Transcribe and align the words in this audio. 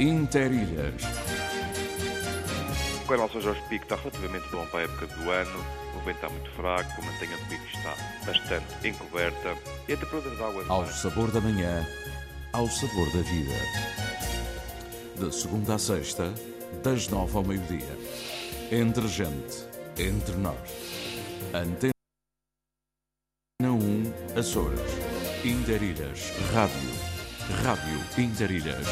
Interilhas. 0.00 1.02
O 3.02 3.08
canal 3.08 3.28
São 3.30 3.40
Jorge 3.40 3.60
Pico 3.68 3.82
está 3.82 3.96
relativamente 3.96 4.48
bom 4.50 4.64
para 4.66 4.80
a 4.80 4.82
época 4.84 5.06
do 5.08 5.28
ano. 5.28 5.64
O 5.96 6.04
vento 6.04 6.16
está 6.16 6.28
muito 6.28 6.50
fraco, 6.52 7.02
a 7.02 7.04
mantenha 7.04 7.36
do 7.36 7.44
pico 7.48 7.66
está 7.66 7.96
bastante 8.24 8.88
encoberta 8.88 9.56
e 9.88 9.92
a 9.94 9.96
temperatura 9.96 10.36
da 10.36 10.46
água 10.46 10.64
Ao 10.68 10.82
mar 10.82 10.92
sabor 10.92 11.32
da 11.32 11.40
manhã, 11.40 11.84
ao 12.52 12.68
sabor 12.68 13.06
da 13.06 13.22
vida. 13.22 13.54
De 15.16 15.34
segunda 15.34 15.74
a 15.74 15.78
sexta, 15.80 16.32
das 16.84 17.08
nove 17.08 17.36
ao 17.36 17.42
meio-dia. 17.42 17.98
Entre 18.70 19.08
gente, 19.08 19.66
entre 19.98 20.36
nós. 20.36 20.54
Antena 21.52 21.92
1, 23.60 24.38
Açores. 24.38 24.80
Interilhas. 25.44 26.30
Rádio. 26.52 27.08
Rádio 27.64 28.22
Interilhas. 28.22 28.86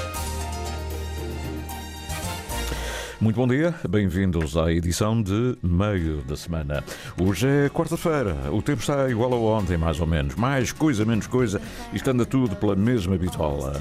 Muito 3.19 3.37
bom 3.37 3.49
dia, 3.49 3.75
bem-vindos 3.89 4.59
à 4.59 4.71
edição 4.71 5.23
de 5.23 5.57
meio 5.63 6.19
da 6.29 6.37
semana. 6.37 6.85
Hoje 7.19 7.49
é 7.49 7.71
quarta-feira, 7.71 8.37
o 8.53 8.61
tempo 8.61 8.83
está 8.83 9.09
igual 9.09 9.33
a 9.33 9.59
ontem, 9.59 9.79
mais 9.79 9.99
ou 10.01 10.07
menos. 10.07 10.35
Mais 10.35 10.71
coisa, 10.71 11.03
menos 11.03 11.27
coisa, 11.27 11.59
isto 11.95 12.11
anda 12.11 12.27
tudo 12.27 12.55
pela 12.57 12.77
mesma 12.77 13.17
bitola. 13.17 13.73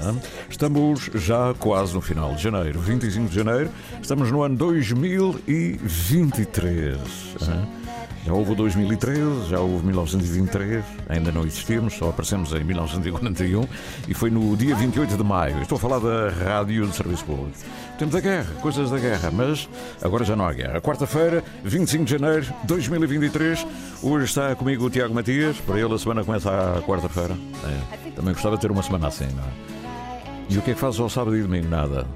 Estamos 0.48 1.10
já 1.14 1.52
quase 1.58 1.92
no 1.92 2.00
final 2.00 2.34
de 2.34 2.42
janeiro, 2.42 2.80
25 2.80 3.28
de 3.28 3.34
janeiro, 3.34 3.68
estamos 4.00 4.32
no 4.32 4.42
ano 4.42 4.56
2023. 4.56 6.96
hein? 7.42 7.86
Já 8.26 8.32
houve 8.32 8.52
o 8.52 8.54
2013, 8.56 9.48
já 9.48 9.60
houve 9.60 9.86
1923, 9.86 10.84
ainda 11.08 11.30
não 11.30 11.46
existimos, 11.46 11.94
só 11.94 12.08
aparecemos 12.08 12.52
em 12.52 12.64
1941 12.64 13.64
e 14.08 14.14
foi 14.14 14.30
no 14.30 14.56
dia 14.56 14.74
28 14.74 15.16
de 15.16 15.22
maio. 15.22 15.62
Estou 15.62 15.76
a 15.76 15.78
falar 15.78 16.00
da 16.00 16.30
Rádio 16.30 16.88
de 16.88 16.96
Serviço 16.96 17.24
Público. 17.24 17.56
Temos 17.98 18.14
a 18.14 18.20
guerra, 18.20 18.52
coisas 18.60 18.90
da 18.90 18.98
guerra, 18.98 19.30
mas 19.30 19.66
agora 20.02 20.22
já 20.22 20.36
não 20.36 20.46
há 20.46 20.52
guerra. 20.52 20.80
Quarta-feira, 20.82 21.42
25 21.64 22.04
de 22.04 22.10
janeiro 22.10 22.42
de 22.42 22.66
2023. 22.66 23.66
Hoje 24.02 24.26
está 24.26 24.54
comigo 24.54 24.84
o 24.84 24.90
Tiago 24.90 25.14
Matias. 25.14 25.56
Para 25.60 25.80
ele 25.80 25.94
a 25.94 25.98
semana 25.98 26.22
começa 26.22 26.50
à 26.50 26.82
quarta-feira. 26.82 27.34
É, 27.64 28.10
também 28.10 28.34
gostava 28.34 28.56
de 28.56 28.60
ter 28.60 28.70
uma 28.70 28.82
semana 28.82 29.08
assim, 29.08 29.26
não 29.34 29.42
é? 29.42 29.76
E 30.50 30.58
o 30.58 30.62
que 30.62 30.72
é 30.72 30.74
que 30.74 30.80
fazes 30.80 31.00
ao 31.00 31.08
sábado 31.08 31.34
e 31.38 31.42
domingo? 31.42 31.68
Nada. 31.68 32.06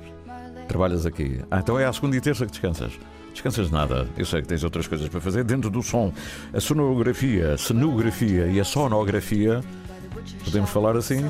Trabalhas 0.68 1.06
aqui. 1.06 1.40
Ah, 1.50 1.60
então 1.60 1.78
é 1.78 1.86
à 1.86 1.92
segunda 1.94 2.14
e 2.14 2.20
terça 2.20 2.44
que 2.44 2.52
descansas. 2.52 2.92
Descansas 3.32 3.70
nada. 3.70 4.06
Eu 4.18 4.26
sei 4.26 4.42
que 4.42 4.48
tens 4.48 4.62
outras 4.62 4.86
coisas 4.86 5.08
para 5.08 5.20
fazer 5.20 5.44
dentro 5.44 5.70
do 5.70 5.82
som. 5.82 6.12
A 6.52 6.60
sonografia, 6.60 7.54
a 7.54 7.58
cenografia 7.58 8.48
e 8.48 8.60
a 8.60 8.64
sonografia. 8.64 9.62
Podemos 10.44 10.68
falar 10.68 10.94
assim? 10.94 11.24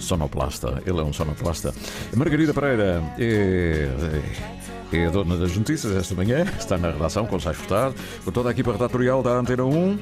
Sonoplasta. 0.00 0.82
Ele 0.86 0.98
é 0.98 1.02
um 1.02 1.12
sonoplasta. 1.12 1.74
Margarida 2.16 2.52
Pereira 2.52 3.02
é, 3.18 3.88
é 4.92 5.06
a 5.06 5.10
dona 5.10 5.36
das 5.36 5.56
notícias 5.56 5.94
esta 5.94 6.14
manhã. 6.14 6.44
Está 6.58 6.76
na 6.76 6.90
redação 6.90 7.26
com 7.26 7.36
o 7.36 7.40
Sais 7.40 7.56
Furtado, 7.56 7.94
com 8.24 8.30
toda 8.30 8.48
a 8.48 8.52
equipa 8.52 8.72
redatorial 8.72 9.22
da 9.22 9.30
Antena 9.30 9.64
1. 9.64 9.98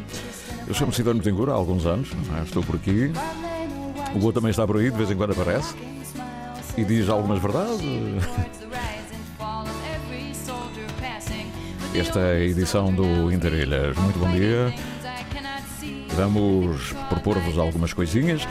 Eu 0.69 0.75
chamo-me 0.75 0.95
Cidano 0.95 1.21
Tengur 1.21 1.51
há 1.51 1.55
alguns 1.55 1.87
anos. 1.87 2.11
Ah, 2.33 2.43
Estou 2.45 2.63
por 2.63 2.77
aqui. 2.77 3.11
O 4.15 4.25
outro 4.25 4.41
também 4.41 4.51
está 4.51 4.67
por 4.67 4.77
aí, 4.79 4.91
de 4.91 4.97
vez 4.97 5.11
em 5.11 5.17
quando 5.17 5.33
aparece. 5.33 5.75
E 6.77 6.85
diz 6.85 7.09
algumas 7.09 7.41
verdades. 7.41 7.81
Esta 11.95 12.21
é 12.21 12.37
a 12.37 12.41
edição 12.41 12.93
do 12.93 13.33
Interilhas. 13.33 13.97
Muito 13.97 14.19
bom 14.19 14.31
dia. 14.31 14.73
Vamos 16.15 16.93
propor-vos 17.09 17.59
algumas 17.59 17.93
coisinhas. 17.93 18.47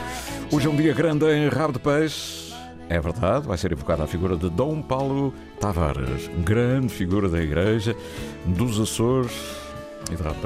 Hoje 0.49 0.67
é 0.67 0.69
um 0.69 0.75
dia 0.75 0.93
grande 0.93 1.25
em 1.25 1.49
Rabo 1.49 1.73
de 1.73 1.79
Peixe. 1.79 2.53
É 2.89 2.99
verdade, 2.99 3.45
vai 3.45 3.57
ser 3.57 3.73
evocada 3.73 4.03
a 4.03 4.07
figura 4.07 4.37
de 4.37 4.49
Dom 4.49 4.81
Paulo 4.81 5.33
Tavares, 5.59 6.29
grande 6.45 6.87
figura 6.87 7.27
da 7.27 7.41
Igreja 7.41 7.93
dos 8.45 8.79
Açores 8.79 9.31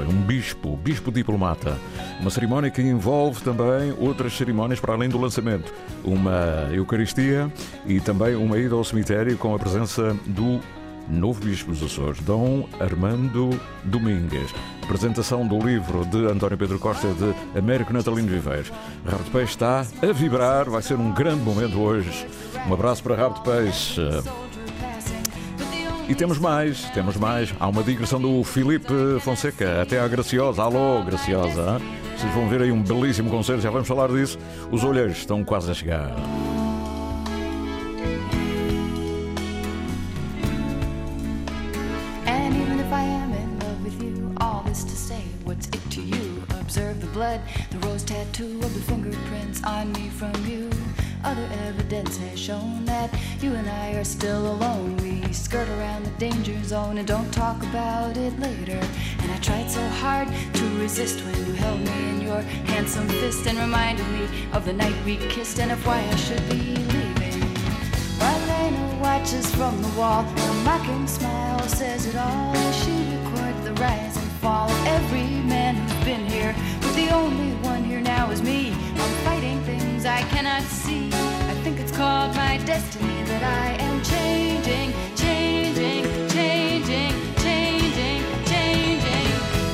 um 0.08 0.22
bispo, 0.22 0.76
bispo 0.76 1.12
diplomata. 1.12 1.78
Uma 2.20 2.30
cerimónia 2.30 2.70
que 2.70 2.82
envolve 2.82 3.42
também 3.42 3.94
outras 3.98 4.36
cerimónias 4.36 4.80
para 4.80 4.94
além 4.94 5.08
do 5.08 5.18
lançamento. 5.18 5.72
Uma 6.04 6.68
Eucaristia 6.72 7.52
e 7.86 8.00
também 8.00 8.34
uma 8.34 8.58
ida 8.58 8.74
ao 8.74 8.82
cemitério 8.82 9.36
com 9.38 9.54
a 9.54 9.58
presença 9.58 10.16
do 10.26 10.60
novo 11.08 11.44
bispo 11.44 11.70
dos 11.70 11.82
Açores, 11.82 12.20
Dom 12.20 12.68
Armando 12.80 13.50
Domingues. 13.84 14.54
Apresentação 14.82 15.46
do 15.46 15.58
livro 15.58 16.04
de 16.06 16.26
António 16.26 16.58
Pedro 16.58 16.78
Costa 16.78 17.08
de 17.08 17.58
Américo 17.58 17.92
Natalino 17.92 18.28
Viveiros. 18.28 18.72
Rabo 19.04 19.24
de 19.24 19.30
Peixe 19.30 19.52
está 19.52 19.80
a 19.80 20.12
vibrar, 20.12 20.68
vai 20.68 20.82
ser 20.82 20.94
um 20.94 21.12
grande 21.12 21.42
momento 21.42 21.78
hoje. 21.78 22.26
Um 22.68 22.74
abraço 22.74 23.02
para 23.02 23.16
Rabo 23.16 23.36
de 23.36 23.42
Peixe. 23.42 24.00
E 26.08 26.14
temos 26.14 26.38
mais, 26.38 26.84
temos 26.90 27.16
mais. 27.16 27.54
Há 27.58 27.68
uma 27.68 27.82
digressão 27.82 28.20
do 28.20 28.42
Filipe 28.44 28.92
Fonseca 29.20 29.82
até 29.82 30.00
à 30.00 30.08
Graciosa. 30.08 30.62
Alô, 30.62 31.02
Graciosa. 31.02 31.80
Vocês 32.16 32.34
vão 32.34 32.48
ver 32.48 32.62
aí 32.62 32.70
um 32.70 32.82
belíssimo 32.82 33.30
concerto, 33.30 33.62
já 33.62 33.70
vamos 33.70 33.88
falar 33.88 34.08
disso. 34.08 34.38
Os 34.70 34.84
olheiros 34.84 35.16
estão 35.16 35.42
quase 35.42 35.70
a 35.70 35.74
chegar. 35.74 36.14
The 47.22 47.78
rose 47.86 48.02
tattoo 48.02 48.58
of 48.64 48.74
the 48.74 48.80
fingerprints 48.80 49.62
on 49.62 49.92
me 49.92 50.08
from 50.08 50.34
you. 50.44 50.68
Other 51.22 51.48
evidence 51.68 52.16
has 52.16 52.36
shown 52.36 52.84
that 52.86 53.14
you 53.40 53.54
and 53.54 53.70
I 53.70 53.92
are 53.92 54.02
still 54.02 54.50
alone. 54.50 54.96
We 54.96 55.32
skirt 55.32 55.68
around 55.68 56.04
the 56.04 56.10
danger 56.18 56.60
zone 56.64 56.98
and 56.98 57.06
don't 57.06 57.32
talk 57.32 57.62
about 57.62 58.16
it 58.16 58.36
later. 58.40 58.80
And 59.20 59.30
I 59.30 59.38
tried 59.38 59.70
so 59.70 59.86
hard 60.02 60.26
to 60.54 60.64
resist 60.80 61.20
when 61.24 61.36
you 61.46 61.52
held 61.52 61.78
me 61.78 62.08
in 62.08 62.22
your 62.22 62.42
handsome 62.72 63.08
fist 63.08 63.46
and 63.46 63.56
reminded 63.56 64.08
me 64.08 64.26
of 64.52 64.64
the 64.64 64.72
night 64.72 64.96
we 65.06 65.16
kissed 65.28 65.60
and 65.60 65.70
of 65.70 65.86
why 65.86 66.00
I 66.00 66.16
should 66.16 66.42
be 66.48 66.74
leaving. 66.74 67.40
Marlena 68.18 69.00
watches 69.00 69.48
from 69.54 69.80
the 69.80 69.88
wall. 69.90 70.24
Her 70.24 70.54
mocking 70.64 71.06
smile 71.06 71.60
says 71.68 72.04
it 72.04 72.16
all. 72.16 72.52
She 72.72 72.90
records 73.14 73.62
the 73.62 73.74
rise 73.74 74.16
and 74.16 74.30
fall 74.42 74.68
of 74.68 74.86
every 74.86 75.28
man 75.46 75.76
who's 75.76 76.04
been 76.04 76.26
here. 76.26 76.52
The 76.94 77.08
only 77.08 77.52
one 77.66 77.84
here 77.84 78.02
now 78.02 78.30
is 78.30 78.42
me. 78.42 78.70
I'm 78.70 79.14
fighting 79.24 79.58
things 79.62 80.04
I 80.04 80.20
cannot 80.24 80.62
see. 80.62 81.06
I 81.08 81.54
think 81.64 81.80
it's 81.80 81.90
called 81.90 82.36
my 82.36 82.58
destiny 82.66 83.22
that 83.24 83.42
I 83.42 83.82
am 83.82 84.02
changing, 84.02 84.92
changing, 85.16 86.04
changing, 86.28 87.14
changing, 87.38 88.22
changing. 88.44 89.26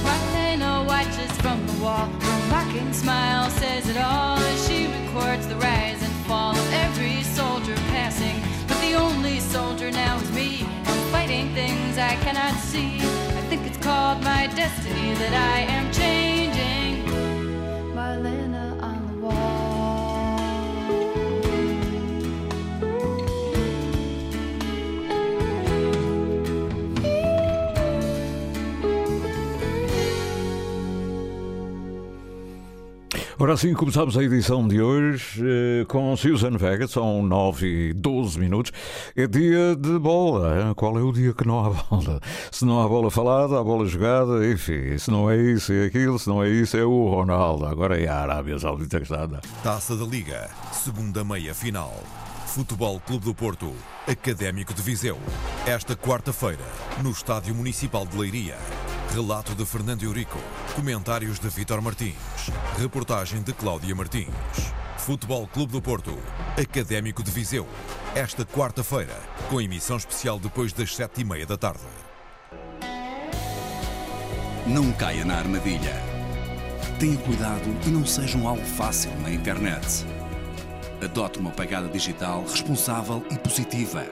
Marlena 0.07 0.87
watches 0.87 1.33
from 1.43 1.67
the 1.67 1.73
wall. 1.83 2.07
Her 2.07 2.41
mocking 2.51 2.93
smile 2.93 3.51
says 3.51 3.89
it 3.89 3.97
all 3.97 4.39
as 4.39 4.69
she 4.69 4.87
records 4.87 5.49
the 5.49 5.57
rise 5.57 6.01
and 6.01 6.15
fall 6.29 6.53
of 6.53 6.73
every 6.73 7.25
soldier 7.25 7.75
passing. 7.91 8.41
But 8.69 8.79
the 8.81 8.95
only 8.95 9.41
soldier 9.41 9.91
now 9.91 10.19
is 10.19 10.31
me. 10.31 10.65
I'm 10.87 11.03
fighting 11.11 11.53
things 11.53 11.99
I 11.99 12.15
cannot 12.23 12.55
see. 12.61 13.01
I 13.41 13.43
think 13.51 13.67
it's 13.67 13.79
called 13.79 14.23
my 14.23 14.47
destiny 14.55 15.15
that 15.15 15.35
I 15.35 15.59
am 15.63 15.91
changing. 15.91 16.28
Ora 33.41 33.53
assim, 33.53 33.73
começamos 33.73 34.19
a 34.19 34.25
edição 34.25 34.67
de 34.67 34.83
hoje 34.83 35.41
eh, 35.47 35.85
com 35.87 36.17
Susan 36.17 36.57
Vega, 36.57 36.89
são 36.89 37.23
9 37.23 37.91
e 37.91 37.93
12 37.93 38.37
minutos. 38.37 38.73
É 39.15 39.29
dia 39.29 39.77
de 39.77 39.97
bola. 39.97 40.75
Qual 40.75 40.99
é 40.99 41.03
o 41.03 41.13
dia 41.13 41.33
que 41.33 41.47
não 41.47 41.65
há 41.65 41.71
bola? 41.89 42.21
Se 42.51 42.65
não 42.65 42.83
há 42.83 42.89
bola 42.89 43.13
falada, 43.13 43.57
há 43.57 43.63
bola 43.63 43.87
jogada, 43.87 44.45
enfim. 44.45 44.99
Se 44.99 45.09
não 45.13 45.31
é 45.31 45.37
isso, 45.37 45.73
é 45.73 45.87
aquilo. 45.87 46.19
Se 46.19 46.29
não 46.29 46.43
é 46.43 46.49
isso, 46.49 46.77
é 46.77 46.85
o 46.85 47.09
Ronaldo. 47.09 47.65
Agora 47.67 48.01
é 48.01 48.09
a 48.09 48.17
Arábia 48.23 48.59
Saudita 48.59 48.99
que 48.99 49.05
está 49.05 49.23
a. 49.23 49.63
Taça 49.63 49.95
da 49.97 50.05
Liga, 50.05 50.51
segunda 50.73 51.23
meia 51.23 51.55
final. 51.55 51.95
Futebol 52.49 52.99
Clube 53.01 53.27
do 53.27 53.35
Porto, 53.35 53.77
Académico 54.07 54.73
de 54.73 54.81
Viseu. 54.81 55.19
Esta 55.67 55.95
quarta-feira, 55.95 56.65
no 57.03 57.11
Estádio 57.11 57.55
Municipal 57.55 58.07
de 58.07 58.17
Leiria. 58.17 58.57
Relato 59.13 59.55
de 59.55 59.67
Fernando 59.67 60.03
Eurico. 60.03 60.39
Comentários 60.75 61.39
de 61.39 61.47
Vítor 61.51 61.83
Martins. 61.83 62.17
Reportagem 62.79 63.43
de 63.43 63.53
Cláudia 63.53 63.95
Martins. 63.95 64.33
Futebol 64.97 65.47
Clube 65.47 65.73
do 65.73 65.83
Porto, 65.83 66.19
Académico 66.59 67.23
de 67.23 67.31
Viseu. 67.31 67.69
Esta 68.15 68.47
quarta-feira, 68.47 69.21
com 69.51 69.61
emissão 69.61 69.99
especial 69.99 70.39
depois 70.39 70.73
das 70.73 70.97
sete 70.97 71.21
e 71.21 71.25
meia 71.25 71.45
da 71.45 71.59
tarde. 71.59 71.85
Não 74.67 74.91
caia 74.93 75.25
na 75.25 75.37
armadilha. 75.37 76.03
Tenha 76.99 77.19
cuidado 77.19 77.77
e 77.87 77.91
não 77.91 78.07
seja 78.07 78.39
um 78.39 78.49
alvo 78.49 78.65
fácil 78.65 79.15
na 79.21 79.31
internet. 79.31 80.05
Adote 81.03 81.39
uma 81.39 81.51
pegada 81.53 81.89
digital 81.89 82.43
responsável 82.43 83.25
e 83.31 83.39
positiva. 83.39 84.05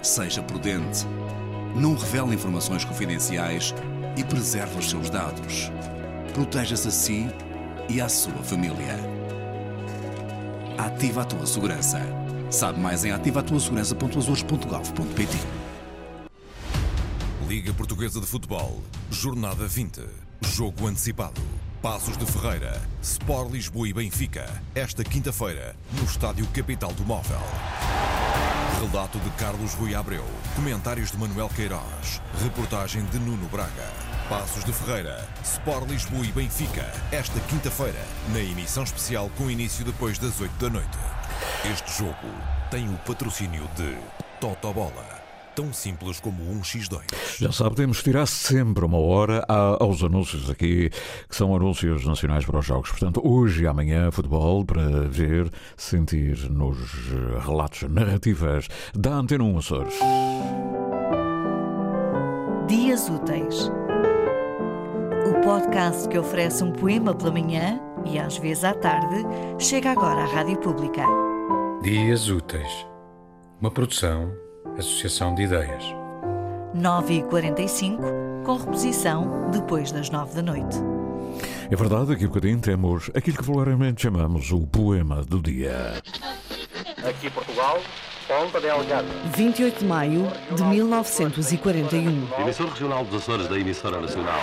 Seja 0.00 0.40
prudente. 0.42 1.04
Não 1.74 1.96
revele 1.96 2.34
informações 2.34 2.84
confidenciais 2.84 3.74
e 4.16 4.22
preserve 4.22 4.78
os 4.78 4.88
seus 4.88 5.10
dados. 5.10 5.72
Proteja-se 6.32 6.86
a 6.86 6.92
si 6.92 7.26
e 7.88 8.00
à 8.00 8.08
sua 8.08 8.40
família. 8.42 8.96
Ativa 10.78 11.22
a 11.22 11.24
tua 11.24 11.44
segurança. 11.46 12.00
Sabe 12.50 12.78
mais 12.78 13.04
em 13.04 13.10
ativatuasegurança.azores.gov.pt 13.10 15.38
Liga 17.48 17.74
Portuguesa 17.74 18.20
de 18.20 18.26
Futebol, 18.26 18.80
Jornada 19.10 19.66
20. 19.66 20.02
Jogo 20.40 20.86
antecipado. 20.86 21.42
Passos 21.84 22.16
de 22.16 22.24
Ferreira, 22.24 22.80
Sport 23.02 23.50
Lisboa 23.50 23.86
e 23.86 23.92
Benfica. 23.92 24.48
Esta 24.74 25.04
quinta-feira, 25.04 25.76
no 25.92 26.04
Estádio 26.04 26.46
Capital 26.46 26.90
do 26.94 27.04
Móvel. 27.04 27.38
Relato 28.80 29.18
de 29.18 29.28
Carlos 29.32 29.74
Rui 29.74 29.94
Abreu. 29.94 30.24
Comentários 30.56 31.10
de 31.10 31.18
Manuel 31.18 31.50
Queiroz. 31.50 32.22
Reportagem 32.42 33.04
de 33.04 33.18
Nuno 33.18 33.46
Braga. 33.48 33.92
Passos 34.30 34.64
de 34.64 34.72
Ferreira, 34.72 35.28
Sport 35.42 35.90
Lisboa 35.90 36.24
e 36.24 36.32
Benfica. 36.32 36.90
Esta 37.12 37.38
quinta-feira, 37.40 38.00
na 38.32 38.40
emissão 38.40 38.84
especial 38.84 39.30
com 39.36 39.50
início 39.50 39.84
depois 39.84 40.18
das 40.18 40.40
8 40.40 40.52
da 40.52 40.70
noite. 40.70 40.98
Este 41.70 41.98
jogo 41.98 42.16
tem 42.70 42.88
o 42.88 42.96
patrocínio 43.00 43.68
de 43.76 43.94
Totobola. 44.40 45.23
Tão 45.54 45.72
simples 45.72 46.18
como 46.18 46.42
um 46.50 46.62
X2. 46.62 47.00
Já 47.38 47.52
sabe, 47.52 47.76
temos 47.76 47.98
que 47.98 48.04
tirar 48.04 48.26
sempre 48.26 48.84
uma 48.84 48.98
hora 48.98 49.44
aos 49.48 50.02
anúncios 50.02 50.50
aqui, 50.50 50.90
que 51.28 51.36
são 51.36 51.54
anúncios 51.54 52.04
nacionais 52.04 52.44
para 52.44 52.58
os 52.58 52.66
jogos. 52.66 52.90
Portanto, 52.90 53.20
hoje 53.24 53.62
e 53.62 53.66
amanhã, 53.66 54.10
futebol 54.10 54.64
para 54.64 55.02
ver, 55.08 55.48
sentir 55.76 56.50
nos 56.50 56.76
relatos 57.44 57.82
narrativas 57.88 58.66
da 58.94 59.14
Antena 59.14 59.44
1 59.44 59.58
Açores. 59.58 59.94
Dias 62.66 63.08
Úteis. 63.08 63.70
O 65.26 65.40
podcast 65.44 66.08
que 66.08 66.18
oferece 66.18 66.64
um 66.64 66.72
poema 66.72 67.14
pela 67.14 67.30
manhã 67.30 67.80
e 68.04 68.18
às 68.18 68.38
vezes 68.38 68.64
à 68.64 68.74
tarde 68.74 69.24
chega 69.58 69.92
agora 69.92 70.22
à 70.22 70.26
Rádio 70.26 70.58
Pública. 70.58 71.04
Dias 71.82 72.28
Úteis. 72.28 72.86
Uma 73.60 73.70
produção, 73.70 74.32
associação 74.78 75.34
de 75.34 75.42
ideias. 75.42 75.84
9h45, 76.74 78.44
com 78.44 78.56
reposição 78.56 79.50
depois 79.50 79.92
das 79.92 80.10
9 80.10 80.34
da 80.34 80.42
noite. 80.42 80.76
É 81.70 81.76
verdade, 81.76 82.12
aqui 82.12 82.24
um 82.24 82.28
bocadinho 82.28 82.60
temos 82.60 83.10
aquilo 83.14 83.36
que 83.36 83.44
vulgarmente 83.44 84.02
chamamos 84.02 84.50
o 84.52 84.66
poema 84.66 85.22
do 85.22 85.40
dia. 85.40 85.94
Aqui 87.08 87.30
Portugal, 87.30 87.80
Ponta 88.26 88.60
Delgada. 88.60 89.06
28 89.36 89.78
de 89.80 89.84
maio 89.84 90.26
de 90.54 90.62
1941. 90.62 92.28
Emissor 92.40 92.68
regional 92.68 93.04
dos 93.04 93.22
Açores 93.22 93.48
da 93.48 93.58
emissora 93.58 94.00
nacional. 94.00 94.42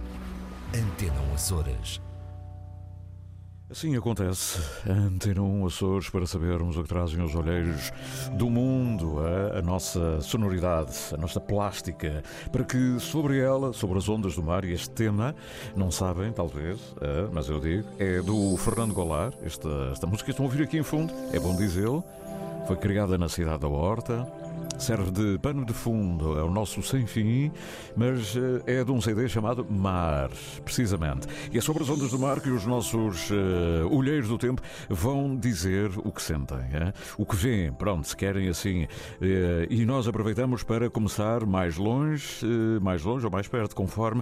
Antena 0.73 1.19
1 1.31 1.33
Açores. 1.33 2.01
Assim 3.69 3.97
acontece. 3.97 4.57
Antena 4.89 5.41
1 5.41 5.65
Açores 5.65 6.09
para 6.09 6.25
sabermos 6.25 6.77
o 6.77 6.83
que 6.83 6.87
trazem 6.87 7.21
os 7.21 7.35
olheiros 7.35 7.91
do 8.37 8.49
mundo, 8.49 9.17
a, 9.19 9.59
a, 9.59 9.61
nossa 9.61 10.21
sonoridade, 10.21 10.93
a 11.13 11.17
nossa 11.17 11.41
plástica, 11.41 12.23
para 12.53 12.63
que 12.63 12.97
sobre 13.01 13.37
ela, 13.37 13.73
sobre 13.73 13.97
as 13.97 14.07
ondas 14.07 14.35
do 14.35 14.43
mar, 14.43 14.63
e 14.63 14.71
este 14.71 14.89
tema, 14.91 15.35
não 15.75 15.91
sabem, 15.91 16.31
talvez, 16.31 16.79
mas 17.33 17.49
eu 17.49 17.59
digo, 17.59 17.85
é 17.99 18.21
do 18.21 18.55
Fernando 18.55 18.93
Goulart. 18.93 19.35
Esta, 19.43 19.89
esta 19.91 20.07
música 20.07 20.25
que 20.25 20.31
estão 20.31 20.45
a 20.45 20.47
ouvir 20.47 20.63
aqui 20.63 20.77
em 20.77 20.83
fundo, 20.83 21.13
é 21.33 21.39
bom 21.39 21.53
dizê-lo, 21.53 22.01
foi 22.65 22.77
criada 22.77 23.17
na 23.17 23.27
cidade 23.27 23.59
da 23.59 23.67
Horta 23.67 24.25
serve 24.77 25.11
de 25.11 25.39
pano 25.39 25.65
de 25.65 25.73
fundo, 25.73 26.37
é 26.37 26.43
o 26.43 26.49
nosso 26.49 26.81
sem 26.83 27.05
fim, 27.05 27.51
mas 27.95 28.35
é 28.65 28.83
de 28.83 28.91
um 28.91 28.99
CD 29.01 29.27
chamado 29.27 29.65
Mar, 29.69 30.29
precisamente. 30.63 31.27
E 31.51 31.57
é 31.57 31.61
sobre 31.61 31.83
as 31.83 31.89
ondas 31.89 32.11
do 32.11 32.19
mar 32.19 32.39
que 32.39 32.49
os 32.49 32.65
nossos 32.65 33.29
uh, 33.29 33.87
olheiros 33.89 34.27
do 34.27 34.37
tempo 34.37 34.61
vão 34.89 35.35
dizer 35.35 35.91
o 35.97 36.11
que 36.11 36.21
sentem, 36.21 36.57
é? 36.73 36.93
o 37.17 37.25
que 37.25 37.35
veem, 37.35 37.71
pronto, 37.71 38.07
se 38.07 38.15
querem 38.15 38.47
assim. 38.47 38.83
Uh, 38.83 39.67
e 39.69 39.85
nós 39.85 40.07
aproveitamos 40.07 40.63
para 40.63 40.89
começar 40.89 41.45
mais 41.45 41.77
longe, 41.77 42.45
uh, 42.45 42.81
mais 42.81 43.03
longe 43.03 43.25
ou 43.25 43.31
mais 43.31 43.47
perto, 43.47 43.75
conforme 43.75 44.21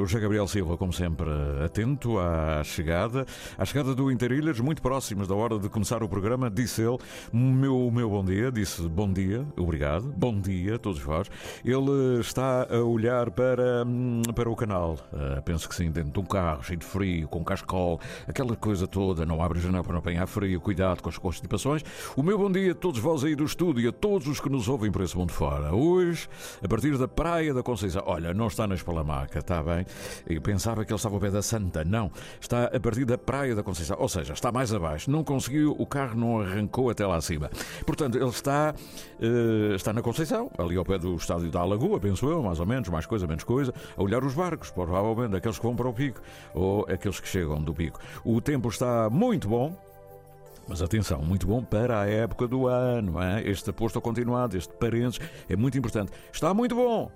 o 0.00 0.06
José 0.06 0.20
Gabriel 0.20 0.46
Silva, 0.46 0.76
como 0.76 0.92
sempre, 0.92 1.28
atento 1.64 2.18
à 2.18 2.62
chegada, 2.64 3.26
à 3.56 3.64
chegada 3.64 3.94
do 3.94 4.10
Interilhas, 4.10 4.60
muito 4.60 4.82
próximos 4.82 5.26
da 5.26 5.34
hora 5.34 5.58
de 5.58 5.68
começar 5.68 6.02
o 6.02 6.08
programa, 6.08 6.50
disse 6.50 6.82
ele, 6.82 6.98
meu, 7.32 7.90
meu 7.90 8.08
bom 8.08 8.24
dia, 8.24 8.50
disse 8.50 8.82
bom 8.82 9.12
dia, 9.12 9.46
obrigado. 9.68 10.10
Bom 10.16 10.40
dia 10.40 10.76
a 10.76 10.78
todos 10.78 10.98
vós. 10.98 11.30
Ele 11.62 12.20
está 12.20 12.66
a 12.70 12.80
olhar 12.80 13.30
para, 13.30 13.84
para 14.34 14.48
o 14.48 14.56
canal. 14.56 14.96
Uh, 15.12 15.42
penso 15.42 15.68
que 15.68 15.74
sim, 15.74 15.90
dentro 15.90 16.10
de 16.10 16.18
um 16.20 16.24
carro, 16.24 16.62
cheio 16.62 16.78
de 16.78 16.86
frio, 16.86 17.28
com 17.28 17.44
cascol, 17.44 18.00
aquela 18.26 18.56
coisa 18.56 18.86
toda. 18.86 19.26
Não 19.26 19.42
abre 19.42 19.58
a 19.58 19.62
janela 19.62 19.84
para 19.84 19.92
não 19.92 19.98
apanhar 19.98 20.26
frio. 20.26 20.58
Cuidado 20.58 21.02
com 21.02 21.10
as 21.10 21.18
constipações. 21.18 21.84
O 22.16 22.22
meu 22.22 22.38
bom 22.38 22.50
dia 22.50 22.72
a 22.72 22.74
todos 22.74 22.98
vós 22.98 23.24
aí 23.24 23.36
do 23.36 23.44
estúdio 23.44 23.84
e 23.84 23.88
a 23.88 23.92
todos 23.92 24.26
os 24.26 24.40
que 24.40 24.48
nos 24.48 24.68
ouvem 24.68 24.90
por 24.90 25.02
esse 25.02 25.16
mundo 25.16 25.32
fora. 25.32 25.74
Hoje, 25.74 26.28
a 26.64 26.66
partir 26.66 26.96
da 26.96 27.06
Praia 27.06 27.52
da 27.52 27.62
Conceição. 27.62 28.02
Olha, 28.06 28.32
não 28.32 28.46
está 28.46 28.66
na 28.66 28.74
Espalamaca, 28.74 29.40
está 29.40 29.62
bem? 29.62 29.84
Eu 30.26 30.40
pensava 30.40 30.82
que 30.82 30.90
ele 30.90 30.96
estava 30.96 31.14
ao 31.14 31.20
pé 31.20 31.30
da 31.30 31.42
Santa. 31.42 31.84
Não. 31.84 32.10
Está 32.40 32.64
a 32.64 32.80
partir 32.80 33.04
da 33.04 33.18
Praia 33.18 33.54
da 33.54 33.62
Conceição. 33.62 33.98
Ou 34.00 34.08
seja, 34.08 34.32
está 34.32 34.50
mais 34.50 34.72
abaixo. 34.72 35.10
Não 35.10 35.22
conseguiu, 35.22 35.76
o 35.78 35.84
carro 35.84 36.18
não 36.18 36.40
arrancou 36.40 36.88
até 36.88 37.06
lá 37.06 37.16
acima. 37.16 37.50
Portanto, 37.84 38.16
ele 38.16 38.30
está. 38.30 38.74
Uh, 39.20 39.47
está 39.74 39.92
na 39.92 40.02
Conceição, 40.02 40.50
ali 40.58 40.76
ao 40.76 40.84
pé 40.84 40.98
do 40.98 41.14
estádio 41.16 41.50
da 41.50 41.60
Alagoa, 41.60 42.00
penso 42.00 42.28
eu, 42.28 42.42
mais 42.42 42.60
ou 42.60 42.66
menos, 42.66 42.88
mais 42.88 43.06
coisa, 43.06 43.26
menos 43.26 43.44
coisa, 43.44 43.72
a 43.96 44.02
olhar 44.02 44.24
os 44.24 44.34
barcos, 44.34 44.70
provavelmente, 44.70 45.36
aqueles 45.36 45.58
que 45.58 45.64
vão 45.64 45.76
para 45.76 45.88
o 45.88 45.92
pico 45.92 46.20
ou 46.54 46.86
aqueles 46.90 47.20
que 47.20 47.28
chegam 47.28 47.62
do 47.62 47.74
pico. 47.74 48.00
O 48.24 48.40
tempo 48.40 48.68
está 48.68 49.08
muito 49.10 49.48
bom, 49.48 49.76
mas 50.68 50.82
atenção, 50.82 51.22
muito 51.22 51.46
bom 51.46 51.62
para 51.62 52.00
a 52.00 52.06
época 52.06 52.46
do 52.46 52.66
ano. 52.66 53.22
Hein? 53.22 53.42
Este 53.44 53.70
aposto 53.70 54.00
continuado, 54.00 54.56
este 54.56 54.72
parênteses, 54.74 55.20
é 55.48 55.56
muito 55.56 55.78
importante. 55.78 56.12
Está 56.32 56.52
muito 56.52 56.74
bom. 56.74 57.10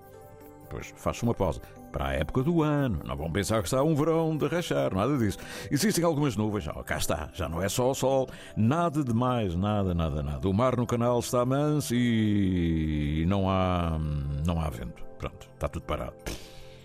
Pois 0.70 0.92
faço 0.96 1.26
uma 1.26 1.34
pausa 1.34 1.60
para 1.92 2.08
a 2.08 2.12
época 2.14 2.42
do 2.42 2.62
ano. 2.62 3.00
Não 3.04 3.16
vão 3.16 3.30
pensar 3.30 3.60
que 3.60 3.68
está 3.68 3.82
um 3.82 3.94
verão 3.94 4.36
de 4.36 4.46
rachar, 4.48 4.94
nada 4.94 5.16
disso. 5.18 5.38
Existem 5.70 6.02
algumas 6.02 6.34
nuvens, 6.34 6.64
já, 6.64 6.72
cá 6.82 6.96
está, 6.96 7.28
já 7.34 7.48
não 7.48 7.62
é 7.62 7.68
só 7.68 7.90
o 7.90 7.94
sol, 7.94 8.28
nada 8.56 9.04
de 9.04 9.12
mais, 9.12 9.54
nada, 9.54 9.94
nada, 9.94 10.22
nada. 10.22 10.48
O 10.48 10.52
mar 10.52 10.76
no 10.76 10.86
canal 10.86 11.20
está 11.20 11.44
manso 11.44 11.94
e 11.94 13.24
não 13.28 13.48
há, 13.48 13.98
não 14.44 14.60
há 14.60 14.70
vento. 14.70 15.04
Pronto, 15.18 15.48
está 15.54 15.68
tudo 15.68 15.84
parado 15.84 16.14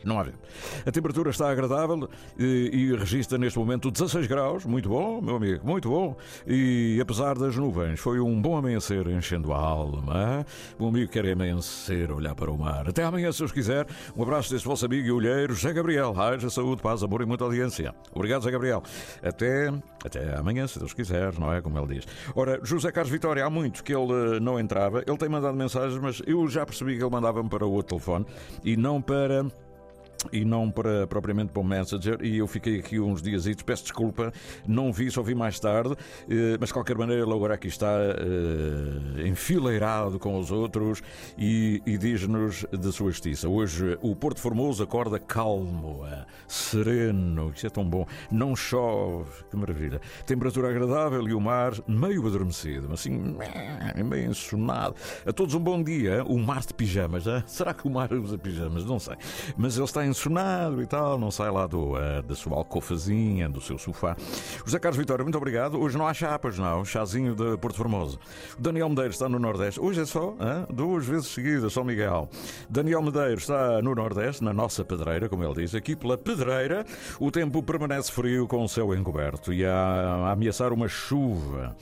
não 0.07 0.19
há 0.19 0.23
vento. 0.23 0.39
A 0.85 0.91
temperatura 0.91 1.29
está 1.29 1.49
agradável 1.51 2.09
e, 2.37 2.69
e, 2.73 2.95
registra 2.95 3.37
neste 3.37 3.59
momento 3.59 3.91
16 3.91 4.25
graus, 4.27 4.65
muito 4.65 4.89
bom, 4.89 5.21
meu 5.21 5.35
amigo, 5.35 5.65
muito 5.65 5.89
bom. 5.89 6.15
E 6.47 6.97
apesar 7.01 7.37
das 7.37 7.55
nuvens, 7.55 7.99
foi 7.99 8.19
um 8.19 8.41
bom 8.41 8.57
amanhecer 8.57 9.05
enchendo 9.07 9.53
a 9.53 9.57
alma. 9.57 10.45
Meu 10.79 10.89
amigo 10.89 11.11
quer 11.11 11.29
amanhecer, 11.31 12.11
olhar 12.11 12.33
para 12.33 12.49
o 12.49 12.57
mar. 12.57 12.87
Até 12.87 13.03
amanhã, 13.03 13.31
se 13.31 13.43
os 13.43 13.51
quiser. 13.51 13.85
Um 14.15 14.23
abraço 14.23 14.51
deste 14.51 14.67
vosso 14.67 14.85
amigo 14.85 15.07
e 15.07 15.11
olheiro, 15.11 15.53
José 15.53 15.73
Gabriel. 15.73 16.19
Haja 16.19 16.49
saúde, 16.49 16.81
paz, 16.81 17.03
amor 17.03 17.21
e 17.21 17.25
muita 17.25 17.43
audiência. 17.43 17.93
Obrigado, 18.13 18.41
José 18.41 18.51
Gabriel. 18.51 18.81
Até, 19.21 19.67
até 20.03 20.35
amanhã, 20.37 20.65
se 20.67 20.79
Deus 20.79 20.93
quiser, 20.93 21.37
não 21.37 21.53
é? 21.53 21.61
Como 21.61 21.77
ele 21.77 21.95
diz. 21.95 22.07
Ora, 22.33 22.59
José 22.63 22.91
Carlos 22.91 23.11
Vitória, 23.11 23.45
há 23.45 23.49
muito 23.49 23.83
que 23.83 23.93
ele 23.93 24.39
não 24.39 24.59
entrava. 24.59 25.03
Ele 25.05 25.17
tem 25.17 25.29
mandado 25.29 25.57
mensagens, 25.57 25.99
mas 25.99 26.21
eu 26.25 26.47
já 26.47 26.65
percebi 26.65 26.95
que 26.95 27.03
ele 27.03 27.11
mandava-me 27.11 27.49
para 27.49 27.65
o 27.65 27.71
outro 27.71 27.97
telefone 27.97 28.25
e 28.63 28.77
não 28.77 29.01
para 29.01 29.45
e 30.31 30.43
não 30.43 30.71
para 30.71 31.07
propriamente 31.07 31.51
para 31.51 31.61
o 31.61 31.65
Messenger. 31.65 32.19
E 32.21 32.37
eu 32.37 32.47
fiquei 32.47 32.79
aqui 32.79 32.99
uns 32.99 33.21
dias 33.21 33.45
peço 33.63 33.83
desculpa, 33.83 34.31
não 34.67 34.91
vi, 34.91 35.11
só 35.11 35.21
vi 35.21 35.35
mais 35.35 35.59
tarde, 35.59 35.95
eh, 36.29 36.57
mas 36.59 36.69
de 36.69 36.73
qualquer 36.73 36.97
maneira 36.97 37.23
ele 37.23 37.33
agora 37.33 37.55
aqui 37.55 37.67
está 37.67 37.87
eh, 37.87 39.27
enfileirado 39.27 40.19
com 40.19 40.39
os 40.39 40.51
outros 40.51 41.01
e, 41.37 41.81
e 41.85 41.97
diz-nos 41.97 42.65
de 42.71 42.91
sua 42.91 43.11
justiça. 43.11 43.47
Hoje 43.47 43.97
o 44.01 44.15
Porto 44.15 44.39
Formoso 44.39 44.83
acorda 44.83 45.19
calmo, 45.19 46.05
eh, 46.07 46.25
sereno, 46.47 47.51
isso 47.55 47.67
é 47.67 47.69
tão 47.69 47.83
bom, 47.83 48.05
não 48.31 48.55
chove, 48.55 49.43
que 49.49 49.57
maravilha. 49.57 50.01
Temperatura 50.25 50.69
agradável 50.69 51.27
e 51.27 51.33
o 51.33 51.41
mar 51.41 51.73
meio 51.87 52.25
adormecido, 52.25 52.91
assim, 52.93 53.35
meio 54.03 54.29
ensonado. 54.29 54.95
A 55.25 55.33
todos 55.33 55.53
um 55.55 55.59
bom 55.59 55.81
dia, 55.81 56.23
o 56.23 56.37
mar 56.37 56.61
de 56.61 56.73
pijamas, 56.73 57.25
será 57.45 57.73
que 57.73 57.87
o 57.87 57.91
mar 57.91 58.11
usa 58.13 58.37
pijamas? 58.37 58.85
Não 58.85 58.99
sei, 58.99 59.15
mas 59.57 59.75
ele 59.75 59.85
está 59.85 60.05
ensonado 60.07 60.81
e 60.81 60.87
tal, 60.87 61.17
não 61.19 61.29
sai 61.29 61.51
lá 61.51 61.67
do, 61.67 61.93
uh, 61.93 62.21
da 62.25 62.35
sua 62.35 62.57
alcofazinha, 62.57 63.47
do 63.47 63.61
seu 63.61 63.77
sofá. 63.77 64.15
José 64.65 64.79
Carlos 64.79 64.97
Vitória, 64.97 65.23
muito 65.23 65.37
obrigado. 65.37 65.79
Hoje 65.79 65.97
não 65.97 66.07
há 66.07 66.13
chapas, 66.13 66.57
não. 66.57 66.83
Chazinho 66.83 67.35
de 67.35 67.57
Porto 67.57 67.77
Formoso. 67.77 68.19
Daniel 68.57 68.89
Medeiros 68.89 69.15
está 69.15 69.27
no 69.27 69.37
Nordeste. 69.37 69.79
Hoje 69.79 70.01
é 70.01 70.05
só, 70.05 70.31
hein? 70.31 70.65
duas 70.73 71.05
vezes 71.05 71.27
seguidas, 71.27 71.73
São 71.73 71.83
Miguel. 71.83 72.29
Daniel 72.69 73.01
Medeiros 73.01 73.43
está 73.43 73.81
no 73.81 73.93
Nordeste, 73.93 74.43
na 74.43 74.53
nossa 74.53 74.83
pedreira, 74.83 75.27
como 75.27 75.43
ele 75.43 75.53
diz. 75.53 75.75
Aqui 75.75 75.95
pela 75.95 76.17
pedreira, 76.17 76.85
o 77.19 77.29
tempo 77.29 77.61
permanece 77.61 78.11
frio 78.11 78.47
com 78.47 78.63
o 78.63 78.69
céu 78.69 78.93
encoberto 78.95 79.53
e 79.53 79.65
a, 79.65 79.73
a 79.73 80.31
ameaçar 80.31 80.71
uma 80.71 80.87
chuva. 80.87 81.75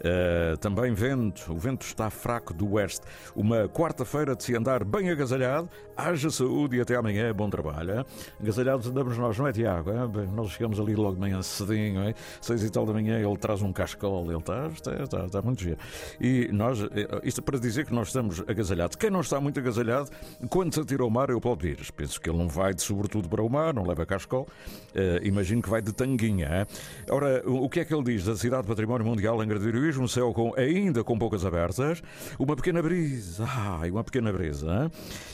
Uh, 0.00 0.56
também 0.58 0.92
vento. 0.94 1.52
O 1.52 1.58
vento 1.58 1.82
está 1.82 2.10
fraco 2.10 2.54
do 2.54 2.72
oeste. 2.72 3.06
Uma 3.34 3.68
quarta-feira 3.68 4.34
de 4.34 4.42
se 4.42 4.56
andar 4.56 4.84
bem 4.84 5.10
agasalhado. 5.10 5.68
Haja 5.96 6.30
saúde 6.30 6.76
e 6.76 6.80
até 6.80 6.96
amanhã. 6.96 7.32
Bom 7.34 7.48
trabalho 7.50 7.69
trabalho. 7.70 8.04
Agasalhados 8.40 8.86
andamos 8.86 9.16
nós, 9.16 9.38
não 9.38 9.46
é, 9.46 9.52
Tiago? 9.52 9.90
É? 9.90 10.26
Nós 10.34 10.50
chegamos 10.50 10.78
ali 10.80 10.94
logo 10.94 11.14
de 11.14 11.20
manhã 11.20 11.40
cedinho, 11.42 12.02
é? 12.02 12.14
seis 12.40 12.62
e 12.62 12.70
tal 12.70 12.84
da 12.84 12.92
manhã, 12.92 13.18
ele 13.18 13.36
traz 13.36 13.62
um 13.62 13.72
cascol, 13.72 14.26
ele 14.26 14.38
está, 14.38 14.66
está, 14.68 15.02
está, 15.02 15.24
está 15.26 15.42
muito 15.42 15.62
giro. 15.62 15.78
E 16.20 16.48
nós, 16.52 16.80
eh, 16.82 17.20
isto 17.22 17.40
para 17.42 17.58
dizer 17.58 17.86
que 17.86 17.94
nós 17.94 18.08
estamos 18.08 18.40
agasalhados. 18.40 18.96
Quem 18.96 19.10
não 19.10 19.20
está 19.20 19.40
muito 19.40 19.58
agasalhado, 19.60 20.10
quando 20.48 20.74
se 20.74 20.80
atira 20.80 21.02
ao 21.02 21.10
mar, 21.10 21.30
é 21.30 21.34
o 21.34 21.40
Paulo 21.40 21.58
Pires. 21.58 21.90
Penso 21.90 22.20
que 22.20 22.28
ele 22.28 22.38
não 22.38 22.48
vai 22.48 22.74
de 22.74 22.82
sobretudo 22.82 23.28
para 23.28 23.42
o 23.42 23.48
mar, 23.48 23.72
não 23.72 23.86
leva 23.86 24.04
cascol. 24.04 24.48
Uh, 24.90 25.24
imagino 25.24 25.62
que 25.62 25.70
vai 25.70 25.80
de 25.80 25.92
tanguinha. 25.92 26.46
É? 26.46 26.66
Ora, 27.12 27.42
o 27.46 27.68
que 27.68 27.80
é 27.80 27.84
que 27.84 27.94
ele 27.94 28.02
diz 28.02 28.24
da 28.24 28.36
cidade 28.36 28.66
Património 28.66 29.06
Mundial 29.06 29.42
em 29.42 29.46
Gradiroísmo, 29.46 30.08
céu 30.08 30.32
com, 30.32 30.52
ainda 30.56 31.04
com 31.04 31.18
poucas 31.18 31.44
abertas, 31.44 32.02
uma 32.38 32.56
pequena 32.56 32.82
brisa, 32.82 33.44
ai, 33.46 33.90
uma 33.90 34.02
pequena 34.02 34.32
brisa, 34.32 34.90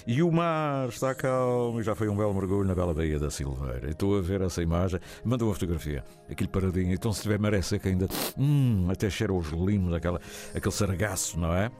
e 0.06 0.22
o 0.22 0.30
mar 0.30 0.88
está 0.88 1.14
calmo 1.14 1.80
e 1.80 1.82
já 1.82 1.94
foi 1.94 2.08
um 2.08 2.16
belo 2.16 2.25
mergulho 2.34 2.66
na 2.66 2.74
bela 2.74 2.94
Baía 2.94 3.18
da 3.18 3.30
Silveira. 3.30 3.90
Estou 3.90 4.18
a 4.18 4.20
ver 4.20 4.40
essa 4.40 4.62
imagem, 4.62 5.00
manda 5.24 5.44
uma 5.44 5.54
fotografia, 5.54 6.04
aquele 6.30 6.48
paradinho. 6.48 6.92
Então, 6.92 7.12
se 7.12 7.22
tiver 7.22 7.38
maré 7.38 7.60
seca 7.62 7.88
ainda, 7.88 8.08
hum, 8.36 8.86
até 8.90 9.08
cheira 9.10 9.32
os 9.32 9.48
limos, 9.50 9.92
aquela, 9.92 10.20
aquele 10.54 10.74
sargaço, 10.74 11.38
não 11.38 11.54
é? 11.54 11.70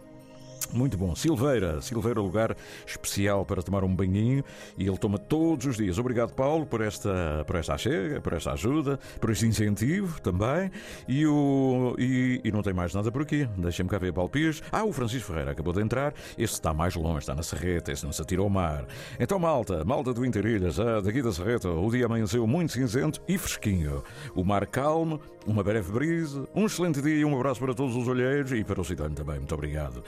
Muito 0.72 0.96
bom. 0.96 1.14
Silveira. 1.14 1.80
Silveira, 1.80 2.20
lugar 2.20 2.56
especial 2.86 3.44
para 3.44 3.62
tomar 3.62 3.84
um 3.84 3.94
banhinho 3.94 4.44
e 4.76 4.86
ele 4.86 4.98
toma 4.98 5.18
todos 5.18 5.66
os 5.66 5.76
dias. 5.76 5.98
Obrigado, 5.98 6.32
Paulo, 6.34 6.66
por 6.66 6.80
esta, 6.80 7.44
por 7.46 7.56
esta 7.56 7.76
chega, 7.78 8.20
por 8.20 8.32
esta 8.32 8.52
ajuda, 8.52 8.98
por 9.20 9.30
este 9.30 9.46
incentivo 9.46 10.20
também. 10.20 10.70
E, 11.08 11.26
o, 11.26 11.94
e, 11.98 12.40
e 12.44 12.52
não 12.52 12.62
tem 12.62 12.72
mais 12.72 12.94
nada 12.94 13.10
por 13.10 13.22
aqui. 13.22 13.48
Deixem-me 13.56 13.90
cá 13.90 13.98
ver, 13.98 14.12
Paulo 14.12 14.30
Pires. 14.30 14.62
Ah, 14.70 14.84
o 14.84 14.92
Francisco 14.92 15.28
Ferreira 15.28 15.52
acabou 15.52 15.72
de 15.72 15.80
entrar. 15.80 16.14
Este 16.36 16.54
está 16.54 16.72
mais 16.74 16.94
longe, 16.94 17.18
está 17.18 17.34
na 17.34 17.42
Serreta, 17.42 17.92
esse 17.92 18.04
não 18.04 18.12
se 18.12 18.22
atira 18.22 18.42
ao 18.42 18.50
mar. 18.50 18.86
Então, 19.18 19.38
malta, 19.38 19.84
malta 19.84 20.12
do 20.12 20.24
Interilhas, 20.24 20.78
ah, 20.78 21.00
daqui 21.00 21.22
da 21.22 21.32
Serreta, 21.32 21.70
o 21.70 21.90
dia 21.90 22.06
amanheceu 22.06 22.46
muito 22.46 22.72
cinzento 22.72 23.20
e 23.28 23.38
fresquinho. 23.38 24.02
O 24.34 24.44
mar 24.44 24.66
calmo, 24.66 25.20
uma 25.46 25.62
breve 25.62 25.92
brisa, 25.92 26.46
um 26.54 26.66
excelente 26.66 27.00
dia 27.00 27.16
e 27.16 27.24
um 27.24 27.34
abraço 27.34 27.60
para 27.60 27.74
todos 27.74 27.96
os 27.96 28.08
olheiros 28.08 28.52
e 28.52 28.64
para 28.64 28.80
o 28.80 28.84
cidadão 28.84 29.14
também. 29.14 29.36
Muito 29.36 29.54
obrigado. 29.54 30.02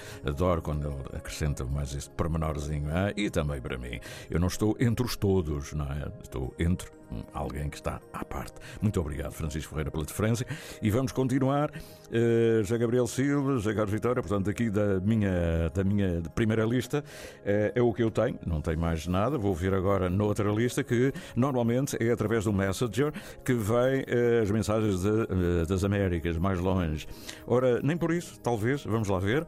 Adoro 0.49 0.63
quando 0.63 0.89
ele 0.89 1.19
acrescenta 1.19 1.63
mais 1.67 1.95
este 1.95 2.09
pormenorzinho. 2.11 2.89
Ah, 2.91 3.13
e 3.15 3.29
também 3.29 3.61
para 3.61 3.77
mim. 3.77 4.01
Eu 4.31 4.41
não 4.41 4.49
estou 4.49 4.75
entre 4.81 5.05
os 5.05 5.15
todos, 5.15 5.75
não 5.75 5.85
é? 5.85 6.11
Estou 6.23 6.55
entre 6.59 6.91
alguém 7.33 7.69
que 7.69 7.77
está 7.77 8.01
à 8.13 8.25
parte. 8.25 8.55
Muito 8.81 9.01
obrigado, 9.01 9.33
Francisco 9.33 9.71
Ferreira, 9.71 9.91
pela 9.91 10.05
diferença. 10.05 10.45
E 10.83 10.91
vamos 10.91 11.13
continuar. 11.13 11.71
Uh, 12.09 12.63
José 12.63 12.79
Gabriel 12.79 13.07
Silva, 13.07 13.53
José 13.53 13.75
Carlos 13.75 13.93
Vitória, 13.93 14.23
portanto, 14.23 14.49
aqui 14.49 14.71
da 14.71 14.99
minha, 15.01 15.69
da 15.75 15.85
minha 15.85 16.23
primeira 16.35 16.65
lista 16.65 17.01
uh, 17.01 17.73
é 17.75 17.83
o 17.83 17.93
que 17.93 18.03
eu 18.03 18.11
tenho, 18.11 18.39
não 18.47 18.63
tenho 18.63 18.79
mais 18.79 19.07
nada. 19.07 19.37
Vou 19.37 19.55
ver 19.55 19.75
agora 19.75 20.09
noutra 20.09 20.51
lista 20.51 20.83
que 20.83 21.13
normalmente 21.37 21.97
é 22.01 22.11
através 22.11 22.45
do 22.45 22.53
Messenger 22.53 23.13
que 23.45 23.53
vem 23.53 24.01
uh, 24.03 24.43
as 24.43 24.51
mensagens 24.51 25.03
de, 25.03 25.67
das 25.67 25.85
Américas, 25.85 26.39
mais 26.39 26.59
longe. 26.59 27.07
Ora, 27.47 27.81
nem 27.83 27.97
por 27.97 28.11
isso, 28.11 28.41
talvez, 28.41 28.85
vamos 28.85 29.09
lá 29.09 29.19
ver. 29.19 29.47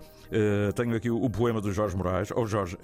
tenho 0.75 0.95
aqui 0.95 1.11
o, 1.11 1.31
poema 1.31 1.61
do 1.61 1.73
Jorge 1.73 1.97
Moraes. 1.97 2.31
Oh, 2.35 2.47
Jorge, 2.47 2.77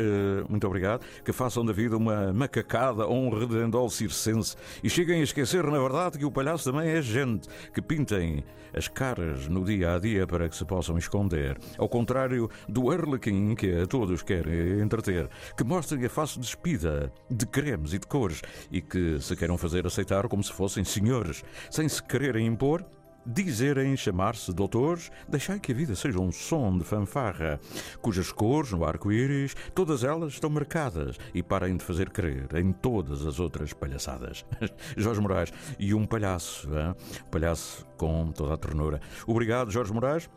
muito 0.49 0.67
obrigado. 0.67 1.05
Que 1.25 1.33
façam 1.33 1.65
da 1.65 1.73
vida 1.73 1.97
uma 1.97 2.33
macacada 2.33 3.07
ou 3.07 3.17
um 3.17 3.31
redendol 3.31 3.89
circense 3.91 4.57
e 4.83 4.91
cheguem 4.91 5.21
a 5.21 5.25
esquecer, 5.25 5.65
na 5.65 5.79
verdade, 5.79 6.19
que 6.19 6.25
o 6.25 6.31
palhaço 6.31 6.71
também 6.71 6.91
é 6.91 7.03
gente, 7.03 7.49
que 7.73 7.83
pintem 7.83 8.45
as 8.75 8.89
caras 8.89 9.49
no 9.49 9.65
dia 9.65 9.95
a 9.95 9.99
dia 9.99 10.27
para 10.27 10.49
que 10.49 10.57
se 10.57 10.65
possam 10.65 10.99
esconder. 10.99 11.59
Ao 11.79 11.89
contrário 11.89 12.51
do 12.69 12.91
Arlequim, 12.91 13.55
que 13.55 13.81
a 13.81 13.87
todos 13.87 14.23
querem 14.23 14.81
entreter, 14.81 15.29
que 15.57 15.65
mostrem 15.65 16.05
a 16.05 16.11
face 16.11 16.39
despida 16.39 17.13
de 17.31 17.47
cremes 17.47 17.93
e 17.93 17.99
de 17.99 18.07
cores 18.07 18.43
e 18.71 18.81
que 18.81 19.21
se 19.21 19.35
queiram 19.37 19.57
fazer 19.57 19.87
aceitar 19.87 20.29
como 20.29 20.43
se 20.43 20.53
fossem 20.53 20.85
senhores, 20.85 21.43
sem 21.71 21.89
se 21.89 22.03
quererem 22.03 22.47
impor 22.47 22.85
dizerem 23.27 23.97
chamar-se 23.97 24.53
doutores, 24.53 25.11
deixai 25.29 25.59
que 25.59 25.73
a 25.73 25.75
vida 25.75 25.95
seja 25.95 26.21
um 26.21 26.31
som 26.31 26.79
de 26.79 26.85
fanfarra, 26.85 27.59
cujas 28.01 28.31
cores 28.31 28.71
no 28.71 28.85
arco-íris, 28.85 29.55
todas 29.75 30.05
elas 30.05 30.35
estão 30.35 30.49
marcadas 30.49 31.17
e 31.35 31.43
parem 31.43 31.77
de 31.77 31.85
fazer 31.85 32.11
crer 32.11 32.55
em 32.57 32.73
todas 32.73 33.27
as 33.27 33.41
outras 33.41 33.73
palhaçadas. 33.73 34.45
Jorge 34.97 35.21
Moraes 35.21 35.53
e 35.79 35.93
um 35.93 36.07
palhaço, 36.07 36.69
hein? 36.69 36.95
palhaço 37.31 37.85
com 37.97 38.31
toda 38.33 38.55
a 38.55 38.57
ternura. 38.57 39.01
Obrigado, 39.27 39.71
Jorge 39.71 39.93
Moraes. 39.93 40.29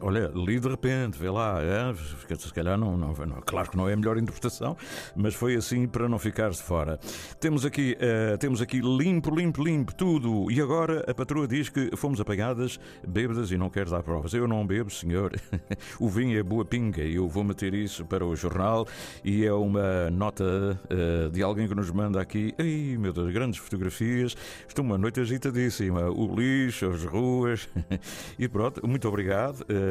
Olha, 0.00 0.30
li 0.34 0.58
de 0.58 0.68
repente, 0.68 1.18
vê 1.18 1.30
lá, 1.30 1.60
é, 1.62 1.94
se 2.36 2.52
calhar 2.52 2.76
não, 2.76 2.96
não, 2.96 3.12
não, 3.12 3.40
claro 3.46 3.70
que 3.70 3.76
não 3.76 3.88
é 3.88 3.92
a 3.92 3.96
melhor 3.96 4.18
interpretação, 4.18 4.76
mas 5.14 5.34
foi 5.34 5.54
assim 5.54 5.86
para 5.86 6.08
não 6.08 6.18
ficar 6.18 6.50
de 6.50 6.62
fora. 6.62 6.98
Temos 7.38 7.64
aqui, 7.64 7.96
uh, 7.96 8.36
temos 8.38 8.60
aqui 8.60 8.80
limpo, 8.80 9.34
limpo, 9.34 9.62
limpo, 9.62 9.94
tudo. 9.94 10.50
E 10.50 10.60
agora 10.60 11.04
a 11.08 11.14
patroa 11.14 11.46
diz 11.46 11.68
que 11.68 11.90
fomos 11.96 12.20
apanhadas 12.20 12.78
bêbadas 13.06 13.50
e 13.50 13.56
não 13.56 13.70
quer 13.70 13.88
dar 13.88 14.02
provas. 14.02 14.34
Eu 14.34 14.48
não 14.48 14.66
bebo, 14.66 14.90
senhor. 14.90 15.32
o 16.00 16.08
vinho 16.08 16.38
é 16.38 16.42
boa 16.42 16.64
pinga 16.64 17.02
e 17.02 17.14
eu 17.14 17.28
vou 17.28 17.44
meter 17.44 17.74
isso 17.74 18.04
para 18.04 18.24
o 18.26 18.34
jornal 18.34 18.86
e 19.24 19.44
é 19.44 19.52
uma 19.52 20.10
nota 20.10 20.44
uh, 20.44 21.30
de 21.30 21.42
alguém 21.42 21.68
que 21.68 21.74
nos 21.74 21.90
manda 21.90 22.20
aqui. 22.20 22.54
Ai, 22.58 22.96
meu 22.98 23.12
Deus, 23.12 23.32
grandes 23.32 23.60
fotografias. 23.60 24.36
Estou 24.66 24.84
uma 24.84 24.98
noite 24.98 25.20
agitadíssima. 25.20 26.10
O 26.10 26.34
lixo, 26.34 26.88
as 26.90 27.04
ruas. 27.04 27.68
e 28.38 28.48
pronto, 28.48 28.86
muito 28.86 29.06
obrigado. 29.08 29.60
Uh, 29.62 29.83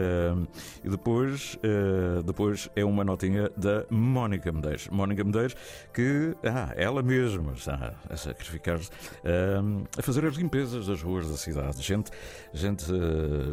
E 0.84 0.90
depois, 0.90 1.56
uh, 1.56 2.24
depois 2.24 2.70
é 2.76 2.84
uma 2.84 3.04
notinha 3.04 3.50
da 3.56 3.86
Mónica 3.90 4.52
Medeiros. 4.52 4.88
Mónica 4.90 5.24
Medeiros, 5.24 5.56
que 5.94 6.36
ah, 6.44 6.74
ela 6.76 7.02
mesma 7.02 7.54
está 7.54 7.94
a 8.10 8.18
sacrificar-se 8.18 8.90
uh, 8.90 9.88
a 9.98 10.02
fazer 10.02 10.26
as 10.26 10.36
limpezas 10.36 10.88
das 10.88 11.02
ruas 11.02 11.30
da 11.30 11.38
cidade. 11.38 11.82
Gente, 11.82 12.12
gente, 12.54 12.86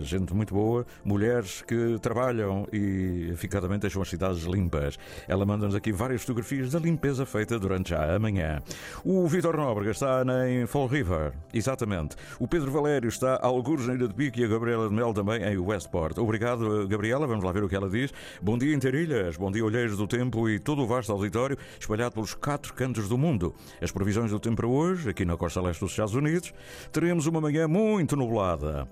gente 0.00 0.34
muito 0.34 0.54
boa, 0.54 0.86
mulheres 1.04 1.62
que 1.62 1.98
trabalham 2.00 2.66
e 2.72 3.28
eficazmente 3.32 3.82
deixam 3.82 4.02
as 4.02 4.08
cidades 4.08 4.42
limpas. 4.44 4.98
Ela 5.28 5.44
manda-nos 5.44 5.74
aqui 5.74 5.92
várias 5.92 6.22
fotografias 6.22 6.72
da 6.72 6.78
limpeza 6.78 7.26
feita 7.26 7.58
durante 7.58 7.90
já 7.90 8.14
a 8.14 8.18
manhã. 8.18 8.62
O 9.04 9.26
Vitor 9.26 9.56
Nóbrega 9.56 9.90
está 9.90 10.22
em 10.48 10.66
Fall 10.66 10.86
River, 10.86 11.32
exatamente. 11.52 12.16
O 12.38 12.46
Pedro 12.46 12.70
Valério 12.70 13.08
está 13.08 13.34
a 13.34 13.46
algures 13.46 13.86
na 13.86 13.94
Ilha 13.94 14.06
de 14.06 14.14
Pique 14.14 14.40
e 14.40 14.44
a 14.44 14.48
Gabriela 14.48 14.88
de 14.88 14.94
Mel 14.94 15.12
também 15.12 15.42
em 15.42 15.58
Westport. 15.58 16.16
Obrigado, 16.30 16.86
Gabriela. 16.86 17.26
Vamos 17.26 17.44
lá 17.44 17.50
ver 17.50 17.64
o 17.64 17.68
que 17.68 17.74
ela 17.74 17.90
diz. 17.90 18.12
Bom 18.40 18.56
dia, 18.56 18.72
Interilhas. 18.72 19.36
Bom 19.36 19.50
dia, 19.50 19.64
Olheiros 19.64 19.96
do 19.96 20.06
Tempo 20.06 20.48
e 20.48 20.60
todo 20.60 20.80
o 20.80 20.86
vasto 20.86 21.10
auditório 21.10 21.58
espalhado 21.76 22.14
pelos 22.14 22.34
quatro 22.34 22.72
cantos 22.72 23.08
do 23.08 23.18
mundo. 23.18 23.52
As 23.82 23.90
previsões 23.90 24.30
do 24.30 24.38
tempo 24.38 24.58
para 24.58 24.68
hoje, 24.68 25.10
aqui 25.10 25.24
na 25.24 25.36
costa 25.36 25.60
leste 25.60 25.80
dos 25.80 25.90
Estados 25.90 26.14
Unidos, 26.14 26.54
teremos 26.92 27.26
uma 27.26 27.40
manhã 27.40 27.66
muito 27.66 28.14
nublada 28.14 28.88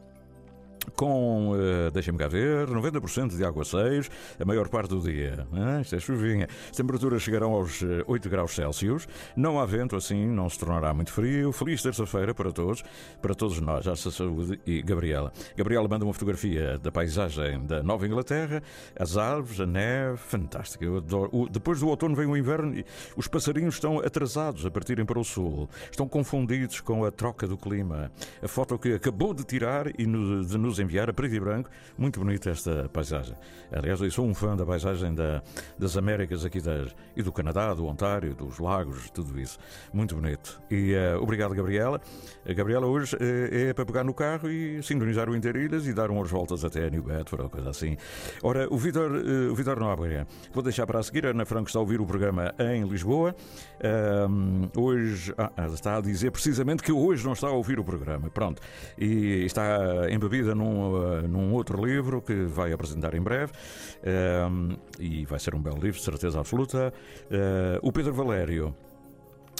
com, 0.90 1.52
uh, 1.52 1.90
deixem-me 1.92 2.18
cá 2.18 2.28
ver, 2.28 2.68
90% 2.68 3.36
de 3.36 3.44
aguaceiros, 3.44 4.10
a 4.38 4.44
maior 4.44 4.68
parte 4.68 4.90
do 4.90 5.00
dia. 5.00 5.46
Ah, 5.52 5.80
isto 5.80 5.96
é 5.96 6.00
chuvinha. 6.00 6.48
As 6.70 6.76
temperaturas 6.76 7.22
chegarão 7.22 7.52
aos 7.52 7.82
8 8.06 8.26
eh, 8.26 8.30
graus 8.30 8.54
Celsius. 8.54 9.06
Não 9.36 9.60
há 9.60 9.66
vento, 9.66 9.96
assim 9.96 10.26
não 10.26 10.48
se 10.48 10.58
tornará 10.58 10.92
muito 10.94 11.12
frio. 11.12 11.52
Feliz 11.52 11.82
terça-feira 11.82 12.34
para 12.34 12.52
todos, 12.52 12.82
para 13.20 13.34
todos 13.34 13.60
nós. 13.60 13.84
Já 13.84 13.96
saúde 13.96 14.60
e 14.66 14.82
Gabriela. 14.82 15.32
Gabriela 15.56 15.88
manda 15.88 16.04
uma 16.04 16.12
fotografia 16.12 16.78
da 16.78 16.90
paisagem 16.90 17.64
da 17.66 17.82
Nova 17.82 18.06
Inglaterra, 18.06 18.62
as 18.98 19.16
árvores, 19.16 19.60
a 19.60 19.66
neve, 19.66 20.16
fantástica. 20.16 20.86
Depois 21.50 21.80
do 21.80 21.88
outono 21.88 22.14
vem 22.14 22.26
o 22.26 22.36
inverno 22.36 22.74
e 22.78 22.84
os 23.16 23.26
passarinhos 23.26 23.74
estão 23.74 23.98
atrasados 23.98 24.64
a 24.64 24.70
partirem 24.70 25.04
para 25.04 25.18
o 25.18 25.24
sul. 25.24 25.68
Estão 25.90 26.08
confundidos 26.08 26.80
com 26.80 27.04
a 27.04 27.10
troca 27.10 27.46
do 27.46 27.56
clima. 27.56 28.10
A 28.42 28.48
foto 28.48 28.78
que 28.78 28.94
acabou 28.94 29.34
de 29.34 29.44
tirar 29.44 29.88
e 29.88 30.04
de 30.04 30.58
nos 30.58 30.77
enviar 30.78 31.10
a 31.10 31.12
preto 31.12 31.34
e 31.34 31.40
branco. 31.40 31.70
Muito 31.96 32.20
bonita 32.20 32.50
esta 32.50 32.88
paisagem. 32.88 33.34
Aliás, 33.70 34.00
eu 34.00 34.10
sou 34.10 34.26
um 34.26 34.34
fã 34.34 34.56
da 34.56 34.64
paisagem 34.64 35.14
da, 35.14 35.42
das 35.78 35.96
Américas 35.96 36.44
aqui 36.44 36.60
das, 36.60 36.94
e 37.16 37.22
do 37.22 37.32
Canadá, 37.32 37.74
do 37.74 37.86
Ontário, 37.86 38.34
dos 38.34 38.58
lagos, 38.58 39.10
tudo 39.10 39.38
isso. 39.38 39.58
Muito 39.92 40.14
bonito. 40.14 40.60
E 40.70 40.94
uh, 40.94 41.22
obrigado, 41.22 41.54
Gabriela. 41.54 42.00
A 42.46 42.52
Gabriela 42.52 42.86
hoje 42.86 43.16
uh, 43.16 43.18
é 43.20 43.72
para 43.72 43.84
pegar 43.84 44.04
no 44.04 44.14
carro 44.14 44.50
e 44.50 44.82
sintonizar 44.82 45.28
o 45.28 45.36
Interilhas 45.36 45.86
e 45.86 45.92
dar 45.92 46.10
umas 46.10 46.30
voltas 46.30 46.64
até 46.64 46.88
New 46.90 47.02
Bedford 47.02 47.44
ou 47.44 47.50
coisa 47.50 47.70
assim. 47.70 47.96
Ora, 48.42 48.66
o 48.72 48.78
Vitor, 48.78 49.10
uh, 49.10 49.52
o 49.52 49.54
Vitor 49.54 49.78
Nóbrega, 49.78 50.26
vou 50.52 50.62
deixar 50.62 50.86
para 50.86 50.98
a 50.98 51.02
seguir. 51.02 51.26
A 51.26 51.30
Ana 51.30 51.44
Franco 51.44 51.68
está 51.68 51.78
a 51.78 51.82
ouvir 51.82 52.00
o 52.00 52.06
programa 52.06 52.54
em 52.58 52.86
Lisboa. 52.88 53.34
hoje 54.76 55.34
ah, 55.36 55.52
está 55.72 55.98
a 55.98 56.00
dizer 56.00 56.30
precisamente 56.30 56.82
que 56.82 56.92
hoje 56.92 57.24
não 57.24 57.32
está 57.32 57.48
a 57.48 57.52
ouvir 57.52 57.78
o 57.78 57.84
programa. 57.84 58.30
Pronto. 58.30 58.62
E 58.96 59.44
está 59.44 60.10
embebida 60.10 60.54
num, 60.54 60.67
num 61.28 61.52
outro 61.52 61.84
livro 61.84 62.20
que 62.22 62.44
vai 62.44 62.72
apresentar 62.72 63.14
em 63.14 63.20
breve. 63.20 63.52
e 64.98 65.24
vai 65.26 65.38
ser 65.38 65.54
um 65.54 65.60
belo 65.60 65.78
livro, 65.78 66.00
certeza 66.00 66.38
absoluta. 66.38 66.92
o 67.82 67.92
Pedro 67.92 68.12
Valério 68.14 68.74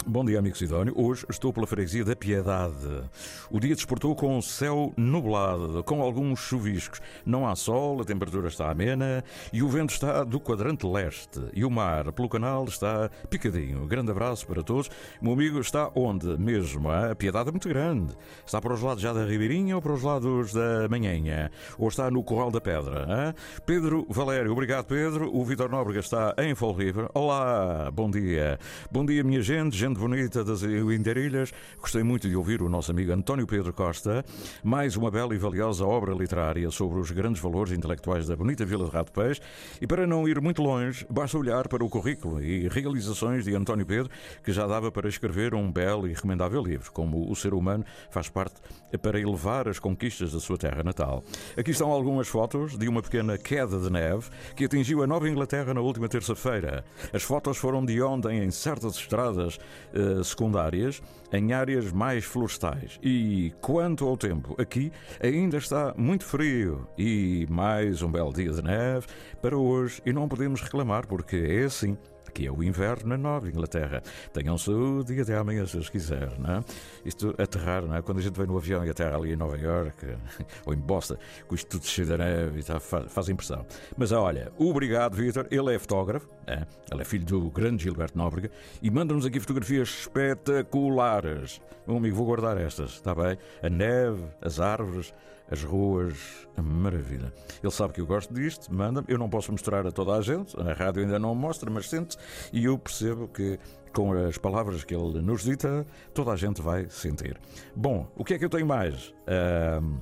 Bom 0.05 0.23
dia, 0.23 0.39
amigo 0.39 0.57
Sidónio. 0.57 0.93
Hoje 0.95 1.25
estou 1.29 1.51
pela 1.51 1.67
freguesia 1.67 2.05
da 2.05 2.15
Piedade. 2.15 3.03
O 3.51 3.59
dia 3.59 3.75
desportou 3.75 4.15
com 4.15 4.37
o 4.37 4.41
céu 4.41 4.93
nublado, 4.95 5.83
com 5.83 6.01
alguns 6.01 6.39
chuviscos. 6.39 7.01
Não 7.25 7.47
há 7.47 7.55
sol, 7.55 8.01
a 8.01 8.05
temperatura 8.05 8.47
está 8.47 8.71
amena 8.71 9.23
e 9.51 9.61
o 9.61 9.67
vento 9.67 9.91
está 9.91 10.23
do 10.23 10.39
quadrante 10.39 10.85
leste. 10.85 11.41
E 11.53 11.65
o 11.65 11.69
mar, 11.69 12.11
pelo 12.13 12.29
canal, 12.29 12.65
está 12.65 13.09
picadinho. 13.29 13.85
Grande 13.87 14.11
abraço 14.11 14.47
para 14.47 14.63
todos. 14.63 14.89
Meu 15.21 15.33
amigo 15.33 15.59
está 15.59 15.91
onde 15.95 16.37
mesmo? 16.37 16.89
A 16.89 17.15
Piedade 17.15 17.49
é 17.49 17.51
muito 17.51 17.67
grande. 17.67 18.13
Está 18.45 18.61
para 18.61 18.73
os 18.73 18.81
lados 18.81 19.01
já 19.01 19.11
da 19.11 19.25
Ribeirinha 19.25 19.75
ou 19.75 19.81
para 19.81 19.93
os 19.93 20.03
lados 20.03 20.53
da 20.53 20.87
Manhenha? 20.89 21.51
Ou 21.77 21.87
está 21.87 22.09
no 22.09 22.23
Corral 22.23 22.51
da 22.51 22.61
Pedra? 22.61 23.01
Hein? 23.01 23.33
Pedro 23.65 24.05
Valério, 24.09 24.51
obrigado 24.51 24.85
Pedro. 24.85 25.35
O 25.35 25.43
Vitor 25.43 25.69
Nóbrega 25.69 25.99
está 25.99 26.35
em 26.37 26.55
Fall 26.55 26.73
River. 26.73 27.09
Olá, 27.13 27.91
bom 27.91 28.09
dia. 28.09 28.59
Bom 28.91 29.05
dia, 29.05 29.23
minha 29.23 29.41
gente. 29.41 29.77
gente 29.77 29.88
gente 29.89 29.99
bonita 29.99 30.43
das 30.43 30.61
Interilhas. 30.61 31.51
Gostei 31.79 32.03
muito 32.03 32.29
de 32.29 32.35
ouvir 32.35 32.61
o 32.61 32.69
nosso 32.69 32.91
amigo 32.91 33.11
António 33.11 33.47
Pedro 33.47 33.73
Costa. 33.73 34.23
Mais 34.63 34.95
uma 34.95 35.09
bela 35.09 35.33
e 35.33 35.37
valiosa 35.37 35.85
obra 35.85 36.13
literária 36.13 36.69
sobre 36.69 36.99
os 36.99 37.09
grandes 37.11 37.41
valores 37.41 37.73
intelectuais 37.73 38.27
da 38.27 38.35
bonita 38.35 38.65
Vila 38.65 38.85
de 38.85 38.91
Rato 38.91 39.11
Peixe. 39.11 39.41
E 39.81 39.87
para 39.87 40.05
não 40.05 40.27
ir 40.27 40.39
muito 40.39 40.61
longe, 40.61 41.05
basta 41.09 41.37
olhar 41.37 41.67
para 41.67 41.83
o 41.83 41.89
currículo 41.89 42.43
e 42.43 42.67
realizações 42.67 43.45
de 43.45 43.55
António 43.55 43.85
Pedro, 43.85 44.11
que 44.43 44.51
já 44.51 44.67
dava 44.67 44.91
para 44.91 45.09
escrever 45.09 45.55
um 45.55 45.71
belo 45.71 46.07
e 46.07 46.13
recomendável 46.13 46.61
livro, 46.61 46.91
como 46.91 47.29
o 47.29 47.35
ser 47.35 47.53
humano 47.53 47.83
faz 48.11 48.29
parte 48.29 48.55
para 49.01 49.19
elevar 49.19 49.67
as 49.67 49.79
conquistas 49.79 50.33
da 50.33 50.39
sua 50.39 50.57
terra 50.57 50.83
natal. 50.83 51.23
Aqui 51.57 51.71
estão 51.71 51.91
algumas 51.91 52.27
fotos 52.27 52.77
de 52.77 52.87
uma 52.87 53.01
pequena 53.01 53.37
queda 53.37 53.79
de 53.79 53.89
neve 53.89 54.29
que 54.55 54.65
atingiu 54.65 55.03
a 55.03 55.07
Nova 55.07 55.29
Inglaterra 55.29 55.73
na 55.73 55.81
última 55.81 56.07
terça-feira. 56.07 56.83
As 57.13 57.23
fotos 57.23 57.57
foram 57.57 57.83
de 57.83 58.01
ontem 58.01 58.43
em 58.43 58.51
certas 58.51 58.95
estradas 58.95 59.59
uh, 59.93 60.23
secundárias 60.23 61.01
em 61.31 61.53
áreas 61.53 61.91
mais 61.91 62.25
florestais. 62.25 62.99
E 63.03 63.53
quanto 63.61 64.07
ao 64.07 64.17
tempo, 64.17 64.55
aqui 64.59 64.91
ainda 65.21 65.57
está 65.57 65.93
muito 65.97 66.25
frio 66.25 66.87
e 66.97 67.45
mais 67.49 68.01
um 68.01 68.11
belo 68.11 68.33
dia 68.33 68.51
de 68.51 68.61
neve 68.61 69.07
para 69.41 69.57
hoje 69.57 70.01
e 70.05 70.11
não 70.11 70.27
podemos 70.27 70.61
reclamar 70.61 71.05
porque 71.07 71.35
é 71.35 71.63
assim 71.63 71.97
que 72.39 72.47
é 72.47 72.51
o 72.51 72.63
inverno 72.63 73.09
na 73.09 73.17
Nova 73.17 73.49
Inglaterra. 73.49 74.01
Tenham 74.31 74.57
saúde 74.57 75.13
e 75.13 75.19
até 75.19 75.35
amanhã, 75.35 75.65
se 75.65 75.77
os 75.77 75.89
quiser, 75.89 76.39
não 76.39 76.55
é? 76.55 76.63
Isto 77.03 77.35
aterrar, 77.37 77.85
não 77.85 77.93
é? 77.93 78.01
Quando 78.01 78.19
a 78.19 78.21
gente 78.21 78.37
vem 78.37 78.47
no 78.47 78.57
avião 78.57 78.85
e 78.85 78.89
aterra 78.89 79.17
ali 79.17 79.33
em 79.33 79.35
Nova 79.35 79.57
York 79.57 80.05
ou 80.65 80.73
em 80.73 80.77
Boston, 80.77 81.17
com 81.49 81.53
isto 81.53 81.67
tudo 81.67 81.85
cheio 81.85 82.07
de 82.07 82.17
neve 82.17 82.63
tal, 82.63 82.79
faz, 82.79 83.11
faz 83.11 83.27
impressão. 83.27 83.65
Mas 83.97 84.13
olha, 84.13 84.53
obrigado, 84.57 85.17
Vitor. 85.17 85.47
Ele 85.51 85.75
é 85.75 85.79
fotógrafo, 85.79 86.29
é? 86.47 86.65
ele 86.89 87.01
é 87.01 87.03
filho 87.03 87.25
do 87.25 87.51
grande 87.51 87.83
Gilberto 87.83 88.17
Nóbrega 88.17 88.49
e 88.81 88.89
manda-nos 88.89 89.25
aqui 89.25 89.41
fotografias 89.41 89.89
espetaculares. 89.89 91.59
Meu 91.85 91.97
amigo, 91.97 92.15
vou 92.15 92.25
guardar 92.25 92.57
estas, 92.57 92.91
está 92.91 93.13
bem? 93.13 93.37
A 93.61 93.69
neve, 93.69 94.23
as 94.41 94.61
árvores, 94.61 95.13
as 95.51 95.63
ruas, 95.63 96.47
maravilha. 96.61 97.33
Ele 97.61 97.71
sabe 97.71 97.93
que 97.93 98.01
eu 98.01 98.05
gosto 98.05 98.33
disto, 98.33 98.73
manda-me. 98.73 99.07
Eu 99.09 99.17
não 99.17 99.29
posso 99.29 99.51
mostrar 99.51 99.85
a 99.85 99.91
toda 99.91 100.13
a 100.13 100.21
gente, 100.21 100.59
a 100.59 100.73
rádio 100.73 101.03
ainda 101.03 101.19
não 101.19 101.33
mostra, 101.33 101.69
mas 101.69 101.89
sente 101.89 102.17
e 102.53 102.65
eu 102.65 102.77
percebo 102.77 103.27
que 103.27 103.59
com 103.93 104.13
as 104.13 104.37
palavras 104.37 104.83
que 104.83 104.93
ele 104.93 105.21
nos 105.21 105.43
dita, 105.43 105.85
toda 106.13 106.31
a 106.31 106.35
gente 106.35 106.61
vai 106.61 106.87
sentir. 106.89 107.39
Bom, 107.75 108.07
o 108.15 108.23
que 108.23 108.35
é 108.35 108.39
que 108.39 108.45
eu 108.45 108.49
tenho 108.49 108.65
mais? 108.65 109.09
Uh, 109.09 109.99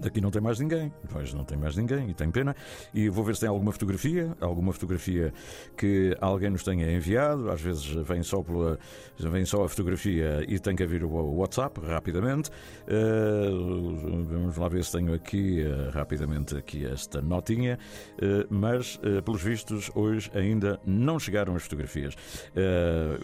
Daqui 0.00 0.20
não 0.20 0.30
tem 0.30 0.40
mais 0.40 0.58
ninguém, 0.58 0.90
pois 1.12 1.34
não 1.34 1.44
tem 1.44 1.58
mais 1.58 1.76
ninguém 1.76 2.08
e 2.08 2.14
tem 2.14 2.30
pena. 2.30 2.56
E 2.94 3.08
vou 3.10 3.22
ver 3.22 3.34
se 3.34 3.42
tem 3.42 3.48
alguma 3.50 3.70
fotografia, 3.70 4.34
alguma 4.40 4.72
fotografia 4.72 5.32
que 5.76 6.16
alguém 6.20 6.48
nos 6.50 6.64
tenha 6.64 6.90
enviado. 6.90 7.50
Às 7.50 7.60
vezes 7.60 7.84
vem 7.84 8.22
só, 8.22 8.42
pela, 8.42 8.78
vem 9.18 9.44
só 9.44 9.64
a 9.64 9.68
fotografia 9.68 10.42
e 10.48 10.58
tem 10.58 10.74
que 10.74 10.82
haver 10.82 11.04
o 11.04 11.34
WhatsApp 11.36 11.80
rapidamente. 11.80 12.50
Uh, 12.88 14.24
vamos 14.24 14.56
lá 14.56 14.68
ver 14.68 14.84
se 14.84 14.92
tenho 14.92 15.12
aqui 15.12 15.62
uh, 15.62 15.90
rapidamente 15.90 16.56
aqui 16.56 16.86
esta 16.86 17.20
notinha. 17.20 17.78
Uh, 18.14 18.46
mas, 18.48 18.98
pelos 19.24 19.42
vistos, 19.42 19.90
hoje 19.94 20.30
ainda 20.34 20.80
não 20.86 21.18
chegaram 21.18 21.54
as 21.54 21.62
fotografias. 21.62 22.14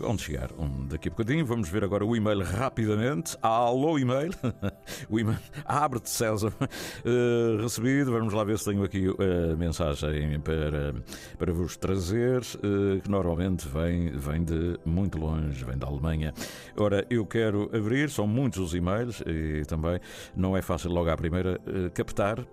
onde 0.03 0.23
chegar? 0.23 0.51
Um, 0.59 0.87
daqui 0.87 1.09
a 1.09 1.11
bocadinho. 1.11 1.47
Vamos 1.47 1.69
ver 1.69 1.85
agora 1.85 2.05
o 2.05 2.15
e-mail 2.15 2.43
rapidamente. 2.43 3.37
Alô, 3.41 3.99
e-mail. 3.99 4.33
o 5.09 5.19
e-mail. 5.19 5.39
Abre-te, 5.65 6.11
César 6.11 6.53
uh, 6.67 7.63
recebido. 7.63 8.13
Vamos 8.13 8.33
lá 8.33 8.45
ver 8.45 8.59
se 8.59 8.65
tenho 8.67 8.83
aqui 8.83 9.07
a 9.09 9.57
mensagem 9.57 10.39
para, 10.41 10.95
para 11.39 11.53
vos 11.53 11.77
trazer, 11.77 12.41
uh, 12.41 13.01
que 13.01 13.11
normalmente 13.11 13.69
vem, 13.69 14.11
vem 14.11 14.45
de 14.45 14.79
muito 14.85 15.19
longe, 15.19 15.65
vem 15.65 15.77
da 15.77 15.87
Alemanha. 15.87 16.33
Ora, 16.77 17.07
eu 17.11 17.25
quero 17.27 17.71
abrir, 17.75 18.11
são 18.11 18.27
muitos 18.27 18.59
os 18.59 18.75
e-mails 18.75 19.23
e 19.27 19.65
também 19.67 20.01
não 20.37 20.57
é 20.57 20.63
fácil 20.63 20.91
logo 20.91 21.11
à 21.11 21.17
primeira 21.17 21.61
captar 21.95 22.45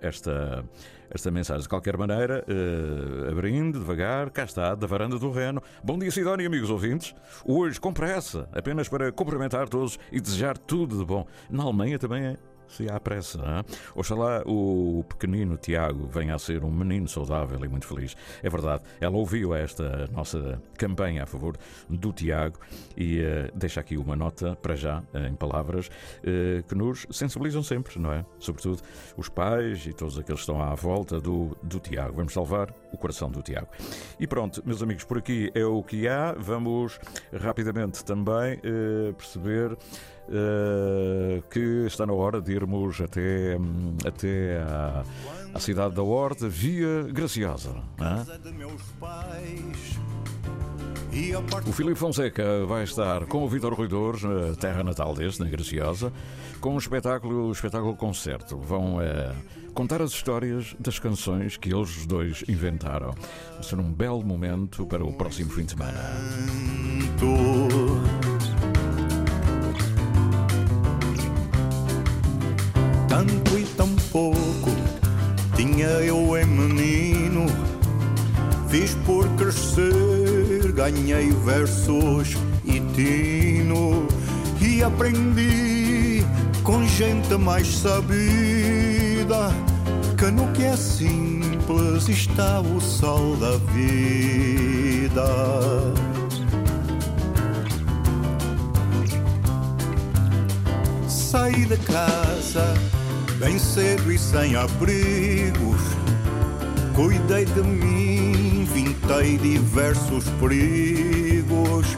esta 0.00 0.64
esta 1.10 1.30
mensagem. 1.30 1.62
De 1.62 1.68
qualquer 1.68 1.96
maneira, 1.96 2.44
abrindo 3.30 3.78
devagar, 3.78 4.30
cá 4.30 4.44
está, 4.44 4.74
da 4.74 4.86
varanda 4.86 5.18
do 5.18 5.30
Reno. 5.30 5.62
Bom 5.82 5.98
dia, 5.98 6.10
Sidónia, 6.10 6.46
amigos 6.46 6.70
ouvintes. 6.70 7.14
Hoje, 7.44 7.80
com 7.80 7.92
pressa, 7.92 8.48
apenas 8.52 8.88
para 8.88 9.12
cumprimentar 9.12 9.68
todos 9.68 9.98
e 10.10 10.20
desejar 10.20 10.58
tudo 10.58 10.98
de 10.98 11.04
bom. 11.04 11.26
Na 11.48 11.62
Alemanha 11.62 11.98
também 11.98 12.24
é 12.24 12.36
se 12.68 12.88
há 12.88 12.98
pressa. 13.00 13.38
Hein? 13.38 13.64
Oxalá 13.94 14.42
o 14.46 15.04
pequenino 15.08 15.56
Tiago 15.56 16.06
venha 16.06 16.34
a 16.34 16.38
ser 16.38 16.64
um 16.64 16.70
menino 16.70 17.08
saudável 17.08 17.62
e 17.64 17.68
muito 17.68 17.86
feliz. 17.86 18.16
É 18.42 18.50
verdade, 18.50 18.82
ela 19.00 19.16
ouviu 19.16 19.54
esta 19.54 20.08
nossa 20.08 20.60
campanha 20.76 21.22
a 21.22 21.26
favor 21.26 21.56
do 21.88 22.12
Tiago 22.12 22.58
e 22.96 23.20
uh, 23.20 23.50
deixa 23.54 23.80
aqui 23.80 23.96
uma 23.96 24.16
nota, 24.16 24.56
para 24.56 24.74
já, 24.74 25.02
em 25.28 25.34
palavras, 25.34 25.88
uh, 25.88 26.62
que 26.66 26.74
nos 26.74 27.06
sensibilizam 27.10 27.62
sempre, 27.62 27.98
não 27.98 28.12
é? 28.12 28.24
Sobretudo 28.38 28.82
os 29.16 29.28
pais 29.28 29.86
e 29.86 29.92
todos 29.92 30.18
aqueles 30.18 30.40
que 30.40 30.50
estão 30.50 30.62
à 30.62 30.74
volta 30.74 31.20
do, 31.20 31.56
do 31.62 31.78
Tiago. 31.78 32.14
Vamos 32.16 32.32
salvar 32.32 32.72
o 32.92 32.96
coração 32.96 33.30
do 33.30 33.42
Tiago. 33.42 33.68
E 34.18 34.26
pronto, 34.26 34.62
meus 34.64 34.82
amigos, 34.82 35.04
por 35.04 35.18
aqui 35.18 35.50
é 35.54 35.64
o 35.64 35.82
que 35.82 36.08
há. 36.08 36.32
Vamos 36.32 36.98
rapidamente 37.32 38.04
também 38.04 38.60
perceber 39.16 39.76
que 41.50 41.84
está 41.86 42.06
na 42.06 42.12
hora 42.12 42.40
de 42.40 42.52
irmos 42.52 43.00
até, 43.00 43.58
até 44.06 44.58
a, 44.62 45.04
a 45.54 45.60
cidade 45.60 45.94
da 45.94 46.02
Horta 46.02 46.48
via 46.48 47.02
Graciosa. 47.12 47.74
O 51.66 51.72
Filipe 51.72 51.94
Fonseca 51.94 52.66
vai 52.66 52.82
estar 52.82 53.24
com 53.26 53.44
o 53.44 53.48
Vitor 53.48 53.72
Ruidores 53.72 54.22
na 54.24 54.56
terra 54.56 54.82
natal 54.82 55.14
deste, 55.14 55.40
na 55.40 55.48
Graciosa, 55.48 56.12
com 56.60 56.74
um 56.74 56.78
espetáculo, 56.78 57.48
um 57.48 57.52
espetáculo 57.52 57.94
concerto. 57.94 58.56
Vão 58.58 59.00
é, 59.00 59.32
contar 59.74 60.02
as 60.02 60.10
histórias 60.10 60.74
das 60.80 60.98
canções 60.98 61.56
que 61.56 61.72
eles 61.72 62.04
dois 62.04 62.42
inventaram. 62.48 63.14
Vai 63.52 63.62
ser 63.62 63.78
um 63.78 63.92
belo 63.92 64.24
momento 64.24 64.84
para 64.86 65.04
o 65.04 65.12
próximo 65.12 65.50
fim 65.50 65.64
de 65.64 65.72
semana. 65.72 65.98
Eu 75.82 76.36
em 76.36 76.46
menino. 76.46 77.46
Fiz 78.68 78.94
por 79.06 79.28
crescer, 79.36 80.72
ganhei 80.72 81.30
versos 81.44 82.36
e 82.64 82.80
tino. 82.94 84.06
E 84.60 84.82
aprendi 84.82 86.24
com 86.62 86.86
gente 86.86 87.36
mais 87.36 87.66
sabida 87.66 89.52
Que 90.16 90.30
no 90.30 90.50
que 90.52 90.62
é 90.64 90.74
simples 90.74 92.08
está 92.08 92.60
o 92.60 92.80
sol 92.80 93.36
da 93.36 93.58
vida. 93.72 95.24
Saí 101.06 101.66
de 101.66 101.76
casa 101.78 102.74
bem 103.38 103.58
cedo 103.58 104.12
e 104.12 104.18
sem 104.18 104.56
abrigos. 104.56 105.80
Cuidei 106.94 107.44
de 107.44 107.62
mim, 107.62 108.66
vintei 108.72 109.36
diversos 109.38 110.24
perigos. 110.40 111.96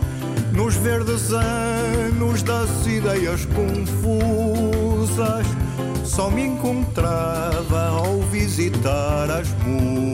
Nos 0.52 0.74
verdes 0.76 1.32
anos 1.32 2.42
das 2.42 2.86
ideias 2.86 3.46
confusas, 3.46 5.46
só 6.04 6.30
me 6.30 6.46
encontrava 6.46 7.88
ao 7.88 8.20
visitar 8.22 9.30
as 9.30 9.48
musas. 9.64 10.06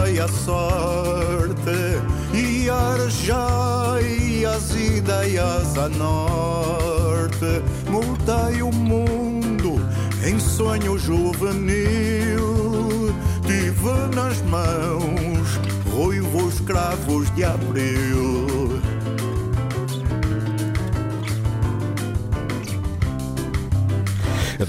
Esmiucei 0.00 0.20
a 0.20 0.28
sorte 0.28 2.00
e 2.32 2.70
arejei 2.70 4.44
as 4.46 4.74
ideias 4.74 5.76
a 5.76 5.88
norte. 5.88 7.62
Mudei 7.88 8.62
o 8.62 8.72
mundo 8.72 9.80
em 10.24 10.38
sonho 10.38 10.98
juvenil. 10.98 12.40
Tive 13.46 14.14
nas 14.14 14.40
mãos 14.42 15.60
ruivos 15.92 16.60
cravos 16.60 17.34
de 17.34 17.44
abril. 17.44 18.29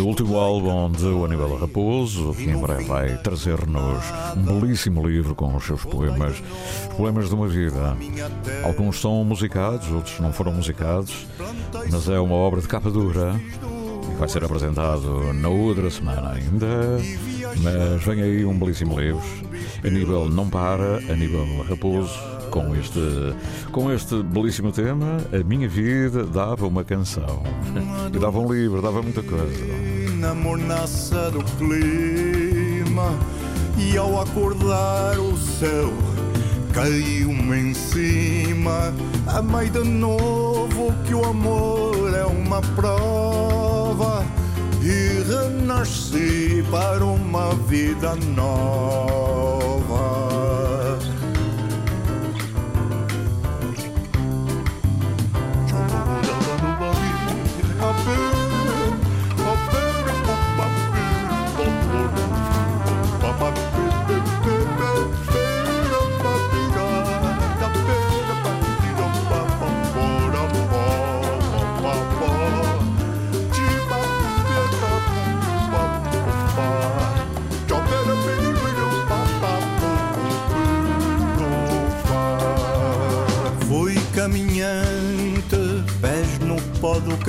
Do 0.02 0.08
último 0.08 0.36
álbum 0.40 0.90
de 0.90 1.06
Aníbal 1.06 1.60
Raposo, 1.60 2.34
que 2.34 2.50
em 2.50 2.58
breve 2.58 2.86
vai 2.86 3.18
trazer-nos 3.20 4.04
um 4.36 4.60
belíssimo 4.60 5.08
livro 5.08 5.36
com 5.36 5.56
os 5.56 5.64
seus 5.64 5.86
poemas, 5.86 6.42
os 6.90 6.96
poemas 6.98 7.30
de 7.30 7.36
uma 7.36 7.48
vida. 7.48 7.96
Alguns 8.64 9.00
são 9.00 9.24
musicados, 9.24 9.92
outros 9.92 10.20
não 10.20 10.34
foram 10.34 10.54
musicados, 10.54 11.28
mas 11.92 12.10
é 12.10 12.20
uma 12.20 12.34
obra 12.34 12.62
de 12.62 12.68
capa 12.68 12.90
dura 12.90 13.40
e 14.12 14.18
vai 14.18 14.28
ser 14.28 14.44
apresentado 14.44 15.32
na 15.34 15.50
outra 15.50 15.88
semana 15.92 16.32
ainda. 16.32 16.98
Mas 17.62 18.04
vem 18.04 18.24
aí 18.24 18.44
um 18.44 18.58
belíssimo 18.58 19.00
livro. 19.00 19.22
Aníbal 19.86 20.30
não 20.30 20.50
para, 20.50 20.98
Aníbal 21.12 21.46
Raposo 21.70 22.20
com 22.52 22.76
este, 22.76 23.00
com 23.72 23.92
este 23.92 24.22
belíssimo 24.22 24.72
tema, 24.72 25.18
a 25.32 25.44
minha 25.44 25.70
vida 25.70 26.26
dava 26.26 26.68
uma 26.68 26.84
canção. 26.84 27.42
E 28.14 28.20
dava 28.20 28.40
um 28.40 28.52
livro, 28.52 28.82
dava 28.82 29.02
muita 29.02 29.24
coisa. 29.24 29.90
Na 30.22 30.36
mornaça 30.36 31.32
do 31.32 31.44
clima 31.58 33.18
e 33.76 33.98
ao 33.98 34.22
acordar 34.22 35.18
o 35.18 35.36
céu 35.36 35.92
caiu-me 36.72 37.58
em 37.58 37.74
cima. 37.74 38.94
Amei 39.26 39.72
de 39.72 39.84
novo 39.84 40.94
que 41.08 41.16
o 41.16 41.26
amor 41.26 42.16
é 42.16 42.24
uma 42.24 42.62
prova 42.62 44.24
e 44.84 45.24
renasci 45.28 46.64
para 46.70 47.04
uma 47.04 47.56
vida 47.56 48.16
nova. 48.16 50.21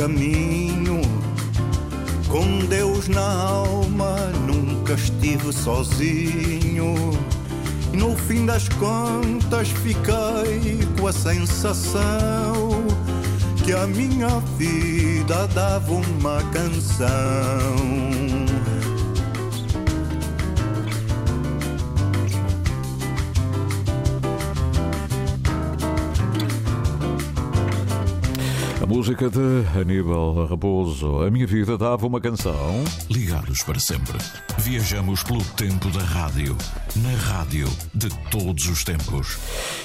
Caminho. 0.03 1.01
Com 2.29 2.67
Deus 2.67 3.07
na 3.07 3.25
alma, 3.25 4.17
nunca 4.49 4.95
estive 4.95 5.53
sozinho. 5.53 6.95
E 7.93 7.97
no 7.97 8.17
fim 8.17 8.45
das 8.45 8.69
contas, 8.69 9.69
fiquei 9.69 10.81
com 10.99 11.07
a 11.07 11.13
sensação 11.13 12.85
que 13.65 13.73
a 13.73 13.87
minha 13.87 14.41
vida 14.59 15.47
dava 15.55 15.93
uma 15.93 16.43
canção. 16.51 18.32
A 28.83 28.87
música 28.87 29.31
de 29.31 29.79
Aníbal 29.81 30.45
Raposo, 30.47 31.23
A 31.23 31.31
Minha 31.31 31.47
Vida 31.47 31.79
Dava 31.79 32.05
uma 32.05 32.21
Canção. 32.21 32.83
Ligados 33.09 33.63
para 33.63 33.79
sempre. 33.79 34.19
Viajamos 34.59 35.23
pelo 35.23 35.45
tempo 35.57 35.89
da 35.91 36.03
rádio. 36.03 36.57
Na 36.97 37.17
rádio 37.33 37.69
de 37.95 38.09
todos 38.29 38.69
os 38.69 38.83
tempos. 38.83 39.39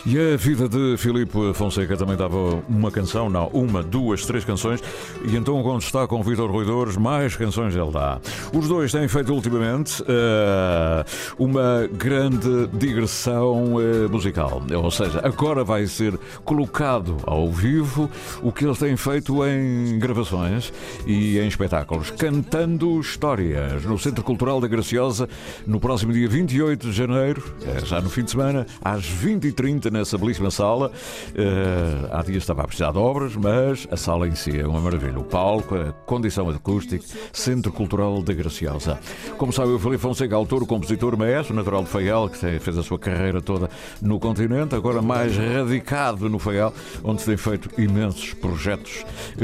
E 0.03 0.17
a 0.17 0.35
vida 0.35 0.67
de 0.67 0.97
Filipe 0.97 1.53
Fonseca 1.53 1.95
também 1.95 2.17
dava 2.17 2.63
uma 2.67 2.89
canção, 2.89 3.29
não, 3.29 3.47
uma, 3.49 3.83
duas, 3.83 4.25
três 4.25 4.43
canções. 4.43 4.81
E 5.23 5.35
então, 5.35 5.61
quando 5.61 5.81
está 5.83 6.07
com 6.07 6.23
Vitor 6.23 6.49
Ruidores, 6.49 6.97
mais 6.97 7.35
canções 7.35 7.75
ele 7.75 7.91
dá. 7.91 8.19
Os 8.51 8.67
dois 8.67 8.91
têm 8.91 9.07
feito 9.07 9.31
ultimamente 9.31 10.01
uh, 10.01 11.05
uma 11.37 11.87
grande 11.91 12.67
digressão 12.73 13.75
uh, 13.75 14.09
musical. 14.09 14.61
Ou 14.83 14.91
seja, 14.91 15.21
agora 15.23 15.63
vai 15.63 15.85
ser 15.85 16.17
colocado 16.43 17.17
ao 17.27 17.51
vivo 17.51 18.09
o 18.41 18.51
que 18.51 18.65
eles 18.65 18.79
têm 18.79 18.96
feito 18.97 19.45
em 19.45 19.97
gravações 19.99 20.73
e 21.05 21.39
em 21.39 21.47
espetáculos, 21.47 22.11
cantando 22.11 22.99
histórias 22.99 23.83
no 23.85 23.97
Centro 23.97 24.23
Cultural 24.23 24.59
da 24.59 24.67
Graciosa 24.67 25.29
no 25.65 25.79
próximo 25.79 26.11
dia 26.11 26.27
28 26.27 26.87
de 26.87 26.93
janeiro, 26.93 27.43
é 27.65 27.85
já 27.85 28.01
no 28.01 28.09
fim 28.09 28.23
de 28.23 28.31
semana, 28.31 28.65
às 28.83 29.03
20h30, 29.05 29.91
nessa 29.91 30.17
belíssima 30.17 30.51
sala. 30.51 30.91
Uh, 31.29 32.07
há 32.11 32.21
dias 32.23 32.43
estava 32.43 32.63
a 32.63 32.67
precisar 32.67 32.91
de 32.91 32.97
obras, 32.97 33.35
mas 33.35 33.87
a 33.91 33.97
sala 33.97 34.27
em 34.27 34.35
si 34.35 34.59
é 34.59 34.67
uma 34.67 34.79
maravilha. 34.79 35.19
O 35.19 35.23
palco, 35.23 35.75
a 35.75 35.91
condição 35.91 36.49
acústica, 36.49 37.03
Centro 37.31 37.71
Cultural 37.71 38.21
da 38.21 38.33
Graciosa. 38.33 38.99
Como 39.37 39.53
sabe, 39.53 39.71
o 39.71 39.79
Felipe 39.79 40.01
Fonseca, 40.01 40.35
autor, 40.35 40.65
compositor, 40.65 41.17
maestro, 41.17 41.55
natural 41.55 41.83
de 41.83 41.89
Faial, 41.89 42.29
que 42.29 42.37
fez 42.59 42.77
a 42.77 42.83
sua 42.83 42.97
carreira 42.97 43.41
toda 43.41 43.69
no 44.01 44.19
continente, 44.19 44.75
agora 44.75 45.01
mais 45.01 45.35
radicado 45.35 46.29
no 46.29 46.39
Faial, 46.39 46.73
onde 47.03 47.23
tem 47.23 47.37
feito 47.37 47.69
imensos 47.79 48.33
projetos 48.33 48.76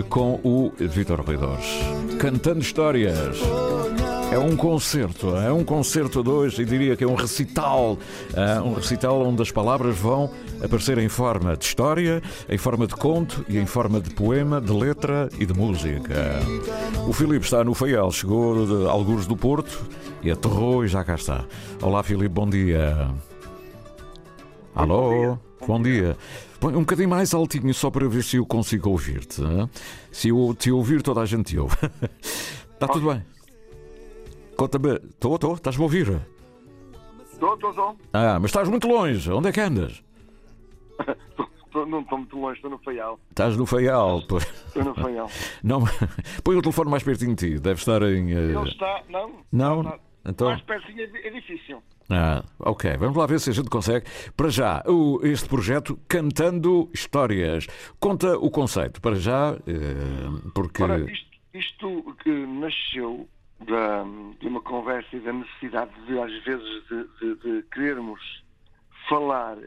com 0.09 0.39
o 0.43 0.71
Vitor 0.77 1.21
Ruidores. 1.21 1.65
Cantando 2.19 2.59
histórias. 2.59 3.37
É 4.31 4.39
um 4.39 4.55
concerto, 4.55 5.35
é 5.35 5.53
um 5.53 5.63
concerto 5.63 6.21
a 6.21 6.23
dois, 6.23 6.57
e 6.57 6.65
diria 6.65 6.95
que 6.95 7.03
é 7.03 7.07
um 7.07 7.13
recital. 7.13 7.99
é 8.33 8.59
um 8.59 8.73
recital 8.73 9.21
onde 9.21 9.43
as 9.43 9.51
palavras 9.51 9.95
vão 9.95 10.31
aparecer 10.63 10.97
em 10.97 11.07
forma 11.07 11.55
de 11.55 11.65
história, 11.65 12.19
em 12.49 12.57
forma 12.57 12.87
de 12.87 12.95
conto 12.95 13.45
e 13.47 13.59
em 13.59 13.67
forma 13.67 14.01
de 14.01 14.09
poema, 14.09 14.59
de 14.59 14.71
letra 14.71 15.29
e 15.37 15.45
de 15.45 15.53
música. 15.53 16.39
O 17.07 17.13
Filipe 17.13 17.45
está 17.45 17.63
no 17.63 17.75
Faial, 17.75 18.11
chegou 18.11 18.65
de 18.65 18.89
Algures 18.89 19.27
do 19.27 19.37
Porto 19.37 19.83
e 20.23 20.31
aterrou 20.31 20.83
e 20.83 20.87
já 20.87 21.03
cá 21.03 21.13
está. 21.13 21.45
Olá 21.79 22.01
Filipe, 22.01 22.29
bom 22.29 22.49
dia. 22.49 23.09
Alô, 24.73 25.37
bom 25.67 25.79
dia. 25.79 26.17
Põe 26.63 26.77
um 26.77 26.79
bocadinho 26.79 27.09
mais 27.09 27.33
altinho 27.33 27.73
só 27.73 27.91
para 27.91 28.07
ver 28.07 28.23
se 28.23 28.37
eu 28.37 28.45
consigo 28.45 28.89
ouvir-te. 28.89 29.41
Se 30.13 30.29
eu 30.29 30.55
te 30.57 30.71
ouvir, 30.71 31.01
toda 31.01 31.19
a 31.19 31.25
gente 31.25 31.47
te 31.47 31.59
ouve. 31.59 31.75
Está 32.71 32.87
tudo 32.87 33.11
bem? 33.11 33.21
Conta-me. 34.55 34.93
Estou, 34.93 35.35
estou. 35.35 35.55
Estás-me 35.55 35.81
a 35.81 35.83
ouvir? 35.83 36.21
Estou, 37.33 37.55
estou, 37.55 37.69
estou. 37.69 37.97
Ah, 38.13 38.39
mas 38.39 38.45
estás 38.45 38.69
muito 38.69 38.87
longe. 38.87 39.29
Onde 39.29 39.49
é 39.49 39.51
que 39.51 39.59
andas? 39.59 40.01
não 41.85 41.99
estou 41.99 42.17
muito 42.17 42.37
longe, 42.37 42.55
estou 42.55 42.71
no 42.71 42.77
Faial. 42.77 43.19
Estás 43.29 43.57
no 43.57 43.65
Faial, 43.65 44.23
pois. 44.29 44.43
Estou 44.67 44.85
no 44.85 44.95
Faial. 44.95 45.29
Não, 45.61 45.83
põe 46.45 46.55
o 46.55 46.61
telefone 46.61 46.89
mais 46.89 47.03
pertinho 47.03 47.35
de 47.35 47.55
ti. 47.55 47.59
Deve 47.59 47.79
estar 47.81 48.01
em. 48.03 48.33
Não 48.53 48.65
está, 48.65 49.03
não. 49.09 49.31
Não? 49.51 49.81
Está. 49.81 49.99
Então... 50.25 50.47
Mais 50.47 50.61
pertinho 50.61 51.01
é, 51.01 51.27
é 51.27 51.29
difícil. 51.31 51.83
Ah, 52.09 52.43
ok. 52.59 52.95
Vamos 52.97 53.17
lá 53.17 53.25
ver 53.25 53.39
se 53.39 53.49
a 53.49 53.53
gente 53.53 53.69
consegue. 53.69 54.05
Para 54.35 54.49
já, 54.49 54.83
o, 54.87 55.19
este 55.23 55.47
projeto 55.47 55.99
Cantando 56.07 56.89
Histórias. 56.93 57.67
Conta 57.99 58.37
o 58.37 58.49
conceito, 58.49 59.01
para 59.01 59.15
já, 59.15 59.53
uh, 59.53 60.51
porque. 60.53 60.83
Ora, 60.83 60.99
isto, 60.99 61.29
isto 61.53 62.15
que 62.23 62.29
nasceu 62.29 63.27
da, 63.65 64.03
de 64.39 64.47
uma 64.47 64.61
conversa 64.61 65.15
e 65.15 65.19
da 65.19 65.33
necessidade 65.33 65.91
de, 66.05 66.19
às 66.19 66.43
vezes, 66.43 66.83
de, 66.87 67.07
de, 67.19 67.35
de 67.35 67.63
querermos 67.69 68.43
falar 69.09 69.57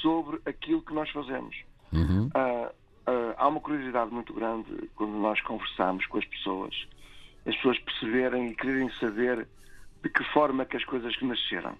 sobre 0.00 0.40
aquilo 0.46 0.82
que 0.82 0.94
nós 0.94 1.08
fazemos. 1.10 1.56
Uhum. 1.92 2.26
Uh, 2.26 2.68
uh, 3.10 3.34
há 3.36 3.48
uma 3.48 3.60
curiosidade 3.60 4.10
muito 4.12 4.32
grande 4.32 4.88
quando 4.94 5.12
nós 5.12 5.40
conversamos 5.42 6.06
com 6.06 6.18
as 6.18 6.24
pessoas, 6.24 6.74
as 7.46 7.54
pessoas 7.56 7.78
perceberem 7.80 8.48
e 8.48 8.54
quererem 8.54 8.90
saber 8.98 9.46
de 10.02 10.08
que 10.08 10.24
forma 10.32 10.64
que 10.64 10.76
as 10.76 10.84
coisas 10.84 11.14
nasceram 11.22 11.76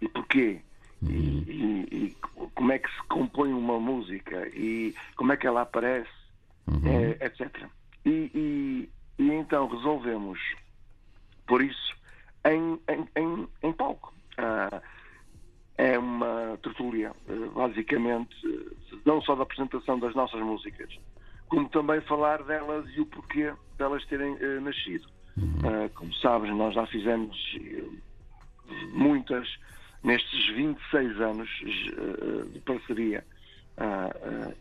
e 0.00 0.08
porquê. 0.08 0.60
Uhum. 1.02 1.10
E, 1.10 1.50
e, 1.50 2.06
e, 2.06 2.16
como 2.54 2.72
é 2.72 2.78
que 2.78 2.90
se 2.90 3.02
compõe 3.08 3.52
uma 3.52 3.78
música 3.78 4.48
e 4.48 4.94
como 5.16 5.32
é 5.32 5.36
que 5.36 5.46
ela 5.46 5.62
aparece, 5.62 6.10
uhum. 6.66 6.82
é, 6.86 7.26
etc. 7.26 7.66
E, 8.06 8.30
e, 8.34 8.90
então 9.18 9.66
resolvemos 9.66 10.38
por 11.46 11.62
isso 11.62 11.94
em, 12.44 12.80
em, 12.88 13.08
em, 13.16 13.48
em 13.62 13.72
palco. 13.72 14.14
Uh, 14.38 14.80
é 15.76 15.98
uma 15.98 16.58
tertúlia, 16.62 17.12
uh, 17.28 17.50
basicamente, 17.50 18.34
não 19.04 19.20
só 19.22 19.34
da 19.34 19.42
apresentação 19.42 19.98
das 19.98 20.14
nossas 20.14 20.40
músicas, 20.40 20.96
como 21.48 21.68
também 21.68 22.00
falar 22.02 22.42
delas 22.44 22.86
e 22.96 23.00
o 23.00 23.06
porquê 23.06 23.52
delas 23.76 24.04
terem 24.06 24.36
nascido. 24.60 25.13
Uhum. 25.36 25.88
como 25.94 26.14
sabes, 26.14 26.50
nós 26.50 26.74
já 26.74 26.86
fizemos 26.86 27.36
muitas 28.92 29.48
nestes 30.02 30.54
26 30.54 31.20
anos 31.20 31.48
de 32.52 32.60
parceria. 32.60 33.24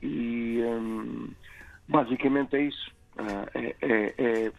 e 0.01 0.62
um, 0.63 1.29
basicamente 1.88 2.55
é 2.55 2.62
isso. 2.63 2.91
É, 3.53 3.75
é, 3.81 4.13
é 4.17 4.51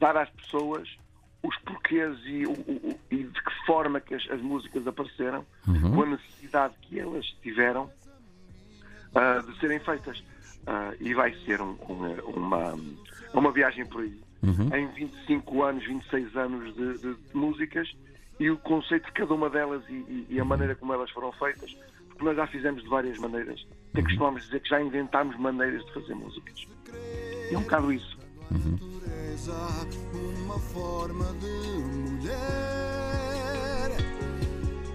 dar 0.00 0.16
às 0.16 0.30
pessoas 0.30 0.88
os 1.42 1.56
porquês 1.58 2.18
e, 2.24 2.46
o, 2.46 2.52
o, 2.52 3.00
e, 3.10 3.24
de 3.24 3.42
que 3.42 3.66
forma 3.66 4.00
que 4.00 4.14
as, 4.14 4.28
as 4.30 4.40
músicas 4.40 4.86
apareceram, 4.86 5.44
uhum. 5.66 5.94
com 5.94 6.02
a 6.02 6.06
necessidade 6.06 6.74
que 6.82 7.00
elas 7.00 7.26
tiveram 7.42 7.84
uh, 7.84 9.50
de 9.50 9.58
serem 9.58 9.80
feitas. 9.80 10.18
Uh, 10.60 10.94
e 11.00 11.14
vai 11.14 11.34
ser 11.46 11.60
um, 11.62 11.76
um, 11.88 12.36
uma, 12.36 12.78
uma 13.32 13.50
viagem 13.50 13.86
por 13.86 14.02
aí. 14.02 14.20
Uhum. 14.42 14.74
Em 14.74 14.86
25 14.94 15.62
anos, 15.62 15.86
26 15.86 16.36
anos 16.36 16.74
de, 16.74 16.98
de, 16.98 17.14
de, 17.14 17.34
músicas 17.34 17.90
e 18.38 18.50
o 18.50 18.56
conceito 18.58 19.06
de 19.06 19.12
cada 19.12 19.34
uma 19.34 19.50
delas 19.50 19.82
e, 19.88 19.92
e, 19.92 20.26
e, 20.30 20.40
a 20.40 20.44
maneira 20.44 20.74
como 20.74 20.94
elas 20.94 21.10
foram 21.10 21.30
feitas, 21.32 21.76
porque 22.08 22.24
nós 22.24 22.36
já 22.36 22.46
fizemos 22.46 22.82
de 22.82 22.88
várias 22.88 23.18
maneiras. 23.18 23.66
Até 23.92 24.02
costumamos 24.02 24.44
dizer 24.44 24.60
que 24.60 24.68
já 24.68 24.80
inventámos 24.80 25.38
maneiras 25.38 25.84
de 25.84 25.92
fazer 25.92 26.14
músicas. 26.14 26.66
E 27.50 27.54
é 27.54 27.58
um 27.58 27.62
bocado 27.62 27.92
isso. 27.92 28.18
Uhum 28.50 28.90
uma 30.44 30.58
forma 30.58 31.24
de 31.34 31.46
mulher. 31.96 32.30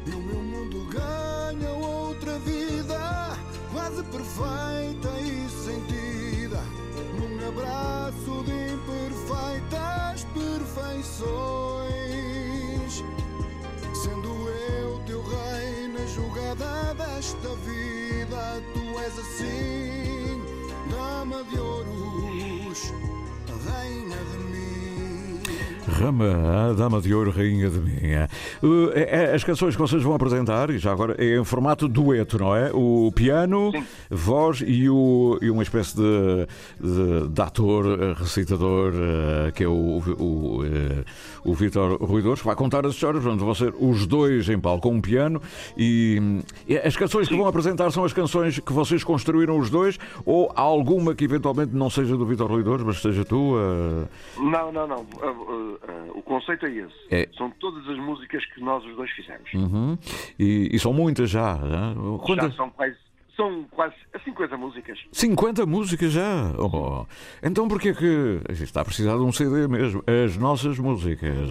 E 0.05 0.09
o 0.11 0.19
meu 0.19 0.41
mundo 0.43 0.85
ganha 0.91 1.69
outra 1.71 2.37
vida, 2.39 3.37
quase 3.71 4.03
perfeita 4.03 5.09
e 5.21 5.49
sentida, 5.49 5.95
num 5.95 6.04
abraço 7.47 8.43
de 8.43 8.73
imperfeitas 8.73 10.25
perfeições. 10.33 11.25
Sendo 13.93 14.49
eu 14.49 14.99
teu 15.05 15.21
rei 15.23 15.87
na 15.87 16.05
jogada 16.07 16.93
desta 16.93 17.49
vida, 17.65 18.61
tu 18.73 18.99
és 18.99 19.19
assim, 19.19 20.41
dama 20.89 21.43
de 21.45 21.57
ouros, 21.59 22.93
reina 23.65 24.15
de 24.15 24.37
mim. 24.37 24.64
Rama, 25.95 26.25
a 26.69 26.73
Dama 26.73 26.99
de 26.99 27.13
Ouro, 27.13 27.31
Rainha 27.31 27.69
de 27.69 27.79
Minha. 27.79 28.29
Uh, 28.61 28.91
é, 28.93 29.23
é, 29.23 29.33
as 29.33 29.45
canções 29.45 29.75
que 29.75 29.81
vocês 29.81 30.03
vão 30.03 30.13
apresentar, 30.13 30.69
e 30.69 30.77
já 30.77 30.91
agora 30.91 31.15
é 31.17 31.37
em 31.39 31.43
formato 31.45 31.87
dueto, 31.87 32.37
não 32.37 32.53
é? 32.53 32.69
O 32.73 33.13
piano, 33.15 33.71
Sim. 33.71 33.83
voz 34.09 34.61
e, 34.65 34.89
o, 34.89 35.39
e 35.41 35.49
uma 35.49 35.63
espécie 35.63 35.95
de, 35.95 36.47
de, 36.81 37.29
de 37.29 37.41
ator, 37.41 37.85
uh, 37.85 38.13
recitador, 38.13 38.91
uh, 38.93 39.51
que 39.53 39.63
é 39.63 39.67
o, 39.67 39.71
o, 40.19 40.61
o 41.45 41.53
Vitor 41.53 42.03
Ruidores, 42.03 42.41
que 42.41 42.45
vai 42.47 42.55
contar 42.57 42.85
as 42.85 42.93
histórias. 42.93 43.23
Portanto, 43.23 43.45
vão 43.45 43.55
ser 43.55 43.73
os 43.79 44.05
dois 44.05 44.49
em 44.49 44.59
palco, 44.59 44.89
com 44.89 44.95
um 44.95 45.01
piano. 45.01 45.41
E, 45.77 46.41
e 46.67 46.77
as 46.77 46.97
canções 46.97 47.27
Sim. 47.27 47.35
que 47.35 47.39
vão 47.39 47.47
apresentar 47.47 47.89
são 47.91 48.03
as 48.03 48.11
canções 48.11 48.59
que 48.59 48.73
vocês 48.73 49.01
construíram 49.01 49.57
os 49.57 49.69
dois, 49.69 49.97
ou 50.25 50.51
alguma 50.55 51.15
que 51.15 51.23
eventualmente 51.23 51.73
não 51.73 51.89
seja 51.89 52.17
do 52.17 52.25
Vitor 52.25 52.51
Ruidores, 52.51 52.85
mas 52.85 53.01
seja 53.01 53.23
tua? 53.23 54.09
Não, 54.37 54.73
não, 54.73 54.85
não. 54.85 55.05
Uh, 55.87 56.17
o 56.17 56.21
conceito 56.23 56.65
é 56.65 56.71
esse. 56.71 56.95
É. 57.11 57.29
São 57.37 57.51
todas 57.51 57.87
as 57.87 57.97
músicas 57.97 58.43
que 58.45 58.59
nós 58.59 58.83
os 58.85 58.95
dois 58.95 59.11
fizemos. 59.11 59.53
Uhum. 59.53 59.97
E, 60.39 60.69
e, 60.73 60.79
são 60.79 60.91
muitas 60.91 61.29
já. 61.29 61.55
Já, 61.57 61.93
já 62.35 62.51
são 62.53 62.71
quase, 62.71 62.97
são 63.35 63.65
quase 63.71 63.95
50 64.23 64.57
músicas. 64.57 64.99
50 65.11 65.65
músicas 65.65 66.11
já? 66.11 66.53
Oh. 66.57 67.05
Então 67.43 67.67
porquê 67.67 67.93
que. 67.93 68.39
Está 68.49 68.81
a 68.81 68.85
precisar 68.85 69.17
de 69.17 69.23
um 69.23 69.31
CD 69.31 69.67
mesmo. 69.67 70.03
As 70.07 70.37
nossas 70.37 70.79
músicas. 70.79 71.49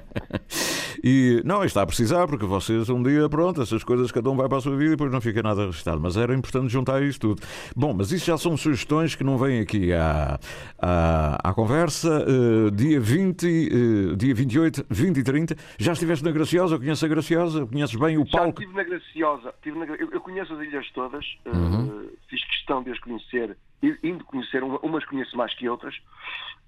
e 1.02 1.42
não, 1.44 1.64
está 1.64 1.82
a 1.82 1.86
precisar, 1.86 2.26
porque 2.26 2.44
vocês 2.44 2.88
um 2.90 3.02
dia, 3.02 3.28
pronto, 3.28 3.62
essas 3.62 3.82
coisas 3.82 4.12
cada 4.12 4.30
um 4.30 4.36
vai 4.36 4.48
para 4.48 4.58
a 4.58 4.60
sua 4.60 4.76
vida 4.76 4.88
e 4.88 4.90
depois 4.90 5.10
não 5.10 5.20
fica 5.20 5.42
nada 5.42 5.66
registado. 5.66 6.00
Mas 6.00 6.16
era 6.16 6.34
importante 6.34 6.68
juntar 6.70 7.02
isto 7.02 7.28
tudo. 7.28 7.42
Bom, 7.74 7.94
mas 7.94 8.12
isso 8.12 8.26
já 8.26 8.36
são 8.36 8.56
sugestões 8.56 9.14
que 9.14 9.24
não 9.24 9.38
vêm 9.38 9.60
aqui 9.60 9.92
à, 9.92 10.38
à, 10.78 11.50
à 11.50 11.54
conversa. 11.54 12.24
Uh, 12.28 12.70
dia 12.70 13.00
20, 13.00 13.44
uh, 13.44 14.16
dia 14.16 14.34
28, 14.34 14.86
20 14.90 15.16
e 15.16 15.22
30. 15.22 15.56
Já 15.78 15.92
estiveste 15.92 16.24
na 16.24 16.30
Graciosa? 16.30 16.78
Conheces 16.78 17.04
a 17.04 17.08
Graciosa? 17.08 17.66
Conheces 17.66 17.96
bem 17.96 18.18
o 18.18 18.28
palco? 18.28 18.60
Já 18.60 18.66
estive 18.66 18.74
na 18.74 18.82
Graciosa. 18.82 19.48
Estive 19.56 19.78
na, 19.78 19.86
eu, 19.86 20.10
eu 20.10 20.20
conheço 20.20 20.52
as 20.52 20.60
ilhas 20.60 20.73
todas. 20.92 21.24
Uhum. 21.44 21.88
Uh, 21.88 22.18
fiz 22.28 22.44
questão 22.44 22.82
de 22.82 22.90
as 22.90 22.98
conhecer, 22.98 23.56
indo 24.02 24.24
conhecer, 24.24 24.62
umas 24.62 25.04
conheço 25.04 25.36
mais 25.36 25.54
que 25.54 25.68
outras. 25.68 25.94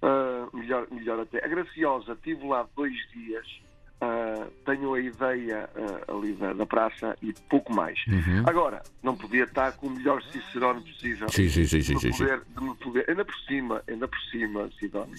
Uh, 0.03 0.55
melhor, 0.57 0.87
melhor 0.91 1.21
até. 1.21 1.45
A 1.45 1.49
Graciosa, 1.49 2.13
estive 2.13 2.47
lá 2.47 2.67
dois 2.77 2.95
dias. 3.13 3.47
Uh, 3.97 4.51
tenho 4.67 4.93
a 4.93 5.01
ideia 5.01 5.71
ali 6.07 6.35
da, 6.35 6.53
da, 6.53 6.67
praça 6.67 7.17
e 7.23 7.33
pouco 7.49 7.73
mais. 7.73 7.99
Uhum. 8.07 8.45
Agora, 8.47 8.83
não 9.03 9.17
podia 9.17 9.45
estar 9.45 9.73
com 9.73 9.87
o 9.87 9.91
melhor 9.91 10.23
Cicerone 10.25 10.83
possível. 10.83 11.27
Sim, 11.31 11.49
sim, 11.49 11.65
sim, 11.65 11.81
sim, 11.81 11.99
sim, 11.99 12.11
poder, 12.11 12.43
de 12.47 12.63
me 12.63 12.75
poder, 12.75 13.09
ainda 13.09 13.25
por 13.25 13.35
cima, 13.47 13.83
ainda 13.89 14.07
por 14.07 14.21
cima, 14.31 14.71
Sidónio. 14.79 15.17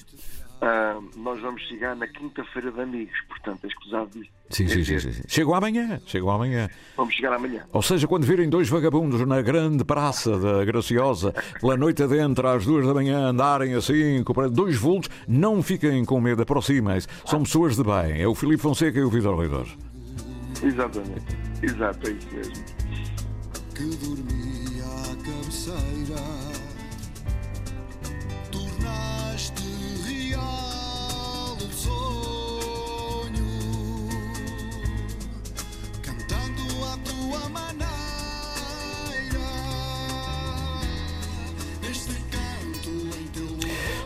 Uh, 0.60 1.20
nós 1.20 1.40
vamos 1.40 1.62
chegar 1.64 1.96
na 1.96 2.08
quinta-feira 2.08 2.72
de 2.72 2.82
amigos, 2.82 3.16
portanto, 3.28 3.64
é 3.64 3.68
escusado 3.68 4.10
disso. 4.10 4.32
Sim, 4.50 4.68
sim, 4.68 4.84
sim, 4.84 5.00
sim. 5.00 5.22
Chegou 5.28 5.54
amanhã, 5.54 6.02
chegou 6.08 6.32
amanhã. 6.32 6.68
Vamos 6.96 7.14
chegar 7.14 7.34
amanhã. 7.34 7.64
Ou 7.72 7.82
seja, 7.84 8.08
quando 8.08 8.26
virem 8.26 8.50
dois 8.50 8.68
vagabundos 8.68 9.22
na 9.28 9.40
grande 9.42 9.84
praça 9.84 10.40
da 10.40 10.66
Graciosa, 10.66 11.32
pela 11.62 11.78
noite 11.78 12.02
adentro, 12.02 12.48
às 12.48 12.66
duas 12.66 12.88
da 12.88 12.94
manhã, 12.94 13.28
andarem 13.28 13.76
assim, 13.76 14.24
dois 14.52 14.76
vultos, 14.78 15.10
não 15.28 15.62
fiquem 15.62 16.04
com 16.04 16.20
medo, 16.20 16.42
aproximem-se. 16.42 17.08
São 17.26 17.44
pessoas 17.44 17.76
de 17.76 17.84
bem. 17.84 18.22
É 18.22 18.28
o 18.28 18.34
Filipe 18.34 18.62
Fonseca 18.62 18.98
e 18.98 19.04
o 19.04 19.10
Vitor 19.10 19.36
Ruidor. 19.36 19.68
Exatamente. 20.64 21.38
Exato, 21.62 22.08
é 22.08 22.12
isso 22.14 22.28
mesmo. 22.34 22.66
Que 23.76 23.96
dormia 23.98 24.86
à 24.86 25.16
cabeceira, 25.24 26.22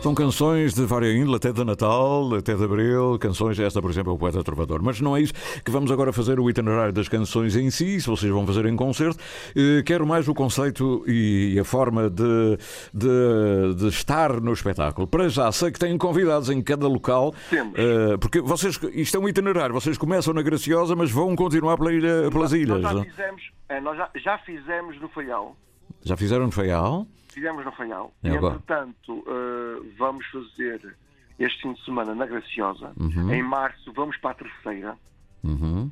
São 0.02 0.16
canções 0.16 0.74
de 0.74 0.84
várias 0.84 1.14
índole, 1.14 1.36
até 1.36 1.52
de 1.52 1.62
Natal, 1.64 2.34
até 2.34 2.56
de 2.56 2.64
Abril, 2.64 3.16
canções, 3.20 3.56
esta, 3.60 3.80
por 3.80 3.88
exemplo, 3.88 4.10
é 4.10 4.14
o 4.16 4.18
Poeta 4.18 4.42
Trovador. 4.42 4.82
Mas 4.82 5.00
não 5.00 5.16
é 5.16 5.20
isso 5.20 5.32
que 5.64 5.70
vamos 5.70 5.92
agora 5.92 6.12
fazer 6.12 6.40
o 6.40 6.50
itinerário 6.50 6.92
das 6.92 7.08
canções 7.08 7.54
em 7.54 7.70
si, 7.70 8.00
se 8.00 8.08
vocês 8.08 8.32
vão 8.32 8.44
fazer 8.44 8.66
em 8.66 8.74
concerto. 8.74 9.22
Eh, 9.54 9.80
quero 9.86 10.04
mais 10.04 10.26
o 10.26 10.34
conceito 10.34 11.04
e 11.06 11.56
a 11.56 11.62
forma 11.62 12.10
de, 12.10 12.58
de, 12.92 13.74
de 13.76 13.86
estar 13.86 14.40
no 14.40 14.52
espetáculo. 14.52 15.06
Para 15.06 15.28
já, 15.28 15.52
sei 15.52 15.70
que 15.70 15.78
têm 15.78 15.96
convidados 15.96 16.50
em 16.50 16.60
cada 16.60 16.88
local, 16.88 17.32
Temos. 17.48 17.78
eh, 17.78 18.16
porque 18.20 18.40
vocês, 18.40 18.76
isto 18.94 19.16
é 19.16 19.20
um 19.20 19.28
itinerário, 19.28 19.72
vocês 19.72 19.96
começam 19.96 20.34
na 20.34 20.42
Graciosa, 20.42 20.96
mas 20.96 21.12
vão 21.12 21.36
continuar 21.36 21.76
pela 21.76 21.92
ilha, 21.92 22.28
pelas 22.28 22.52
ilhas. 22.52 22.82
Nós 22.82 22.92
já 22.92 23.04
fizemos, 23.04 23.42
é, 23.68 23.80
nós 23.80 23.96
já, 23.96 24.10
já 24.16 24.38
fizemos 24.38 25.00
no 25.00 25.08
Faial. 25.10 25.56
Já 26.02 26.16
fizeram 26.16 26.46
no 26.46 26.50
Faial? 26.50 27.06
Fizemos 27.32 27.64
no 27.64 27.72
Faial. 27.72 28.12
E 28.22 28.28
entretanto, 28.28 29.24
eh, 29.26 29.92
vamos 29.98 30.26
fazer 30.26 30.96
este 31.38 31.62
fim 31.62 31.72
de 31.72 31.84
semana 31.84 32.14
na 32.14 32.26
Graciosa. 32.26 32.92
Uhum. 32.98 33.32
Em 33.32 33.42
março 33.42 33.92
vamos 33.92 34.16
para 34.18 34.32
a 34.32 34.34
terceira. 34.34 34.98
Uhum. 35.42 35.90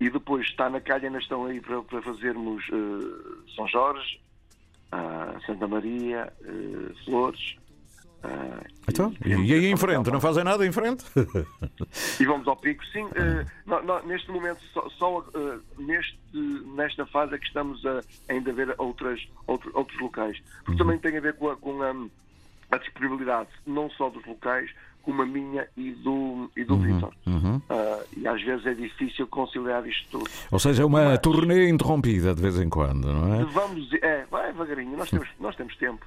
E 0.00 0.10
depois 0.10 0.46
está 0.46 0.68
na 0.68 0.80
calha, 0.80 1.06
ainda 1.06 1.18
estão 1.18 1.44
aí 1.46 1.60
para, 1.60 1.80
para 1.82 2.02
fazermos 2.02 2.64
eh, 2.72 3.52
São 3.54 3.68
Jorge, 3.68 4.20
ah, 4.90 5.38
Santa 5.46 5.68
Maria, 5.68 6.32
eh, 6.42 6.94
Flores. 7.04 7.56
Ah, 8.24 8.62
Então, 8.88 9.12
e, 9.24 9.32
aí 9.52 9.66
em 9.66 9.76
frente? 9.76 10.10
Não 10.10 10.20
fazem 10.20 10.44
nada 10.44 10.66
em 10.66 10.72
frente? 10.72 11.04
E 12.20 12.24
vamos 12.24 12.46
ao 12.48 12.56
pico. 12.56 12.84
Sim, 12.86 13.06
eh, 13.14 13.44
nó- 13.66 13.82
nó- 13.82 14.02
neste 14.02 14.30
momento, 14.30 14.60
só, 14.72 14.88
só, 14.90 15.24
eh, 15.34 15.58
neste, 15.78 16.18
nesta 16.74 17.06
fase 17.06 17.34
é 17.34 17.38
que 17.38 17.46
estamos 17.46 17.84
a 17.86 18.00
ainda 18.28 18.52
ver 18.52 18.74
outras, 18.78 19.20
outro- 19.46 19.70
outros 19.74 20.00
locais. 20.00 20.40
Porque 20.64 20.78
também 20.78 20.98
tem 20.98 21.16
a 21.16 21.20
ver 21.20 21.34
com, 21.34 21.50
a, 21.50 21.56
com 21.56 21.82
a, 21.82 21.94
a 22.74 22.78
disponibilidade, 22.78 23.48
não 23.66 23.90
só 23.90 24.08
dos 24.10 24.24
locais, 24.26 24.70
como 25.02 25.20
a 25.22 25.26
minha 25.26 25.66
e 25.76 25.90
do, 25.92 26.48
e 26.56 26.62
do 26.62 26.76
Vitor. 26.76 27.12
Uhum. 27.26 27.60
Ah, 27.68 28.04
e 28.16 28.26
às 28.28 28.40
vezes 28.40 28.64
é 28.66 28.72
difícil 28.74 29.26
conciliar 29.26 29.84
isto 29.86 30.08
tudo. 30.10 30.30
Ou 30.50 30.58
seja, 30.60 30.82
é 30.82 30.86
uma 30.86 31.18
turnê 31.18 31.68
interrompida 31.68 32.32
de 32.34 32.40
vez 32.40 32.56
em 32.60 32.68
quando, 32.68 33.12
não 33.12 33.34
é? 33.34 33.44
Vamos, 33.46 33.92
é, 33.94 34.24
vai 34.30 34.52
devagarinho, 34.52 34.96
nós 34.96 35.10
temos, 35.10 35.28
nós 35.40 35.56
temos 35.56 35.74
tempo. 35.76 36.06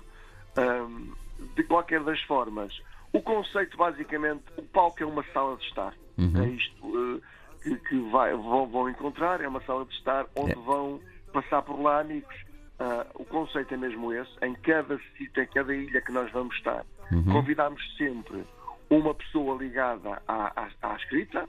De 1.40 1.64
qualquer 1.64 2.04
das 2.04 2.20
formas, 2.22 2.74
o 3.14 3.22
conceito 3.22 3.78
basicamente, 3.78 4.44
o 4.58 4.62
palco 4.64 5.02
é 5.02 5.06
uma 5.06 5.24
sala 5.34 5.56
de 5.58 5.64
estar. 5.66 5.94
Uhum. 6.18 6.44
É 6.44 6.48
isto 6.50 7.22
eh, 7.22 7.22
que, 7.64 7.76
que 7.78 8.00
vai- 8.12 8.34
vão, 8.34 8.68
vão 8.68 8.90
encontrar, 8.90 9.42
é 9.42 9.48
uma 9.48 9.62
sala 9.62 9.86
de 9.86 9.94
estar 9.94 10.26
onde 10.36 10.52
É. 10.52 10.56
vão 10.56 11.02
passar 11.34 11.62
por 11.62 11.80
lá 11.82 12.00
amigos. 12.02 12.34
Ah, 12.80 13.08
o 13.16 13.24
conceito 13.26 13.74
é 13.74 13.78
mesmo 13.78 14.12
esse, 14.12 14.32
em 14.42 14.54
cada 14.56 14.98
sítio, 15.18 15.42
em 15.44 15.48
cada 15.48 15.74
ilha 15.74 16.02
que 16.02 16.12
nós 16.12 16.30
vamos 16.32 16.54
estar, 16.58 16.86
Uhum. 17.12 17.24
convidamos 17.32 17.82
sempre 17.98 18.46
uma 18.90 19.14
pessoa 19.14 19.58
ligada 19.58 20.22
à, 20.28 20.62
à- 20.62 20.70
à 20.82 20.96
escrita, 20.98 21.48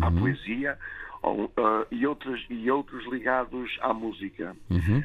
à 0.00 0.08
Uhum. 0.08 0.18
poesia, 0.20 0.76
ou, 1.22 1.50
ah, 1.56 1.86
e, 1.90 2.06
outros, 2.06 2.44
e 2.50 2.70
outros 2.70 3.06
ligados 3.06 3.78
à 3.80 3.94
música. 3.94 4.56
Uhum. 4.68 5.02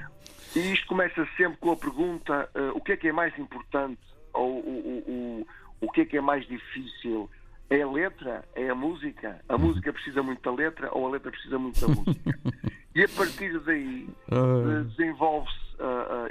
E 0.55 0.73
isto 0.73 0.87
começa 0.87 1.27
sempre 1.37 1.57
com 1.57 1.71
a 1.71 1.75
pergunta: 1.75 2.49
eh, 2.55 2.71
o 2.73 2.81
que 2.81 2.93
é 2.93 2.97
que 2.97 3.07
é 3.07 3.11
mais 3.11 3.37
importante 3.37 3.99
ou 4.33 4.59
o, 4.59 4.69
o, 4.69 5.11
o, 5.11 5.47
o 5.81 5.91
que 5.91 6.01
é 6.01 6.05
que 6.05 6.17
é 6.17 6.21
mais 6.21 6.47
difícil? 6.47 7.29
É 7.69 7.81
a 7.81 7.89
letra? 7.89 8.43
É 8.55 8.69
a 8.69 8.75
música? 8.75 9.39
A 9.47 9.57
música 9.57 9.91
precisa 9.91 10.23
muito 10.23 10.41
da 10.41 10.55
letra 10.55 10.89
ou 10.93 11.05
a 11.05 11.11
letra 11.11 11.29
precisa 11.29 11.59
muito 11.59 11.79
da 11.81 11.87
música? 11.87 12.39
e 12.95 13.03
a 13.03 13.09
partir 13.09 13.59
daí 13.59 14.07
eh, 14.31 14.83
desenvolve-se 14.85 15.57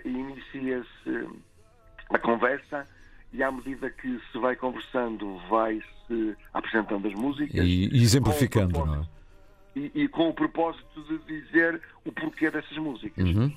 e 0.05 0.09
inicia-se 0.09 1.29
a 2.11 2.19
conversa 2.19 2.87
e 3.33 3.43
à 3.43 3.53
medida 3.53 3.91
que 3.91 4.21
se 4.33 4.39
vai 4.39 4.57
conversando 4.57 5.39
vai-se 5.49 6.37
apresentando 6.53 7.07
as 7.07 7.15
músicas 7.15 7.65
E, 7.65 7.89
e 7.93 8.03
exemplificando, 8.03 8.85
não 8.85 9.03
é? 9.03 9.16
E, 9.77 9.91
e 9.95 10.09
com 10.09 10.29
o 10.31 10.35
propósito 10.35 11.03
de 11.05 11.19
dizer 11.19 11.81
o 12.05 12.11
porquê 12.11 12.51
dessas 12.51 12.77
músicas. 12.79 13.25
Uhum. 13.25 13.53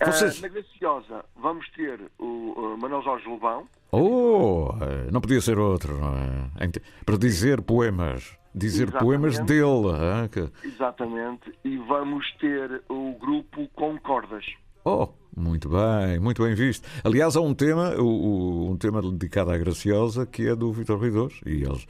Ah, 0.00 0.06
Vocês- 0.12 0.40
na 0.40 0.48
Graciosa 0.48 1.24
vamos 1.36 1.68
ter 1.70 2.00
o 2.18 2.24
uh, 2.56 2.78
Manuel 2.78 3.02
Jorge 3.02 3.26
Lobão, 3.28 3.66
Oh, 3.92 4.72
não 5.10 5.20
podia 5.20 5.40
ser 5.40 5.58
outro, 5.58 5.98
não 5.98 6.14
é? 6.16 6.68
Para 7.04 7.16
dizer 7.18 7.60
poemas. 7.60 8.36
Dizer 8.54 8.84
Exatamente. 8.88 9.04
poemas 9.04 9.38
dele. 9.40 10.28
que- 10.30 10.66
exatamente, 10.68 11.52
e 11.64 11.76
vamos 11.78 12.30
ter 12.34 12.82
o 12.88 13.16
grupo 13.18 13.68
Concordas. 13.74 14.44
Oh, 14.84 15.08
muito 15.36 15.68
bem, 15.68 16.18
muito 16.20 16.42
bem 16.42 16.54
visto. 16.54 16.86
Aliás, 17.04 17.36
há 17.36 17.40
um 17.40 17.54
tema, 17.54 17.90
o- 17.96 18.02
o- 18.04 18.70
um 18.70 18.76
tema 18.76 19.00
dedicado 19.02 19.50
à 19.50 19.58
Graciosa 19.58 20.26
que 20.26 20.48
é 20.48 20.54
do 20.54 20.72
Vitor 20.72 20.98
Ruidores. 20.98 21.40
E 21.46 21.62
eles. 21.62 21.86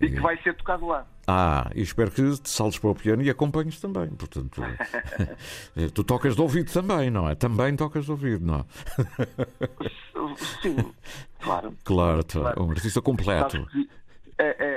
E 0.00 0.08
que 0.10 0.20
vai 0.20 0.36
ser 0.42 0.54
tocado 0.56 0.86
lá. 0.86 1.06
Ah, 1.28 1.70
e 1.74 1.82
espero 1.82 2.10
que 2.10 2.22
te 2.40 2.50
saltes 2.50 2.78
para 2.78 2.90
o 2.90 2.94
piano 2.94 3.22
e 3.22 3.30
acompanhes 3.30 3.78
também. 3.80 4.08
Portanto, 4.10 4.60
tu 5.94 6.02
tocas 6.02 6.34
de 6.34 6.40
ouvido 6.42 6.72
também, 6.72 7.08
não 7.10 7.28
é? 7.28 7.34
Também 7.36 7.76
tocas 7.76 8.04
de 8.06 8.10
ouvido, 8.10 8.44
não 8.44 8.56
é? 8.60 8.64
Sim, 10.62 10.76
claro. 11.40 11.74
Claro, 11.84 12.24
tu 12.24 12.46
é 12.46 12.60
um 12.60 12.70
artista 12.70 13.00
completo. 13.00 13.64
É, 14.38 14.71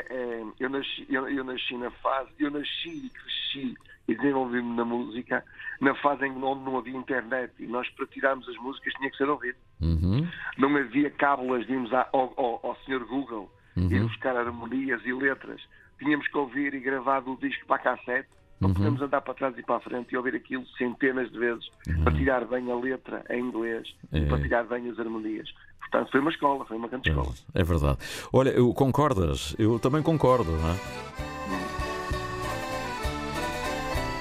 eu, 0.59 0.69
nasci, 0.69 1.05
eu, 1.09 1.27
eu 1.29 1.43
nasci 1.43 1.75
na 1.77 1.91
fase, 1.91 2.29
eu 2.39 2.51
nasci 2.51 2.89
e 3.05 3.09
cresci 3.09 3.77
e 4.07 4.15
desenvolvi-me 4.15 4.75
na 4.75 4.85
música 4.85 5.43
na 5.81 5.93
fase 5.95 6.25
em 6.25 6.33
que 6.33 6.39
não 6.39 6.77
havia 6.77 6.95
internet 6.95 7.51
e 7.59 7.67
nós 7.67 7.89
para 7.91 8.05
tirarmos 8.07 8.47
as 8.47 8.55
músicas 8.57 8.93
tinha 8.93 9.09
que 9.11 9.17
ser 9.17 9.27
ouvido. 9.29 9.57
Uhum. 9.81 10.27
Não 10.57 10.75
havia 10.77 11.09
cábulas 11.09 11.65
de 11.65 11.73
irmos 11.73 11.91
ao, 11.93 12.07
ao, 12.13 12.59
ao 12.63 12.75
Sr. 12.85 13.05
Google 13.05 13.51
Uhum. 13.77 13.91
ir 13.91 14.03
buscar 14.03 14.37
harmonias 14.37 15.01
e 15.05 15.11
letras. 15.11 15.61
Tínhamos 15.99 16.25
que 16.29 16.37
ouvir 16.37 16.73
e 16.73 16.79
gravar 16.79 17.19
do 17.19 17.35
disco 17.35 17.65
para 17.65 17.75
a 17.75 17.79
cassete. 17.79 18.29
Não 18.61 18.69
Uhum. 18.69 18.73
podemos 18.75 19.01
andar 19.01 19.19
para 19.19 19.33
trás 19.33 19.57
e 19.57 19.63
para 19.63 19.75
a 19.75 19.79
frente 19.81 20.13
e 20.13 20.17
ouvir 20.17 20.33
aquilo 20.33 20.65
centenas 20.77 21.29
de 21.29 21.37
vezes 21.37 21.65
para 22.05 22.13
tirar 22.13 22.45
bem 22.45 22.71
a 22.71 22.75
letra 22.75 23.25
em 23.29 23.41
inglês 23.41 23.85
Uhum. 24.13 24.19
É. 24.19 24.23
e 24.23 24.29
para 24.29 24.41
tirar 24.41 24.63
bem 24.63 24.89
as 24.89 24.97
harmonias. 24.97 25.49
Portanto, 25.91 26.11
foi 26.11 26.19
uma 26.19 26.29
escola, 26.31 26.65
foi 26.65 26.77
uma 26.77 26.87
grande 26.87 27.09
escola. 27.09 27.29
É 27.53 27.63
verdade. 27.63 27.97
Olha, 28.33 28.49
eu 28.49 28.73
concordas? 28.73 29.55
Eu 29.57 29.79
também 29.79 30.01
concordo, 30.01 30.51
não 30.51 30.69
é? 30.71 30.75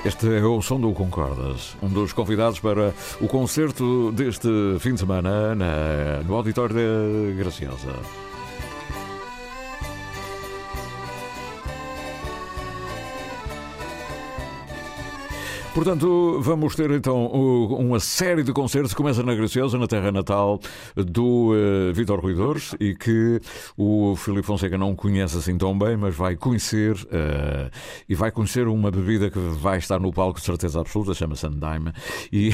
Este 0.07 0.29
é 0.37 0.45
o 0.45 0.61
som 0.61 0.79
do 0.79 0.93
Concordas, 0.93 1.75
um 1.83 1.89
dos 1.89 2.13
convidados 2.13 2.61
para 2.61 2.93
o 3.23 3.27
concerto 3.27 4.13
deste 4.13 4.47
fim 4.79 4.93
de 4.93 5.01
semana 5.01 5.55
na- 5.55 6.23
no 6.27 6.35
Auditório 6.35 6.75
da 6.75 7.33
Graciosa. 7.43 7.89
Portanto, 15.75 16.41
vamos 16.41 16.77
ter 16.77 16.89
então 16.93 17.27
uma 17.27 17.99
série 17.99 18.45
de 18.45 18.53
concertos 18.53 18.93
que 18.93 18.97
começa 18.97 19.25
na 19.25 19.35
Graciosa, 19.35 19.77
na 19.77 19.89
terra 19.89 20.13
natal 20.13 20.61
do 20.95 21.51
uh, 21.51 21.93
Vitor 21.93 22.21
Ruidores 22.21 22.77
e 22.79 22.95
que 22.95 23.41
o 23.77 24.15
Filipe 24.15 24.47
Fonseca 24.47 24.79
não 24.79 24.95
conhece 24.95 25.37
assim 25.37 25.59
tão 25.59 25.77
bem, 25.77 25.97
mas 25.97 26.15
vai 26.15 26.37
conhecer 26.37 26.95
eh, 27.11 27.71
e 28.09 28.15
vai 28.15 28.31
conhecer 28.31 28.69
uma 28.69 28.91
bebida 28.91 29.29
que 29.31 29.39
vai 29.39 29.79
estar 29.79 29.99
no 29.99 30.13
palco 30.13 30.39
de 30.39 30.47
certeza 30.47 30.81
absoluta, 30.81 31.13
chama-se 31.13 31.47
Andaime. 31.47 31.93
E, 32.33 32.51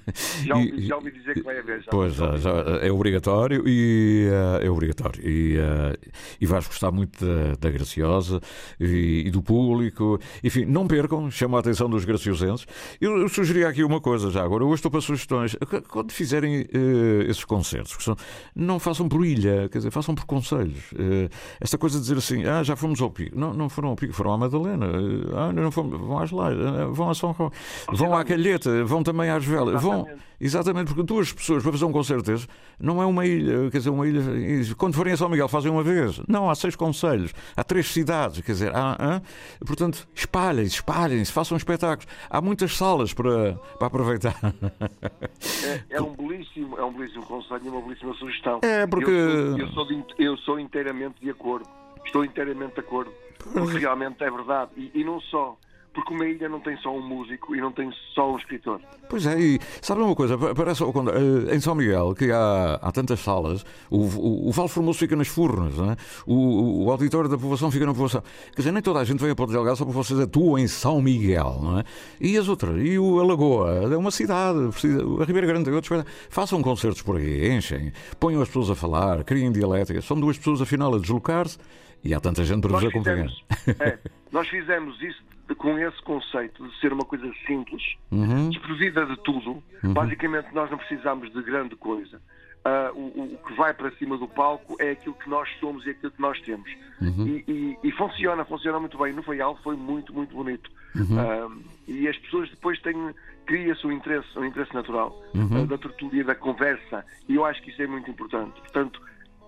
Já 0.44 0.56
ouvi, 0.56 0.80
já 0.86 0.96
ouvi 0.96 1.10
dizer 1.10 1.34
que 1.34 1.42
vai 1.42 1.58
haver. 1.58 1.82
Já. 1.82 1.90
Pois, 1.90 2.14
já, 2.14 2.36
já 2.36 2.50
é 2.80 2.90
obrigatório 2.90 3.62
e 3.66 4.28
eh, 4.30 4.66
é 4.66 4.70
obrigatório. 4.70 5.20
E, 5.22 5.56
eh, 5.58 6.10
e 6.40 6.46
vais 6.46 6.66
gostar 6.66 6.90
muito 6.90 7.24
da, 7.24 7.54
da 7.60 7.70
Graciosa 7.70 8.40
e, 8.80 9.24
e 9.26 9.30
do 9.30 9.42
público. 9.42 10.18
Enfim, 10.42 10.64
não 10.64 10.86
percam, 10.86 11.30
chama 11.30 11.58
a 11.58 11.60
atenção 11.60 11.88
dos 11.88 12.04
graciosenses. 12.04 12.61
Eu, 13.00 13.18
eu 13.18 13.28
sugeria 13.28 13.68
aqui 13.68 13.82
uma 13.84 14.00
coisa 14.00 14.30
já 14.30 14.42
agora. 14.44 14.64
Eu 14.64 14.74
estou 14.74 14.90
para 14.90 15.00
sugestões. 15.00 15.56
Quando 15.88 16.12
fizerem 16.12 16.66
eh, 16.72 17.24
esses 17.28 17.44
concertos, 17.44 17.96
são- 18.04 18.16
não 18.54 18.78
façam 18.78 19.08
por 19.08 19.24
ilha, 19.24 19.68
quer 19.70 19.78
dizer, 19.78 19.90
façam 19.90 20.14
por 20.14 20.24
conselhos. 20.24 20.78
Eh, 20.98 21.28
esta 21.60 21.76
coisa 21.78 21.96
de 21.96 22.02
dizer 22.02 22.18
assim, 22.18 22.44
ah, 22.44 22.62
já 22.62 22.76
fomos 22.76 23.00
ao 23.00 23.10
Pico. 23.10 23.38
Não, 23.38 23.52
não 23.52 23.68
foram 23.68 23.90
ao 23.90 23.96
Pico, 23.96 24.12
foram 24.12 24.32
à 24.32 24.38
Madalena. 24.38 24.86
Eh, 24.86 25.32
ah, 25.36 25.52
não 25.52 25.70
fomos, 25.70 25.98
vão 26.00 26.18
às 26.18 26.30
Lajes, 26.30 26.64
ah, 26.64 26.86
vão 26.90 27.10
a 27.10 27.14
São 27.14 27.34
João, 27.36 27.52
vão 27.92 28.16
à 28.16 28.24
Calheta, 28.24 28.84
vão 28.84 29.02
também 29.02 29.30
às 29.30 29.44
Velas. 29.44 29.80
Vão, 29.82 30.06
exatamente, 30.40 30.88
porque 30.88 31.02
duas 31.02 31.32
pessoas 31.32 31.62
para 31.62 31.72
fazer 31.72 31.84
um 31.84 31.92
concerto 31.92 32.22
desse 32.30 32.46
não 32.78 33.00
é 33.00 33.06
uma 33.06 33.24
ilha, 33.26 33.70
quer 33.70 33.78
dizer, 33.78 33.90
uma 33.90 34.06
ilha. 34.08 34.22
Quando 34.76 34.94
forem 34.94 35.12
a 35.12 35.16
São 35.16 35.28
Miguel, 35.28 35.48
fazem 35.48 35.70
uma 35.70 35.82
vez. 35.82 36.20
Não, 36.28 36.50
há 36.50 36.54
seis 36.54 36.74
conselhos, 36.74 37.32
há 37.56 37.62
três 37.62 37.90
cidades, 37.92 38.40
quer 38.40 38.52
dizer, 38.52 38.74
há, 38.74 38.96
hã? 39.00 39.22
portanto, 39.64 40.06
espalhem-se, 40.14 40.74
espalhem-se, 40.76 41.30
façam 41.32 41.56
espetáculos. 41.56 42.06
Há 42.28 42.40
muitas 42.52 42.76
salas 42.76 43.12
para, 43.14 43.54
para 43.78 43.86
aproveitar. 43.86 44.38
É, 45.64 45.96
é 45.96 46.02
um 46.02 46.14
belíssimo, 46.14 46.78
é 46.78 46.84
um 46.84 46.92
belíssimo 46.92 47.24
conselho 47.24 47.62
e 47.64 47.68
uma 47.68 47.80
belíssima 47.80 48.14
sugestão. 48.14 48.60
É, 48.62 48.86
porque- 48.86 49.10
Eu 49.10 49.48
sou, 49.48 49.58
eu 49.58 49.68
sou 49.68 49.86
de- 49.86 50.04
eu 50.18 50.36
sou 50.38 50.60
inteiramente 50.60 51.14
de 51.20 51.30
acordo. 51.30 51.66
Estou 52.04 52.24
inteiramente 52.24 52.74
de 52.74 52.80
acordo. 52.80 53.10
Porque 53.52 53.78
realmente 53.78 54.22
é 54.22 54.30
verdade. 54.30 54.70
E, 54.76 54.90
e 54.94 55.02
não 55.04 55.20
só. 55.20 55.56
Porque 55.92 56.12
uma 56.12 56.26
ilha 56.26 56.48
não 56.48 56.60
tem 56.60 56.76
só 56.78 56.94
um 56.94 57.02
músico 57.02 57.54
e 57.54 57.60
não 57.60 57.72
tem 57.72 57.90
só 58.14 58.32
um 58.32 58.36
escritor. 58.36 58.80
Pois 59.08 59.26
é, 59.26 59.38
e 59.38 59.58
sabe 59.80 60.00
uma 60.00 60.14
coisa? 60.14 60.36
Parece 60.54 60.82
eh, 60.82 61.54
em 61.54 61.60
São 61.60 61.74
Miguel 61.74 62.14
que 62.14 62.30
há, 62.30 62.78
há 62.80 62.92
tantas 62.92 63.20
salas, 63.20 63.64
o, 63.90 63.98
o, 63.98 64.48
o 64.48 64.52
Val 64.52 64.68
Formoso 64.68 64.98
fica 64.98 65.14
nas 65.14 65.28
Furnas, 65.28 65.74
é? 65.78 65.96
o, 66.26 66.84
o 66.84 66.90
auditório 66.90 67.28
da 67.28 67.36
povoação 67.36 67.70
fica 67.70 67.84
na 67.84 67.92
povoação. 67.92 68.22
Quer 68.54 68.62
dizer, 68.62 68.72
nem 68.72 68.82
toda 68.82 69.00
a 69.00 69.04
gente 69.04 69.20
vem 69.20 69.30
a 69.30 69.34
Porto 69.34 69.52
Delgado 69.52 69.76
só 69.76 69.84
porque 69.84 69.96
vocês 69.96 70.18
atuam 70.18 70.58
em 70.58 70.66
São 70.66 71.02
Miguel, 71.02 71.58
não 71.62 71.78
é? 71.80 71.84
E 72.20 72.36
as 72.38 72.48
outras, 72.48 72.74
e 72.80 72.98
o 72.98 73.20
Alagoa, 73.20 73.92
é 73.92 73.96
uma 73.96 74.10
cidade, 74.10 74.58
a 75.20 75.24
Ribeira 75.24 75.46
Grande 75.46 75.70
outros, 75.70 76.04
façam 76.28 76.62
concertos 76.62 77.02
por 77.02 77.16
aí, 77.16 77.50
enchem, 77.52 77.92
ponham 78.18 78.40
as 78.40 78.48
pessoas 78.48 78.70
a 78.70 78.74
falar, 78.74 79.24
criem 79.24 79.52
dialéticas. 79.52 80.04
São 80.04 80.18
duas 80.18 80.38
pessoas 80.38 80.60
afinal 80.60 80.94
a 80.94 80.98
deslocar-se 80.98 81.58
e 82.04 82.14
há 82.14 82.20
tanta 82.20 82.44
gente 82.44 82.62
para 82.62 82.72
vos 82.72 82.84
acompanhar. 82.84 83.28
É, 83.80 83.98
nós 84.32 84.48
fizemos 84.48 85.00
isso 85.02 85.31
com 85.56 85.78
esse 85.78 86.00
conceito 86.02 86.66
de 86.66 86.80
ser 86.80 86.92
uma 86.92 87.04
coisa 87.04 87.30
simples, 87.46 87.82
uhum. 88.10 88.50
desprovida 88.50 89.04
de 89.06 89.16
tudo. 89.18 89.62
Uhum. 89.82 89.92
Basicamente, 89.92 90.52
nós 90.52 90.70
não 90.70 90.78
precisamos 90.78 91.32
de 91.32 91.42
grande 91.42 91.76
coisa. 91.76 92.20
Uh, 92.64 92.96
o, 92.96 93.34
o, 93.34 93.38
que 93.44 93.54
vai 93.54 93.74
para 93.74 93.90
cima 93.96 94.16
do 94.16 94.28
palco 94.28 94.76
é 94.78 94.92
aquilo 94.92 95.16
que 95.16 95.28
nós 95.28 95.48
somos 95.58 95.84
e 95.84 95.90
aquilo 95.90 96.12
que 96.12 96.20
nós 96.20 96.40
temos. 96.42 96.70
Uhum. 97.00 97.26
E, 97.26 97.44
e, 97.48 97.78
e, 97.88 97.92
funciona, 97.92 98.44
funciona 98.44 98.78
muito 98.78 98.96
bem. 98.96 99.12
No 99.12 99.22
Feial 99.24 99.58
foi 99.64 99.74
muito, 99.74 100.14
muito 100.14 100.32
bonito. 100.32 100.70
Uh, 100.94 101.60
e 101.88 102.06
as 102.06 102.16
pessoas 102.18 102.48
depois 102.50 102.80
têm, 102.80 103.12
cria-se 103.46 103.84
um 103.84 103.90
interesse, 103.90 104.38
um 104.38 104.44
interesse 104.44 104.72
natural 104.74 105.20
uh, 105.34 105.66
da 105.66 105.76
tertulia, 105.76 106.22
da 106.22 106.36
conversa. 106.36 107.04
E 107.28 107.34
eu 107.34 107.44
acho 107.44 107.60
que 107.62 107.70
isso 107.70 107.82
é 107.82 107.86
muito 107.88 108.08
importante. 108.08 108.60
Portanto, 108.60 109.02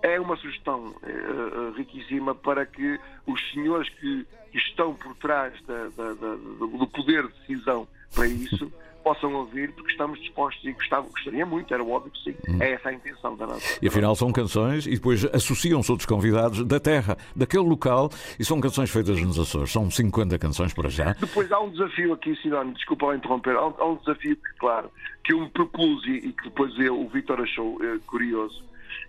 é 0.04 0.20
uma 0.20 0.36
sugestão 0.36 0.94
uh, 1.02 1.72
riquíssima 1.74 2.34
para 2.34 2.66
que 2.66 3.00
os 3.26 3.40
senhores 3.52 3.88
que, 3.88 4.26
estão 4.52 4.94
por 4.94 5.16
trás 5.16 5.52
da, 5.66 5.88
da, 5.96 6.12
da, 6.12 6.34
do 6.36 6.86
poder 6.86 7.26
de 7.26 7.32
decisão 7.40 7.88
para 8.14 8.28
isso 8.28 8.70
possam 9.02 9.34
ouvir, 9.34 9.72
porque 9.72 9.90
estamos 9.90 10.20
dispostos 10.20 10.64
e 10.64 10.72
gostava, 10.72 11.08
gostaria 11.08 11.44
muito, 11.44 11.74
era 11.74 11.82
óbvio 11.82 12.12
que 12.12 12.22
sim. 12.22 12.36
Hum. 12.48 12.58
É 12.60 12.72
essa 12.72 12.90
a 12.90 12.92
intenção 12.92 13.36
da 13.36 13.46
nossa. 13.46 13.78
E 13.82 13.88
afinal 13.88 14.14
são 14.14 14.30
canções 14.30 14.86
e 14.86 14.90
depois 14.90 15.24
associam-se 15.26 15.90
outros 15.90 16.06
convidados 16.06 16.64
da 16.64 16.78
terra, 16.78 17.18
daquele 17.34 17.64
local, 17.64 18.10
e 18.38 18.44
são 18.44 18.60
canções 18.60 18.90
feitas 18.90 19.20
nos 19.20 19.38
Açores. 19.38 19.72
São 19.72 19.90
50 19.90 20.38
canções 20.38 20.72
para 20.72 20.88
já. 20.88 21.12
Depois 21.14 21.50
há 21.50 21.60
um 21.60 21.70
desafio 21.70 22.12
aqui, 22.12 22.36
Sidónio, 22.36 22.74
desculpa 22.74 23.14
interromper, 23.14 23.56
há 23.56 23.66
um, 23.66 23.74
há 23.78 23.86
um 23.86 23.96
desafio 23.96 24.36
que, 24.36 24.54
claro, 24.58 24.90
que 25.24 25.32
eu 25.32 25.40
me 25.40 25.48
propus 25.50 26.06
e, 26.06 26.28
e 26.28 26.32
que 26.32 26.44
depois 26.44 26.78
eu, 26.78 26.98
o 26.98 27.08
Vitor 27.08 27.40
achou 27.40 27.78
eh, 27.82 27.98
curioso 28.06 28.62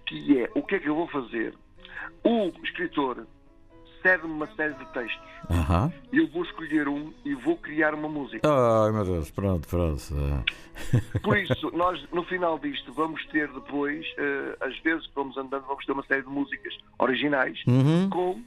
que 0.05 0.39
é 0.39 0.49
o 0.55 0.63
que 0.63 0.75
é 0.75 0.79
que 0.79 0.89
eu 0.89 0.95
vou 0.95 1.07
fazer? 1.07 1.53
O 2.23 2.51
escritor 2.63 3.25
cede-me 4.01 4.33
uma 4.33 4.47
série 4.55 4.73
de 4.75 4.85
textos. 4.93 5.35
Uhum. 5.49 5.91
Eu 6.13 6.27
vou 6.27 6.43
escolher 6.43 6.87
um 6.87 7.11
e 7.23 7.33
vou 7.33 7.57
criar 7.57 7.93
uma 7.95 8.07
música. 8.07 8.47
Ai 8.47 8.91
meu 8.91 9.03
Deus, 9.03 9.31
pronto, 9.31 9.67
pronto. 9.67 10.03
Por 11.23 11.37
isso, 11.37 11.71
nós 11.71 12.03
no 12.11 12.23
final 12.23 12.59
disto 12.59 12.93
vamos 12.93 13.25
ter 13.27 13.47
depois, 13.51 14.05
uh, 14.05 14.57
às 14.61 14.77
vezes 14.79 15.09
vamos 15.15 15.35
andando, 15.37 15.65
vamos 15.65 15.85
ter 15.85 15.91
uma 15.91 16.03
série 16.05 16.21
de 16.21 16.29
músicas 16.29 16.73
originais 16.99 17.59
uhum. 17.67 18.09
com 18.09 18.41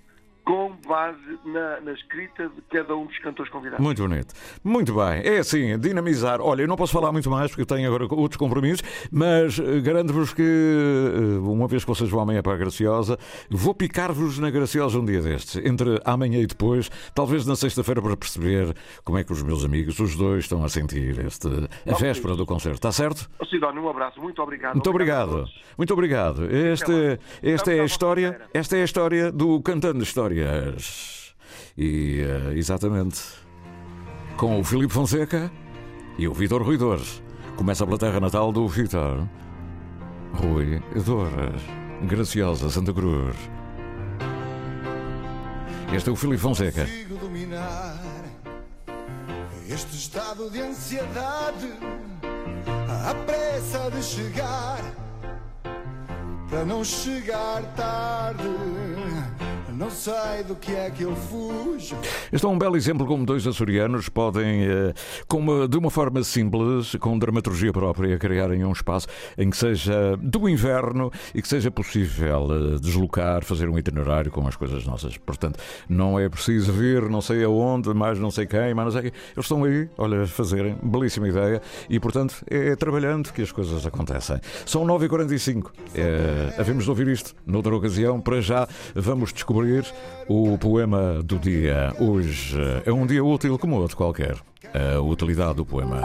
com 0.49 0.72
base 0.88 1.38
na, 1.44 1.78
na, 1.82 1.92
escrita 1.92 2.49
de 2.49 2.62
cada 2.70 2.96
um 2.96 3.05
dos 3.05 3.18
cantores 3.18 3.53
convidados. 3.53 3.84
Muito 3.84 4.01
bonito. 4.01 4.32
Muito 4.64 4.94
bem. 4.94 5.20
É 5.22 5.40
assim, 5.40 5.78
dinamizar. 5.78 6.40
Olha, 6.40 6.62
eu 6.62 6.66
não 6.66 6.74
posso 6.74 6.90
falar 6.90 7.12
muito 7.12 7.28
mais 7.28 7.51
porque 7.51 7.66
tenho 7.66 7.86
agora 7.86 8.07
outros 8.14 8.38
compromissos, 8.38 8.82
mas 9.12 9.59
eh, 9.59 9.80
garanto-vos 9.82 10.32
que, 10.32 10.40
eh, 10.40 11.38
uma 11.40 11.68
vez 11.68 11.84
que 11.84 11.88
vocês 11.90 12.09
vão 12.09 12.20
amanhã 12.20 12.42
para 12.42 12.55
a 12.55 12.57
Graciosa, 12.57 13.18
vou 13.51 13.74
picar-vos 13.74 14.38
na 14.38 14.49
Graciosa 14.49 14.99
um 14.99 15.05
dia 15.05 15.20
destes, 15.20 15.57
entre 15.62 16.01
amanhã 16.03 16.38
e 16.38 16.46
depois, 16.46 16.90
talvez 17.14 17.46
na 17.46 17.55
sexta-feira, 17.55 18.01
para 18.01 18.16
perceber 18.16 18.74
como 19.05 19.18
é 19.18 19.24
que 19.24 19.32
os 19.32 19.42
meus 19.42 19.66
amigos, 19.66 20.01
os 20.01 20.16
dois, 20.16 20.44
estão 20.44 20.64
a 20.64 20.68
sentir 20.70 21.26
este, 21.26 21.46
a 21.86 21.94
véspera 21.94 22.34
do 22.34 22.46
concerto. 22.46 22.76
Está 22.78 22.90
certo? 22.90 23.28
Sidónio, 23.51 23.82
um 23.82 23.90
abraço. 23.90 24.18
Muito 24.18 24.40
obrigado. 24.40 24.76
Muito 24.76 24.88
obrigado. 24.88 25.30
obrigado. 25.30 25.68
Muito 25.76 25.92
obrigado. 25.92 26.44
Este, 26.51 27.20
esta 27.42 27.70
é 27.70 27.80
a 27.80 27.84
história, 27.84 28.40
esta 28.55 28.78
é 28.78 28.80
a 28.80 28.84
história 28.84 29.30
do 29.30 29.61
Cantando 29.61 30.03
História. 30.03 30.38
Histórias. 30.39 31.34
E 31.76 32.22
uh, 32.22 32.53
exatamente 32.53 33.20
com 34.36 34.61
o 34.61 34.64
Filipe 34.64 34.93
Fonseca 34.93 35.51
e 36.16 36.28
o 36.28 36.34
Vitor 36.34 36.62
Ruidores. 36.62 37.22
Começa 37.57 37.84
pela 37.84 37.99
terra 37.99 38.20
natal 38.20 38.53
do 38.53 38.68
Vitor. 38.68 39.26
Rui 40.34 40.80
Dores, 41.05 41.62
Graciosa 42.03 42.70
Santa 42.70 42.93
Cruz. 42.93 43.36
Este 45.93 46.09
é 46.09 46.12
o 46.12 46.16
Filipe 46.16 46.41
Fonseca. 46.41 46.82
Consigo 46.82 47.16
dominar 47.16 48.01
este 49.68 49.97
estado 49.97 50.51
de 50.51 50.61
ansiedade, 50.61 51.72
a 53.09 53.14
pressa 53.24 53.91
de 53.91 54.03
chegar, 54.03 54.80
para 56.49 56.64
não 56.64 56.84
chegar 56.84 57.62
tarde 57.74 58.49
não 59.79 59.91
sei 59.91 60.43
do 60.43 60.57
que 60.57 60.74
é 60.74 60.91
que 60.91 61.05
eu 61.05 61.14
fujo. 61.14 61.97
Este 62.33 62.45
é 62.45 62.49
um 62.49 62.59
belo 62.59 62.76
exemplo 62.76 63.07
como 63.07 63.24
dois 63.24 63.47
açorianos 63.47 64.09
podem, 64.09 64.64
eh, 64.64 64.93
com 65.29 65.68
de 65.68 65.79
uma 65.79 65.89
forma 65.89 66.20
simples, 66.24 66.97
com 66.97 67.16
dramaturgia 67.16 67.72
própria, 67.72 68.18
criarem 68.18 68.64
um 68.64 68.72
espaço 68.72 69.07
em 69.39 69.49
que 69.49 69.57
seja 69.57 70.16
do 70.20 70.49
inverno 70.49 71.12
e 71.33 71.41
que 71.41 71.47
seja 71.47 71.70
possível 71.70 72.49
eh, 72.51 72.79
deslocar, 72.81 73.45
fazer 73.45 73.68
um 73.68 73.79
itinerário 73.79 74.33
com 74.33 74.49
as 74.49 74.57
coisas 74.57 74.85
nossas. 74.85 75.16
Portanto, 75.16 75.61
não 75.89 76.18
é 76.18 76.29
preciso 76.29 76.72
vir 76.72 77.09
não 77.09 77.20
sei 77.20 77.45
aonde, 77.45 77.95
mais 77.95 78.18
não 78.18 78.33
sei 78.33 78.47
quem, 78.47 78.74
mais 78.74 78.93
não 78.93 79.01
sei 79.01 79.11
quem. 79.11 79.20
Eles 79.37 79.45
estão 79.45 79.62
aí, 79.62 79.89
olha, 79.97 80.22
a 80.22 80.26
fazerem. 80.26 80.76
Belíssima 80.83 81.29
ideia. 81.29 81.62
E, 81.89 82.01
portanto, 82.01 82.45
é 82.49 82.74
trabalhando 82.74 83.33
que 83.33 83.43
as 83.43 83.53
coisas 83.53 83.87
acontecem. 83.87 84.41
São 84.66 84.85
9h45. 84.85 85.70
É, 85.95 86.55
havemos 86.59 86.83
de 86.83 86.91
ouvir 86.91 87.07
isto 87.07 87.33
noutra 87.47 87.76
ocasião. 87.76 88.20
Para 88.20 88.41
já, 88.41 88.66
vamos 88.95 89.33
descobrir 89.33 89.68
o 90.29 90.57
poema 90.59 91.23
do 91.23 91.39
dia. 91.39 91.95
Hoje 91.99 92.59
é 92.85 92.93
um 92.93 93.07
dia 93.07 93.25
útil 93.25 93.59
como 93.59 93.77
outro 93.77 93.97
qualquer. 93.97 94.37
A 94.75 95.01
utilidade 95.01 95.57
do 95.57 95.66
poema. 95.66 96.01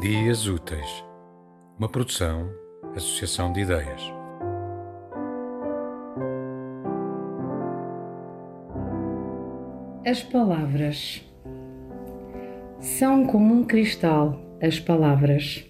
Dias 0.00 0.46
Úteis. 0.46 1.04
Uma 1.78 1.88
produção, 1.88 2.50
associação 2.94 3.52
de 3.52 3.60
ideias. 3.60 4.02
As 10.06 10.22
palavras. 10.22 11.24
São 12.84 13.24
como 13.24 13.54
um 13.54 13.64
cristal 13.64 14.38
as 14.60 14.78
palavras. 14.78 15.64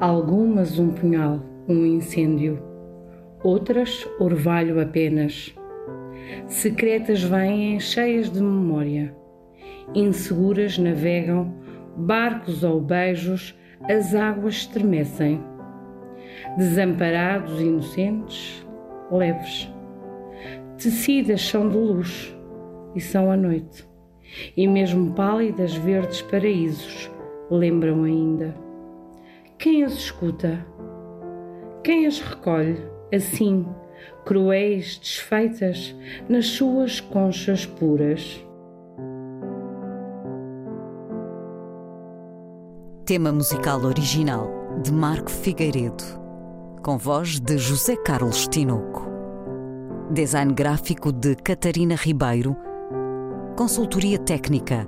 Algumas 0.00 0.78
um 0.78 0.90
punhal, 0.92 1.40
um 1.68 1.84
incêndio, 1.84 2.62
outras 3.42 4.08
orvalho 4.20 4.80
apenas. 4.80 5.52
Secretas 6.46 7.24
vêm 7.24 7.80
cheias 7.80 8.30
de 8.30 8.40
memória. 8.40 9.12
Inseguras 9.92 10.78
navegam, 10.78 11.52
barcos 11.96 12.62
ou 12.62 12.80
beijos, 12.80 13.58
as 13.82 14.14
águas 14.14 14.58
estremecem. 14.58 15.42
Desamparados, 16.56 17.60
inocentes, 17.60 18.64
leves. 19.10 19.68
Tecidas 20.76 21.42
são 21.42 21.68
de 21.68 21.76
luz 21.76 22.32
e 22.94 23.00
são 23.00 23.28
a 23.28 23.36
noite 23.36 23.87
e 24.56 24.66
mesmo 24.66 25.12
pálidas 25.12 25.74
verdes 25.74 26.22
paraísos 26.22 27.10
lembram 27.50 28.04
ainda. 28.04 28.54
Quem 29.58 29.82
as 29.84 29.92
escuta? 29.92 30.64
Quem 31.82 32.06
as 32.06 32.20
recolhe 32.20 32.78
assim, 33.12 33.66
cruéis, 34.24 34.98
desfeitas, 34.98 35.94
nas 36.28 36.46
suas 36.46 37.00
conchas 37.00 37.64
puras? 37.64 38.44
Tema 43.06 43.32
musical 43.32 43.82
original 43.84 44.50
de 44.82 44.92
Marco 44.92 45.30
Figueiredo, 45.30 46.04
com 46.82 46.98
voz 46.98 47.40
de 47.40 47.56
José 47.56 47.96
Carlos 47.96 48.46
Tinoco. 48.46 49.08
Design 50.10 50.52
gráfico 50.52 51.10
de 51.10 51.34
Catarina 51.36 51.94
Ribeiro 51.94 52.54
Consultoria 53.58 54.20
Técnica 54.20 54.86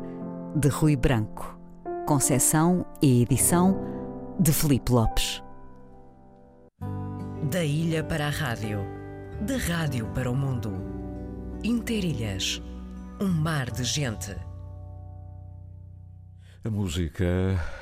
de 0.54 0.68
Rui 0.68 0.94
Branco. 0.94 1.58
Concessão 2.06 2.86
e 3.02 3.22
edição 3.22 3.76
de 4.38 4.52
Felipe 4.52 4.92
Lopes. 4.92 5.42
Da 7.50 7.64
ilha 7.64 8.04
para 8.04 8.28
a 8.28 8.30
rádio, 8.30 8.78
da 9.40 9.56
rádio 9.56 10.06
para 10.14 10.30
o 10.30 10.36
mundo. 10.36 10.72
Interilhas, 11.64 12.62
um 13.20 13.26
mar 13.26 13.72
de 13.72 13.82
gente. 13.82 14.36
A 16.62 16.68
música 16.68 17.24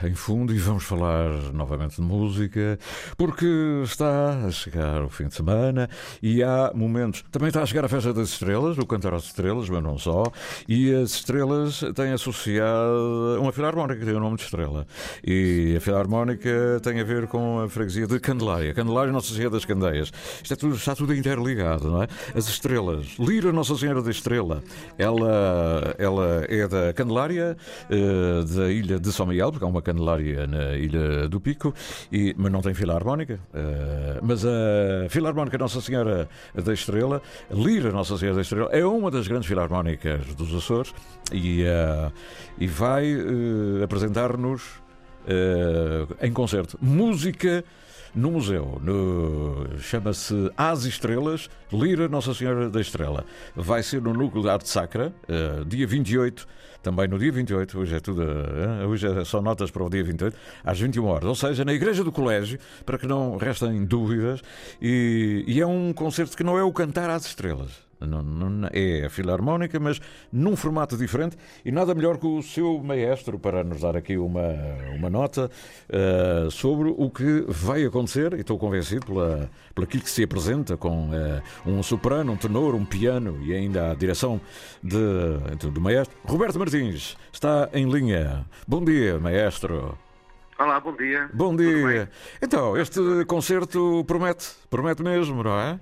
em 0.04 0.14
fundo 0.14 0.54
e 0.54 0.58
vamos 0.58 0.84
falar 0.84 1.30
novamente 1.52 1.96
de 1.96 2.00
música 2.00 2.78
porque 3.16 3.82
está 3.82 4.46
a 4.46 4.50
chegar 4.52 5.02
o 5.02 5.08
fim 5.08 5.26
de 5.26 5.34
semana 5.34 5.90
e 6.22 6.44
há 6.44 6.70
momentos. 6.72 7.24
Também 7.32 7.48
está 7.48 7.60
a 7.60 7.66
chegar 7.66 7.84
a 7.84 7.88
festa 7.88 8.14
das 8.14 8.28
estrelas, 8.28 8.78
o 8.78 8.86
cantar 8.86 9.14
às 9.14 9.24
estrelas, 9.24 9.68
mas 9.68 9.82
não 9.82 9.98
só. 9.98 10.22
E 10.68 10.94
as 10.94 11.10
estrelas 11.10 11.80
têm 11.96 12.12
associado 12.12 13.40
uma 13.40 13.50
filarmónica 13.50 14.04
tem 14.04 14.14
o 14.14 14.20
nome 14.20 14.36
de 14.36 14.44
estrela. 14.44 14.86
E 15.26 15.74
a 15.76 15.80
filarmónica 15.80 16.80
tem 16.80 17.00
a 17.00 17.04
ver 17.04 17.26
com 17.26 17.60
a 17.60 17.68
freguesia 17.68 18.06
de 18.06 18.20
Candelária. 18.20 18.72
Candelária, 18.72 19.12
Nossa 19.12 19.34
Senhora 19.34 19.50
das 19.50 19.64
Candeias. 19.64 20.12
Isto 20.40 20.52
é 20.52 20.56
tudo, 20.56 20.76
está 20.76 20.94
tudo 20.94 21.12
interligado, 21.12 21.90
não 21.90 22.04
é? 22.04 22.06
As 22.32 22.46
estrelas. 22.46 23.16
Lira 23.18 23.52
Nossa 23.52 23.76
Senhora 23.76 24.02
da 24.02 24.10
Estrela. 24.10 24.62
Ela, 24.96 25.96
ela 25.98 26.44
é 26.48 26.68
da 26.68 26.92
Candelária, 26.92 27.56
eh, 27.90 28.67
da 28.68 28.72
ilha 28.72 29.00
de 29.00 29.10
São 29.10 29.26
Miguel, 29.26 29.50
porque 29.50 29.64
há 29.64 29.68
uma 29.68 29.80
candelária 29.80 30.46
na 30.46 30.76
ilha 30.76 31.26
do 31.28 31.40
Pico, 31.40 31.74
e, 32.12 32.34
mas 32.36 32.52
não 32.52 32.60
tem 32.60 32.74
filarmónica. 32.74 33.40
Uh, 33.54 34.20
mas 34.22 34.44
a 34.44 35.08
filarmónica 35.08 35.56
Nossa 35.56 35.80
Senhora 35.80 36.28
da 36.54 36.74
Estrela, 36.74 37.22
Lira 37.50 37.90
Nossa 37.90 38.18
Senhora 38.18 38.36
da 38.36 38.42
Estrela, 38.42 38.68
é 38.70 38.84
uma 38.84 39.10
das 39.10 39.26
grandes 39.26 39.48
filarmónicas 39.48 40.34
dos 40.34 40.54
Açores 40.54 40.94
e, 41.32 41.62
uh, 41.62 42.12
e 42.58 42.66
vai 42.66 43.14
uh, 43.14 43.82
apresentar-nos 43.82 44.86
em 46.22 46.32
concerto 46.32 46.78
música 46.80 47.62
no 48.14 48.30
museu. 48.30 48.80
No, 48.82 49.78
Chama-se 49.78 50.50
As 50.56 50.84
Estrelas, 50.84 51.48
Lira 51.72 52.08
Nossa 52.08 52.34
Senhora 52.34 52.68
da 52.70 52.80
Estrela. 52.80 53.24
Vai 53.54 53.82
ser 53.82 54.00
no 54.02 54.12
Núcleo 54.12 54.42
de 54.42 54.50
Arte 54.50 54.68
Sacra, 54.68 55.12
uh, 55.28 55.64
dia 55.64 55.86
28, 55.86 56.46
também 56.82 57.08
no 57.08 57.18
dia 57.18 57.32
28, 57.32 57.78
hoje 57.78 57.96
é 57.96 58.00
tudo, 58.00 58.22
uh, 58.22 58.86
hoje 58.88 59.06
é 59.06 59.24
só 59.24 59.42
notas 59.42 59.70
para 59.70 59.82
o 59.82 59.90
dia 59.90 60.04
28, 60.04 60.36
às 60.64 60.78
21 60.78 61.04
horas. 61.04 61.24
Ou 61.24 61.34
seja, 61.34 61.64
na 61.64 61.72
Igreja 61.72 62.04
do 62.04 62.12
Colégio, 62.12 62.58
para 62.84 62.98
que 62.98 63.06
não 63.06 63.36
restem 63.36 63.84
dúvidas. 63.84 64.42
E, 64.80 65.44
e 65.46 65.60
é 65.60 65.66
um 65.66 65.92
concerto 65.92 66.36
que 66.36 66.44
não 66.44 66.58
é 66.58 66.62
o 66.62 66.72
Cantar 66.72 67.10
às 67.10 67.26
Estrelas. 67.26 67.87
Não, 68.00 68.22
não, 68.22 68.68
é 68.72 69.06
a 69.06 69.10
filarmónica, 69.10 69.80
mas 69.80 70.00
num 70.32 70.54
formato 70.54 70.96
diferente 70.96 71.36
e 71.64 71.72
nada 71.72 71.94
melhor 71.94 72.16
que 72.18 72.26
o 72.26 72.42
seu 72.42 72.78
maestro 72.82 73.38
para 73.38 73.64
nos 73.64 73.80
dar 73.80 73.96
aqui 73.96 74.16
uma, 74.16 74.54
uma 74.94 75.10
nota 75.10 75.50
uh, 75.88 76.50
sobre 76.50 76.94
o 76.96 77.10
que 77.10 77.44
vai 77.48 77.84
acontecer, 77.84 78.34
e 78.34 78.40
estou 78.40 78.58
convencido 78.58 79.06
pela, 79.06 79.50
pela 79.74 79.84
aquilo 79.86 80.02
que 80.02 80.10
se 80.10 80.22
apresenta 80.22 80.76
com 80.76 81.08
uh, 81.08 81.42
um 81.66 81.82
soprano, 81.82 82.32
um 82.32 82.36
tenor, 82.36 82.74
um 82.74 82.84
piano 82.84 83.38
e 83.42 83.52
ainda 83.52 83.90
a 83.90 83.94
direção 83.94 84.40
de, 84.82 85.68
do 85.70 85.80
maestro. 85.80 86.16
Roberto 86.24 86.58
Martins 86.58 87.16
está 87.32 87.68
em 87.72 87.88
linha. 87.90 88.46
Bom 88.66 88.84
dia, 88.84 89.18
maestro. 89.18 89.98
Olá, 90.58 90.80
bom 90.80 90.94
dia. 90.96 91.30
Bom 91.32 91.54
dia. 91.54 92.10
Então, 92.42 92.76
este 92.76 93.00
concerto 93.26 94.04
promete, 94.06 94.50
promete 94.68 95.02
mesmo, 95.04 95.42
não 95.42 95.58
é? 95.58 95.78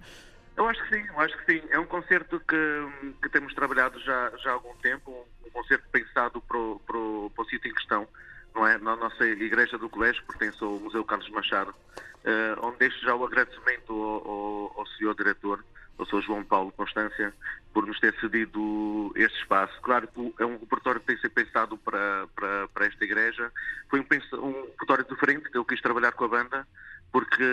Eu 0.57 0.67
acho 0.69 0.83
que 0.85 0.97
sim, 0.97 1.07
eu 1.07 1.21
acho 1.21 1.37
que 1.39 1.53
sim. 1.53 1.67
É 1.71 1.79
um 1.79 1.85
concerto 1.85 2.41
que, 2.41 3.13
que 3.23 3.29
temos 3.29 3.53
trabalhado 3.55 4.01
já, 4.01 4.33
já 4.39 4.51
há 4.51 4.55
algum 4.55 4.75
tempo, 4.77 5.27
um, 5.45 5.51
concerto 5.51 5.87
pensado 5.91 6.41
para 6.41 6.57
o, 6.57 6.81
para, 6.81 6.97
o, 6.97 7.31
para 7.35 7.45
o 7.45 7.49
sítio 7.49 7.71
em 7.71 7.75
questão, 7.75 8.09
não 8.55 8.67
é? 8.67 8.79
Na 8.79 8.97
nossa 8.97 9.25
igreja 9.25 9.77
do 9.77 9.91
colégio, 9.91 10.25
pertence 10.25 10.63
ao 10.65 10.79
Museu 10.81 11.05
Carlos 11.05 11.29
Machado, 11.31 11.71
uh, 11.71 12.67
onde 12.67 12.79
deixo 12.79 13.01
já 13.03 13.15
o 13.15 13.25
agradecimento 13.25 13.93
ao, 13.93 14.29
ao, 14.29 14.81
ao 14.81 14.87
senhor 14.87 15.15
diretor, 15.15 15.63
ao 15.99 16.07
Sr. 16.07 16.23
João 16.23 16.45
Paulo 16.45 16.73
Constância, 16.73 17.35
por 17.73 17.87
nos 17.87 18.01
ter 18.01 18.15
cedido 18.19 19.13
este 19.15 19.39
espaço. 19.41 19.79
Claro 19.83 20.09
que 20.09 20.35
é 20.39 20.47
um 20.47 20.59
repertório 20.59 21.01
que 21.01 21.07
tem 21.07 21.19
sido 21.19 21.33
pensado 21.33 21.77
para, 21.79 22.27
para, 22.35 22.69
para 22.69 22.87
esta 22.87 23.05
igreja. 23.05 23.53
Foi 23.91 24.01
um, 24.01 24.07
um 24.41 24.63
repertório 24.63 25.05
diferente 25.05 25.51
que 25.51 25.59
eu 25.59 25.65
quis 25.65 25.81
trabalhar 25.83 26.13
com 26.13 26.25
a 26.25 26.29
banda, 26.29 26.67
porque 27.13 27.45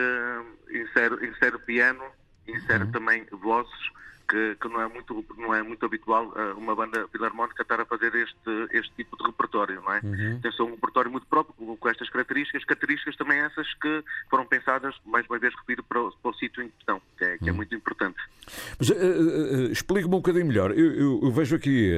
insere, 0.70 1.28
insere 1.28 1.56
o 1.56 1.60
piano, 1.60 2.04
insere 2.48 2.84
uhum. 2.84 2.92
também 2.92 3.26
vozes 3.32 3.92
que, 4.28 4.56
que, 4.56 4.68
não, 4.68 4.82
é 4.82 4.88
muito, 4.88 5.26
não 5.38 5.54
é 5.54 5.62
muito 5.62 5.86
habitual 5.86 6.28
uh, 6.28 6.58
uma 6.58 6.76
banda 6.76 7.08
filarmónica 7.10 7.62
estar 7.62 7.80
a 7.80 7.86
fazer 7.86 8.16
este, 8.16 8.68
este 8.72 8.92
tipo 8.96 9.18
de 9.18 9.26
repertório, 9.26 9.82
não 9.82 9.94
é? 9.94 10.00
Uhum. 10.04 10.40
Tem 10.42 10.52
só 10.54 10.64
um 10.64 10.72
repertório 10.72 11.12
muito 11.12 11.28
próprio, 11.28 11.54
com, 11.56 11.76
com, 11.78 11.90
estas 11.90 12.10
características, 12.10 12.64
características 12.64 13.16
também 13.16 13.40
essas 13.40 13.72
que 13.76 14.04
foram 14.30 14.46
pensadas, 14.46 14.96
mais 15.06 15.26
uma 15.28 15.38
vez 15.38 15.54
repito, 15.56 15.84
para 15.84 16.02
o, 16.02 16.12
para 16.12 16.32
o 16.32 16.34
sítio 16.36 16.64
em 16.64 16.70
questão, 16.70 17.02
que 17.18 17.26
é, 17.26 17.38
que 17.38 17.50
é 17.50 17.52
uhum. 17.52 17.58
muito 17.58 17.76
importante. 17.76 18.18
Mas 18.80 18.90
uh, 18.90 18.94
uh, 18.94 19.72
explique-me 19.72 20.16
um 20.16 20.20
bocadinho 20.20 20.48
melhor. 20.48 20.72
Eu, 20.72 20.94
eu, 20.94 21.20
eu 21.24 21.32
vejo 21.32 21.56
aqui 21.56 21.92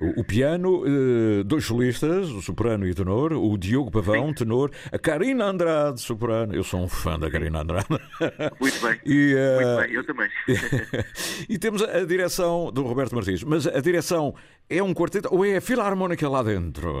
o, 0.00 0.20
o 0.20 0.24
piano, 0.24 0.82
uh, 0.84 1.44
dois 1.44 1.64
solistas, 1.64 2.28
o 2.30 2.42
soprano 2.42 2.86
e 2.86 2.90
o 2.90 2.94
tenor, 2.94 3.32
o 3.32 3.56
Diogo 3.56 3.90
Pavão, 3.90 4.28
Sim. 4.28 4.34
tenor, 4.34 4.70
a 4.90 4.98
Karina 4.98 5.46
Andrade, 5.46 6.00
soprano. 6.00 6.54
Eu 6.54 6.64
sou 6.64 6.80
um 6.80 6.88
fã 6.88 7.18
da 7.18 7.30
Karina 7.30 7.60
Andrade. 7.60 7.86
Muito 8.60 8.80
bem. 8.80 9.00
E, 9.06 9.34
uh, 9.34 9.66
Muito 9.66 9.82
bem, 9.82 9.92
eu 9.94 10.04
também. 10.04 10.28
e 11.48 11.58
temos 11.58 11.82
a 11.82 12.04
direção 12.04 12.70
do 12.72 12.82
Roberto 12.82 13.14
Martins, 13.14 13.44
mas 13.44 13.66
a 13.66 13.80
direção 13.80 14.34
é 14.68 14.82
um 14.82 14.94
quarteto 14.94 15.28
ou 15.30 15.44
é 15.44 15.58
a 15.58 15.60
filarmónica 15.60 16.28
lá 16.28 16.42
dentro? 16.42 16.94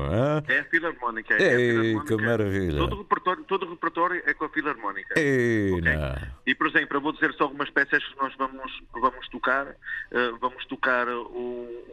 É 0.46 0.60
a 0.60 0.64
filarmónica. 0.64 1.34
É, 1.34 1.42
Ei, 1.42 1.70
a 1.70 1.72
filarmónica. 1.72 2.16
que 2.16 2.22
maravilha. 2.22 2.78
Todo 2.78 2.94
o, 2.94 2.98
repertório, 2.98 3.44
todo 3.44 3.66
o 3.66 3.70
repertório 3.70 4.22
é 4.26 4.34
com 4.34 4.44
a 4.44 4.48
filarmónica. 4.50 5.14
Ei, 5.18 5.72
okay? 5.72 5.92
E, 6.46 6.54
por 6.54 6.66
exemplo, 6.66 6.96
eu 6.96 7.00
vou 7.00 7.12
dizer 7.12 7.32
só 7.34 7.44
algumas 7.44 7.70
peças 7.70 8.04
que 8.04 8.16
nós 8.16 8.34
vamos, 8.36 8.82
vamos 8.92 9.28
tocar. 9.28 9.66
Uh, 9.66 10.36
vamos 10.40 10.64
tocar 10.66 11.08
um, 11.08 11.22
um 11.22 11.84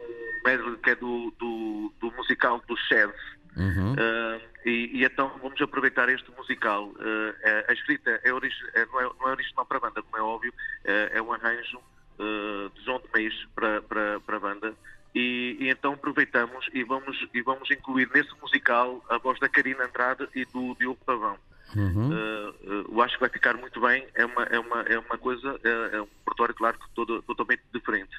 medley 0.44 0.76
que 0.76 0.90
é 0.90 0.94
do, 0.94 1.32
do, 1.38 1.92
do 2.00 2.12
musical 2.12 2.62
do 2.68 2.76
Chef. 2.76 3.12
Uhum. 3.56 3.92
Uh, 3.92 4.40
e, 4.64 5.00
e, 5.00 5.04
então 5.04 5.32
vamos 5.42 5.60
aproveitar 5.60 6.08
este 6.08 6.30
musical. 6.32 6.88
Uh, 6.88 7.34
a 7.68 7.72
escrita 7.72 8.10
é, 8.22 8.28
é, 8.28 8.30
não, 8.30 9.00
é, 9.00 9.04
não, 9.04 9.28
é, 9.28 9.32
original 9.32 9.66
para 9.66 9.78
a 9.78 9.80
banda, 9.80 10.02
como 10.02 10.16
é 10.16 10.22
óbvio, 10.22 10.52
é 10.84 11.20
um 11.20 11.32
arranjo 11.32 11.80
de 12.18 12.84
João 12.84 13.00
de 13.00 13.08
Meis 13.14 13.34
para, 13.54 13.82
para, 13.82 14.20
para 14.20 14.36
a 14.36 14.40
banda. 14.40 14.74
E, 15.14 15.56
e, 15.60 15.68
então 15.68 15.92
aproveitamos 15.92 16.68
e 16.72 16.82
vamos, 16.82 17.26
e 17.34 17.42
vamos 17.42 17.70
incluir 17.70 18.08
nesse 18.14 18.30
musical 18.40 19.04
a 19.08 19.18
voz 19.18 19.38
da 19.38 19.48
Karina 19.48 19.84
Andrade 19.84 20.28
e 20.34 20.44
do 20.46 20.74
Diogo 20.74 20.98
Pavão. 21.04 21.36
Uhum. 21.76 22.10
Uh, 22.10 22.50
uh, 22.50 22.92
eu 22.92 23.02
acho 23.02 23.14
que 23.14 23.20
vai 23.20 23.30
ficar 23.30 23.56
muito 23.56 23.80
bem. 23.80 24.06
É 24.14 24.24
uma, 24.24 24.42
é 24.44 24.58
uma, 24.58 24.80
é 24.82 24.98
uma 24.98 25.18
coisa, 25.18 25.58
é, 25.64 25.96
é 25.96 26.02
um 26.02 26.08
repertório, 26.18 26.54
claro, 26.54 26.78
todo, 26.94 27.22
totalmente 27.22 27.62
diferente. 27.72 28.12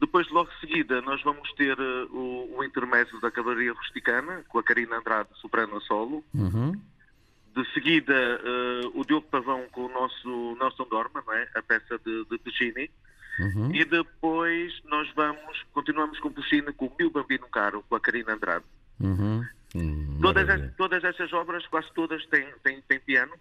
Depois, 0.00 0.28
logo 0.30 0.50
de 0.50 0.60
seguida, 0.60 1.00
nós 1.00 1.22
vamos 1.22 1.50
ter 1.54 1.78
uh, 1.78 2.14
o, 2.14 2.58
o 2.58 2.64
intermédio 2.64 3.20
da 3.20 3.30
Cavalaria 3.30 3.72
Rusticana, 3.72 4.44
com 4.48 4.58
a 4.58 4.62
Karina 4.62 4.98
Andrade 4.98 5.28
soprano 5.40 5.76
a 5.76 5.80
solo. 5.80 6.24
Uhum. 6.34 6.78
De 7.54 7.72
seguida, 7.72 8.14
o 8.94 9.04
Diogo 9.04 9.26
Pavão 9.26 9.66
com 9.72 9.86
o 9.86 9.88
nosso 9.88 10.56
Nelson 10.60 10.86
Dorma, 10.88 11.24
não 11.26 11.34
é? 11.34 11.48
a 11.56 11.62
peça 11.62 11.98
de, 12.04 12.24
de 12.26 12.38
Puccini. 12.38 12.88
Uhum. 13.38 13.74
E 13.74 13.84
depois 13.84 14.72
nós 14.84 15.08
vamos, 15.14 15.64
continuamos 15.72 16.18
com 16.20 16.32
Puccini, 16.32 16.72
com 16.72 16.86
o 16.86 16.92
Mil 16.98 17.10
Bambino 17.10 17.46
Caro, 17.48 17.84
com 17.88 17.94
a 17.94 18.00
Karina 18.00 18.34
Andrade. 18.34 18.64
Uhum. 19.00 19.44
Hum, 19.74 20.18
todas, 20.20 20.74
todas 20.76 21.04
essas 21.04 21.32
obras, 21.32 21.66
quase 21.66 21.88
todas, 21.94 22.24
têm, 22.26 22.46
têm, 22.62 22.80
têm 22.82 23.00
piano. 23.00 23.32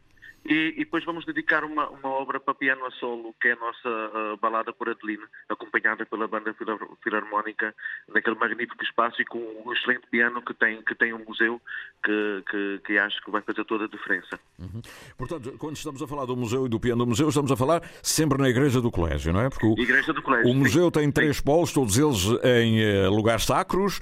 E, 0.47 0.73
e, 0.77 0.79
depois 0.79 1.03
vamos 1.03 1.25
dedicar 1.25 1.65
uma, 1.65 1.89
uma 1.89 2.09
obra 2.09 2.39
para 2.39 2.53
piano 2.53 2.85
a 2.85 2.91
solo, 2.91 3.35
que 3.41 3.49
é 3.49 3.51
a 3.51 3.55
nossa 3.57 3.89
uh, 3.89 4.37
balada 4.37 4.71
por 4.71 4.87
Adelina, 4.87 5.27
acompanhada 5.49 6.05
pela 6.05 6.25
banda 6.25 6.55
filarmónica, 7.03 7.75
naquele 8.13 8.37
magnífico 8.37 8.81
espaço 8.81 9.21
e 9.21 9.25
com 9.25 9.39
um 9.39 9.73
excelente 9.73 10.07
piano 10.09 10.41
que 10.41 10.53
tem, 10.53 10.81
que 10.83 10.95
tem 10.95 11.13
um 11.13 11.21
museu 11.27 11.61
que, 12.01 12.43
que, 12.49 12.81
que 12.85 12.97
acho 12.97 13.21
que 13.25 13.29
vai 13.29 13.41
fazer 13.41 13.65
toda 13.65 13.85
a 13.85 13.87
diferença. 13.89 14.39
Uhum. 14.57 14.81
Portanto, 15.17 15.53
quando 15.57 15.75
estamos 15.75 16.01
a 16.01 16.07
falar 16.07 16.25
do 16.25 16.37
museu 16.37 16.65
e 16.65 16.69
do 16.69 16.79
piano 16.79 17.03
do 17.03 17.07
museu, 17.07 17.27
estamos 17.27 17.51
a 17.51 17.57
falar 17.57 17.83
sempre 18.01 18.37
na 18.37 18.47
Igreja 18.47 18.79
do 18.79 18.89
Colégio, 18.89 19.33
não 19.33 19.41
é? 19.41 19.49
Porque 19.49 19.65
o, 19.65 19.73
Igreja 19.77 20.13
do 20.13 20.21
Colégio, 20.21 20.49
o 20.49 20.55
museu 20.55 20.85
sim. 20.85 20.91
tem 20.91 21.11
três 21.11 21.37
sim. 21.37 21.43
polos, 21.43 21.73
todos 21.73 21.97
eles 21.97 22.25
em 22.43 23.05
uh, 23.05 23.09
lugares 23.09 23.43
sacros. 23.43 23.99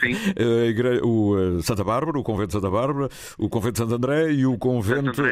Sim. 0.00 0.12
igre... 0.68 1.00
o 1.02 1.34
uh, 1.34 1.62
Santa 1.62 1.82
Bárbara, 1.82 2.18
o 2.18 2.22
Convento 2.22 2.48
de 2.48 2.52
Santa 2.52 2.70
Bárbara, 2.70 3.08
o 3.38 3.48
Convento 3.48 3.72
de 3.72 3.78
Santo 3.78 3.94
André 3.94 4.32
e 4.32 4.44
o 4.44 4.58
Convento 4.58 5.22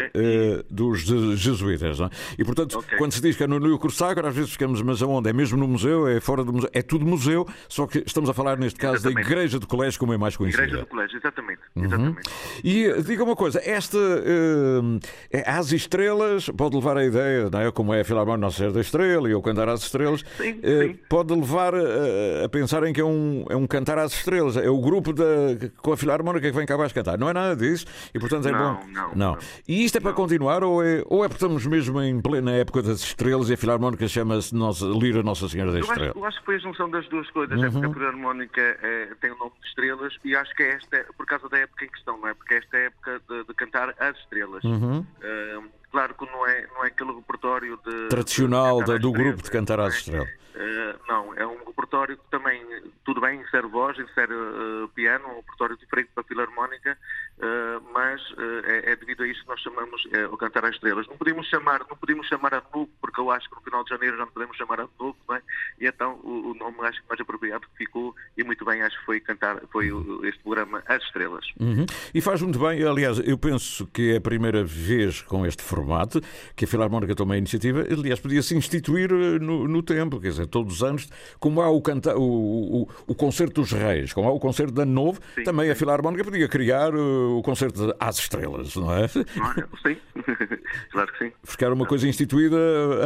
dos 0.70 1.00
jesuítas. 1.00 2.00
É? 2.00 2.10
E, 2.38 2.44
portanto, 2.44 2.78
okay. 2.78 2.98
quando 2.98 3.12
se 3.12 3.20
diz 3.20 3.36
que 3.36 3.44
é 3.44 3.46
no 3.46 3.58
Núcleo 3.58 3.92
Sacro, 3.92 4.26
às 4.26 4.34
vezes 4.34 4.50
ficamos, 4.50 4.82
mas 4.82 5.02
aonde? 5.02 5.30
É 5.30 5.32
mesmo 5.32 5.58
no 5.58 5.66
museu? 5.66 6.08
É 6.08 6.20
fora 6.20 6.44
do 6.44 6.52
museu? 6.52 6.70
É 6.72 6.82
tudo 6.82 7.04
museu, 7.04 7.46
só 7.68 7.86
que 7.86 8.02
estamos 8.06 8.28
a 8.30 8.34
falar, 8.34 8.58
neste 8.58 8.78
caso, 8.78 8.96
exatamente. 8.96 9.24
da 9.26 9.32
Igreja 9.32 9.58
do 9.58 9.66
Colégio, 9.66 9.98
como 9.98 10.12
é 10.12 10.18
mais 10.18 10.36
conhecida. 10.36 10.64
Igreja 10.64 10.82
do 10.82 10.88
Colégio, 10.88 11.18
exatamente. 11.18 11.60
Uhum. 11.76 11.84
exatamente. 11.84 12.30
E 12.64 12.84
eh, 12.84 13.02
diga 13.02 13.24
uma 13.24 13.36
coisa, 13.36 13.60
esta 13.64 13.98
uh, 13.98 15.00
As 15.46 15.72
Estrelas 15.72 16.48
pode 16.50 16.76
levar 16.76 16.96
a 16.96 17.04
ideia, 17.04 17.48
não 17.50 17.60
é? 17.60 17.70
como 17.70 17.94
é 17.94 18.00
a 18.00 18.04
Filarmónica 18.04 18.40
Nossa 18.40 18.56
Senhora 18.56 18.74
da 18.74 18.80
Estrela 18.80 19.28
e 19.28 19.34
o 19.34 19.42
Cantar 19.42 19.68
às 19.68 19.82
Estrelas, 19.82 20.24
sim, 20.36 20.52
uh, 20.52 20.88
sim. 20.88 20.98
pode 21.08 21.34
levar 21.34 21.74
a, 21.74 22.44
a 22.44 22.48
pensarem 22.48 22.92
que 22.92 23.00
é 23.00 23.04
um, 23.04 23.44
é 23.48 23.56
um 23.56 23.66
Cantar 23.66 23.98
às 23.98 24.12
Estrelas, 24.12 24.56
é 24.56 24.68
o 24.68 24.80
grupo 24.80 25.12
da, 25.12 25.24
com 25.78 25.92
a 25.92 25.96
Filarmónica 25.96 26.50
que 26.50 26.56
vem 26.56 26.66
cá 26.66 26.74
abaixo 26.74 26.94
cantar. 26.94 27.18
Não 27.18 27.28
é 27.28 27.32
nada 27.32 27.56
disso 27.56 27.86
e, 28.14 28.18
portanto, 28.18 28.48
é 28.48 28.52
não, 28.52 28.74
bom. 28.74 28.86
Não, 28.88 29.14
não. 29.14 29.38
E 29.66 29.84
isto 29.84 29.96
é 29.98 30.00
para 30.00 30.12
continuar 30.20 30.62
ou 30.62 30.82
é, 30.84 31.02
ou 31.06 31.24
é 31.24 31.28
porque 31.28 31.42
estamos 31.42 31.64
mesmo 31.66 32.00
em 32.02 32.20
plena 32.20 32.52
época 32.52 32.82
das 32.82 33.00
estrelas 33.00 33.48
e 33.48 33.54
a 33.54 33.56
Filarmónica 33.56 34.06
chama-se 34.06 34.54
Nossa, 34.54 34.84
Lira 34.86 35.22
Nossa 35.22 35.48
Senhora 35.48 35.72
das 35.72 35.86
eu? 35.86 35.92
Acho, 35.92 36.18
eu 36.18 36.24
acho 36.24 36.38
que 36.40 36.44
foi 36.44 36.54
a 36.56 36.58
junção 36.58 36.90
das 36.90 37.08
duas 37.08 37.28
coisas. 37.30 37.58
Uhum. 37.58 37.64
É 37.64 37.70
porque 37.70 37.86
a 37.86 37.92
Filarmónica 37.92 38.60
é, 38.60 39.08
tem 39.20 39.30
o 39.30 39.38
nome 39.38 39.52
de 39.60 39.68
estrelas 39.68 40.14
e 40.24 40.36
acho 40.36 40.54
que 40.54 40.62
é 40.62 40.74
esta, 40.74 41.06
por 41.16 41.26
causa 41.26 41.48
da 41.48 41.58
época 41.58 41.84
em 41.84 41.88
questão, 41.88 42.18
não 42.18 42.28
é? 42.28 42.34
Porque 42.34 42.54
esta 42.54 42.76
é 42.76 42.80
a 42.80 42.84
época 42.86 43.20
de, 43.28 43.44
de 43.44 43.54
cantar 43.54 43.94
as 43.98 44.16
estrelas. 44.18 44.62
Uhum. 44.64 44.98
Uh, 45.00 45.68
claro 45.90 46.14
que 46.14 46.26
não 46.26 46.46
é, 46.46 46.66
não 46.74 46.84
é 46.84 46.88
aquele 46.88 47.12
repertório 47.12 47.78
de, 47.84 48.08
tradicional 48.08 48.82
de 48.82 48.98
do 48.98 49.12
grupo 49.12 49.42
de 49.42 49.50
cantar 49.50 49.80
às 49.80 49.94
estrelas. 49.94 50.28
Uh, 50.55 50.98
não, 51.09 51.34
é 51.34 51.46
um 51.46 51.64
repertório 51.64 52.16
que 52.16 52.24
também, 52.30 52.61
tudo 53.05 53.20
bem, 53.20 53.40
insere 53.40 53.66
voz, 53.68 53.96
insere 53.98 54.32
uh, 54.32 54.88
piano, 54.94 55.28
um 55.28 55.36
repertório 55.36 55.76
diferente 55.76 56.11
para 56.12 56.22
a 56.22 56.26
Filarmónica, 56.26 56.98
uh, 57.38 57.92
mas 57.92 58.20
é, 58.64 58.92
é, 58.92 58.96
devido 58.96 59.22
a 59.22 59.28
isso 59.28 59.42
que 59.42 59.48
nós 59.48 59.61
chamamos 59.61 60.03
o 60.30 60.36
Cantar 60.36 60.64
às 60.64 60.74
Estrelas. 60.74 61.07
Não 61.07 61.16
podemos 61.16 61.46
chamar, 61.46 61.80
não 61.88 61.96
podemos 61.96 62.26
chamar 62.26 62.55
a 62.55 62.62
novo, 62.74 62.90
porque 63.01 63.20
eu 63.20 63.30
acho 63.30 63.48
que 63.48 63.55
no 63.55 63.62
final 63.62 63.84
de 63.84 63.90
janeiro 63.90 64.16
já 64.16 64.24
não 64.24 64.32
podemos 64.32 64.57
chamar 64.57 64.80
a 64.80 64.88
novo, 64.98 65.16
é? 65.32 65.40
E 65.80 65.86
então 65.86 66.18
o, 66.22 66.51
o, 66.51 66.55
nome 66.55 66.76
acho 66.80 67.01
que 67.01 67.09
mais 67.09 67.20
apropriado 67.20 67.66
ficou, 67.76 68.14
e 68.36 68.42
muito 68.42 68.64
bem, 68.64 68.82
acho 68.82 68.98
que 68.98 69.05
foi 69.05 69.20
cantar, 69.20 69.61
foi 69.70 69.90
este 70.24 70.42
programa 70.42 70.82
As 70.86 71.03
Estrelas. 71.05 71.46
Uhum. 71.61 71.86
E 72.12 72.20
faz 72.20 72.42
muito 72.42 72.59
bem, 72.59 72.82
aliás, 72.82 73.18
eu 73.20 73.38
penso 73.38 73.86
que 73.88 74.12
é 74.12 74.16
a 74.16 74.20
primeira 74.20 74.64
vez 74.64 75.22
com 75.22 75.46
este 75.46 75.62
formato 75.62 76.20
que 76.57 76.64
a 76.64 76.68
Filarmónica 76.68 77.14
toma 77.14 77.34
a 77.34 77.38
iniciativa, 77.38 77.84
aliás, 77.90 78.20
podia-se 78.20 78.57
instituir 78.57 79.11
no, 79.40 79.68
no 79.68 79.82
tempo, 79.82 80.20
quer 80.20 80.28
dizer, 80.28 80.39
todos 80.47 80.76
os 80.76 80.82
anos, 80.82 81.09
como 81.38 81.61
há 81.61 81.70
o, 81.70 81.80
canta, 81.80 82.16
o, 82.16 82.82
o, 82.82 82.88
o 83.07 83.14
Concerto 83.14 83.61
dos 83.61 83.72
Reis, 83.72 84.12
como 84.12 84.28
há 84.28 84.32
o 84.32 84.41
Concerto 84.41 84.72
de 84.72 84.82
Ano 84.82 84.93
Novo, 84.93 85.20
sim, 85.34 85.43
também 85.45 85.66
sim. 85.66 85.72
a 85.72 85.74
Filarmónica 85.74 86.24
podia 86.24 86.49
criar 86.49 86.95
uh, 86.95 87.38
o 87.38 87.43
Concerto 87.43 87.95
Às 87.99 88.18
Estrelas, 88.18 88.74
não 88.76 88.95
é? 88.95 89.09
Sim, 89.09 89.24
claro 90.93 91.12
que 91.12 91.24
sim. 91.24 91.32
Ficar 91.45 91.72
uma 91.72 91.86
coisa 91.86 92.09
instituída 92.09 92.57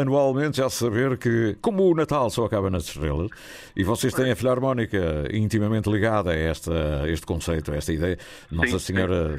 anualmente, 0.00 0.58
já 0.58 0.68
saber 0.68 1.16
que, 1.18 1.56
como 1.60 1.90
o 1.90 1.94
Natal 1.94 2.30
só 2.30 2.44
acaba 2.44 2.70
nas 2.70 2.84
estrelas, 2.84 3.30
e 3.76 3.82
vocês 3.82 4.12
têm 4.12 4.30
a 4.30 4.36
Filarmónica 4.36 5.28
intimamente 5.32 5.90
ligada 5.90 6.30
a, 6.30 6.34
esta, 6.34 7.04
este 7.06 7.26
conceito, 7.26 7.72
a 7.72 7.76
esta 7.76 7.92
ideia, 7.92 8.18
Nossa 8.50 8.78
Senhora 8.78 9.36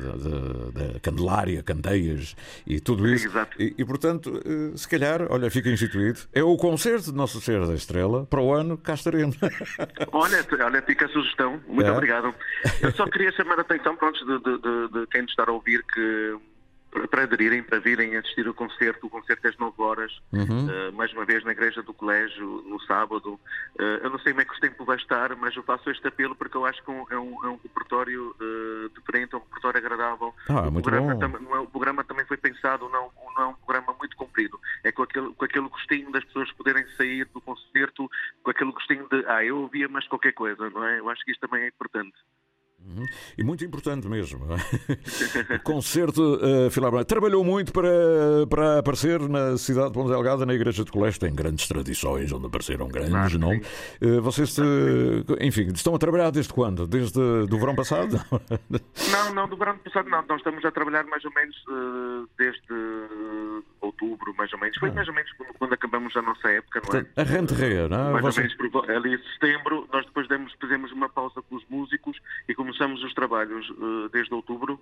da 0.73 0.99
Candelária, 1.01 1.63
Candeias 1.63 2.35
e 2.65 2.79
tudo 2.79 3.07
isso. 3.07 3.29
E, 3.59 3.73
e, 3.77 3.85
portanto, 3.85 4.41
uh, 4.45 4.77
se 4.77 4.87
calhar, 4.87 5.27
olha, 5.29 5.49
fica 5.49 5.69
instituído. 5.69 6.19
É 6.33 6.43
o 6.43 6.55
concerto 6.57 7.11
de 7.11 7.17
Nossa 7.17 7.39
Senhora 7.39 7.67
da 7.67 7.75
Estrela 7.85 8.25
para 8.25 8.41
o 8.41 8.51
ano, 8.51 8.77
cá 8.77 8.95
estaremos. 8.95 9.37
Olha, 10.11 10.45
olha 10.65 10.81
fica 10.81 11.05
a 11.05 11.09
sugestão. 11.09 11.61
Muito 11.67 11.87
é. 11.87 11.91
obrigado. 11.91 12.33
Eu 12.81 12.91
só 12.91 13.05
queria 13.05 13.31
chamar 13.31 13.59
a 13.59 13.61
atenção, 13.61 13.95
pronto, 13.95 14.19
de, 14.25 14.39
de, 14.39 14.57
de, 14.57 14.99
de 14.99 15.07
quem 15.07 15.21
nos 15.21 15.31
está 15.31 15.43
a 15.47 15.51
ouvir, 15.51 15.83
que 15.93 16.37
para 17.09 17.23
aderirem, 17.23 17.61
para 17.61 17.79
virem 17.79 18.15
assistir 18.15 18.47
o 18.47 18.53
concerto. 18.53 19.07
O 19.07 19.09
concerto 19.09 19.45
é 19.45 19.49
às 19.49 19.57
9 19.57 19.81
horas, 19.81 20.11
uhum. 20.31 20.67
uh, 20.67 20.93
mais 20.93 21.11
uma 21.13 21.25
vez 21.25 21.43
na 21.43 21.51
Igreja 21.51 21.81
do 21.83 21.93
Colégio, 21.93 22.63
no 22.67 22.79
sábado. 22.81 23.39
Uh, 23.79 24.03
eu 24.03 24.09
não 24.09 24.19
sei 24.19 24.31
como 24.31 24.41
é 24.41 24.45
que 24.45 24.55
o 24.55 24.59
tempo 24.59 24.85
vai 24.85 24.97
estar, 24.97 25.35
mas 25.35 25.55
eu 25.55 25.63
faço 25.63 25.89
este 25.89 26.07
apelo 26.07 26.35
porque 26.35 26.55
eu 26.55 26.65
acho 26.65 26.83
que 26.83 26.91
é 26.91 27.17
um, 27.17 27.45
é 27.45 27.49
um 27.49 27.59
repertório 27.61 28.35
uh, 28.39 28.89
diferente, 28.89 29.33
é 29.33 29.37
um 29.37 29.41
repertório 29.41 29.77
agradável. 29.77 30.33
Ah, 30.49 30.61
o, 30.61 30.71
muito 30.71 30.83
programa. 30.83 31.17
Tam, 31.19 31.29
não 31.29 31.55
é, 31.55 31.59
o 31.59 31.67
programa 31.67 32.03
também 32.03 32.25
foi 32.25 32.37
pensado, 32.37 32.89
não, 32.89 33.11
não 33.35 33.43
é 33.43 33.47
um 33.47 33.55
programa 33.55 33.95
muito 33.99 34.15
comprido. 34.15 34.59
É 34.83 34.91
com 34.91 35.03
aquele, 35.03 35.33
com 35.33 35.45
aquele 35.45 35.69
gostinho 35.69 36.11
das 36.11 36.23
pessoas 36.23 36.51
poderem 36.53 36.85
sair 36.95 37.25
do 37.33 37.41
concerto, 37.41 38.09
com 38.43 38.51
aquele 38.51 38.71
gostinho 38.71 39.07
de, 39.09 39.25
ah, 39.27 39.43
eu 39.43 39.57
ouvia, 39.59 39.87
mas 39.87 40.07
qualquer 40.07 40.33
coisa, 40.33 40.69
não 40.69 40.83
é? 40.85 40.99
Eu 40.99 41.09
acho 41.09 41.23
que 41.25 41.31
isto 41.31 41.47
também 41.47 41.63
é 41.63 41.67
importante. 41.67 42.15
Uhum. 42.85 43.05
E 43.35 43.43
muito 43.43 43.65
importante 43.65 44.07
mesmo. 44.07 44.45
o 44.45 45.59
concerto 45.63 46.35
uh, 46.35 46.69
Filarmónica. 46.69 47.05
Trabalhou 47.05 47.43
muito 47.43 47.73
para, 47.73 47.89
para 48.47 48.79
aparecer 48.79 49.19
na 49.27 49.57
cidade 49.57 49.87
de 49.87 49.93
Ponte 49.93 50.09
Delgada, 50.09 50.45
na 50.45 50.53
Igreja 50.53 50.83
de 50.83 50.91
Colégio. 50.91 51.19
Tem 51.19 51.33
grandes 51.33 51.67
tradições 51.67 52.31
onde 52.31 52.45
apareceram 52.45 52.87
grandes 52.87 53.11
claro, 53.11 53.39
nomes. 53.39 53.67
Uh, 53.99 54.21
vocês, 54.21 54.55
uh, 54.59 54.63
enfim, 55.41 55.67
estão 55.73 55.95
a 55.95 55.97
trabalhar 55.97 56.29
desde 56.29 56.53
quando? 56.53 56.85
Desde 56.85 57.15
do 57.47 57.57
verão 57.57 57.75
passado? 57.75 58.23
não, 59.11 59.33
não, 59.33 59.49
do 59.49 59.57
verão 59.57 59.77
passado 59.79 60.07
não. 60.07 60.23
Nós 60.27 60.37
estamos 60.37 60.63
a 60.63 60.71
trabalhar 60.71 61.05
mais 61.05 61.25
ou 61.25 61.31
menos 61.33 61.55
desde 62.37 62.61
outubro, 63.81 64.33
mais 64.35 64.51
ou 64.53 64.59
menos. 64.59 64.77
Foi 64.77 64.89
ah. 64.89 64.93
mais 64.93 65.07
ou 65.07 65.13
menos 65.13 65.31
quando, 65.33 65.53
quando, 65.57 65.73
acabamos 65.73 66.15
a 66.15 66.21
nossa 66.21 66.49
época, 66.49 66.81
não 66.87 66.99
é? 66.99 67.05
A 67.15 67.23
rentrée, 67.23 67.87
não 67.87 68.09
é? 68.09 68.11
Mais 68.13 68.25
Você... 68.25 68.41
ou 68.41 68.47
menos 68.47 68.89
ali 68.89 69.15
em 69.15 69.33
setembro, 69.33 69.87
nós 69.91 70.05
depois 70.05 70.27
demos, 70.27 70.53
fizemos 70.59 70.91
uma 70.91 71.09
pausa 71.09 71.41
com 71.41 71.55
os 71.55 71.65
músicos 71.69 72.17
e 72.47 72.53
começamos 72.53 72.74
os 72.79 73.13
trabalhos 73.13 73.69
uh, 73.69 74.09
desde 74.09 74.33
outubro 74.33 74.79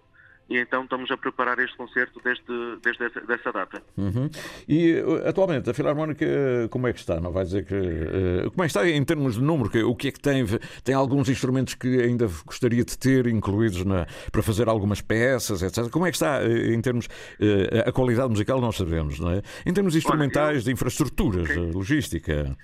e 0.50 0.58
então 0.58 0.84
estamos 0.84 1.10
a 1.10 1.18
preparar 1.18 1.58
este 1.60 1.76
concerto 1.78 2.20
desde, 2.24 2.44
desde 2.82 3.06
essa, 3.06 3.22
dessa 3.22 3.52
data. 3.52 3.82
Uhum. 3.98 4.30
E 4.68 5.02
atualmente 5.26 5.70
a 5.70 5.74
Filarmónica 5.74 6.26
como 6.70 6.88
é 6.88 6.94
que 6.94 7.00
está? 7.00 7.20
Não 7.20 7.32
vai 7.32 7.46
dizer 7.46 7.66
que 7.66 7.76
uh, 7.76 8.52
como 8.52 8.64
é 8.64 8.66
que 8.66 8.72
está 8.72 8.88
em 8.88 9.04
termos 9.04 9.36
de 9.36 9.42
número? 9.42 9.90
O 9.90 9.96
que 9.96 10.10
é 10.10 10.12
que 10.12 10.20
tem? 10.20 10.46
Tem 10.84 10.94
alguns 10.94 11.30
instrumentos 11.30 11.76
que 11.76 12.02
ainda 12.02 12.28
gostaria 12.46 12.84
de 12.84 12.98
ter 12.98 13.28
incluídos 13.28 13.86
na, 13.86 14.06
para 14.32 14.44
fazer 14.44 14.68
algumas 14.68 15.02
peças, 15.02 15.62
etc. 15.62 15.90
Como 15.90 16.06
é 16.06 16.12
que 16.12 16.18
está 16.18 16.44
em 16.46 16.82
termos 16.82 17.06
uh, 17.06 17.88
a 17.88 17.92
qualidade 17.92 18.30
musical? 18.30 18.60
Não 18.60 18.72
sabemos, 18.72 19.20
não 19.20 19.32
é? 19.32 19.42
Em 19.66 19.74
termos 19.74 19.96
instrumentais, 19.96 20.48
Olha, 20.50 20.58
eu... 20.58 20.62
de 20.62 20.72
infraestruturas, 20.72 21.50
okay. 21.50 21.72
logística. 21.72 22.58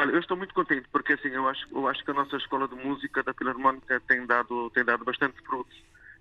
Olha, 0.00 0.12
eu 0.12 0.20
estou 0.20 0.36
muito 0.36 0.54
contente 0.54 0.86
porque 0.92 1.14
assim 1.14 1.28
eu 1.28 1.48
acho, 1.48 1.66
eu 1.72 1.88
acho 1.88 2.04
que 2.04 2.10
a 2.12 2.14
nossa 2.14 2.36
escola 2.36 2.68
de 2.68 2.76
música 2.76 3.20
da 3.20 3.34
Filarmónica 3.34 4.00
tem 4.06 4.24
dado, 4.26 4.70
tem 4.70 4.84
dado 4.84 5.04
bastante 5.04 5.42
frutos. 5.42 5.76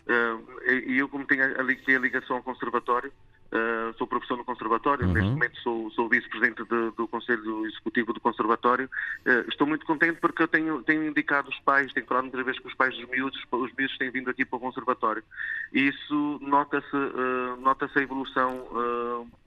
Uh, 0.08 0.72
e 0.72 0.98
eu, 0.98 1.08
como 1.08 1.28
tenho 1.28 1.44
a, 1.44 1.62
a 1.62 2.00
ligação 2.00 2.38
ao 2.38 2.44
conservatório, 2.44 3.12
Uh, 3.48 3.98
sou 3.98 4.06
professor 4.06 4.38
no 4.38 4.44
Conservatório, 4.44 5.08
uhum. 5.08 5.14
neste 5.14 5.30
momento 5.30 5.58
sou, 5.62 5.90
sou 5.92 6.10
vice-presidente 6.10 6.64
do 6.66 7.08
Conselho 7.08 7.66
Executivo 7.66 8.12
do 8.12 8.20
Conservatório. 8.20 8.90
Uh, 9.26 9.48
estou 9.48 9.66
muito 9.66 9.86
contente 9.86 10.20
porque 10.20 10.44
eu 10.44 10.50
tenho, 10.50 10.84
tenho 10.84 11.08
indicado 11.08 11.50
os 11.50 11.58
pais, 11.62 11.94
tenho 11.94 12.06
falado 12.06 12.26
muitas 12.26 12.46
vezes 12.46 12.60
com 12.60 12.68
os 12.68 12.74
pais 12.74 12.94
dos 12.98 13.10
miúdos, 13.10 13.42
os 13.50 13.74
miúdos 13.74 13.98
têm 13.98 14.12
vindo 14.12 14.30
aqui 14.30 14.44
para 14.44 14.58
o 14.58 14.60
Conservatório. 14.60 15.24
E 15.72 15.88
isso 15.88 16.40
nota-se 16.42 16.96
uh, 16.96 17.56
nota 17.62 17.90
a 17.96 18.02
evolução 18.02 18.68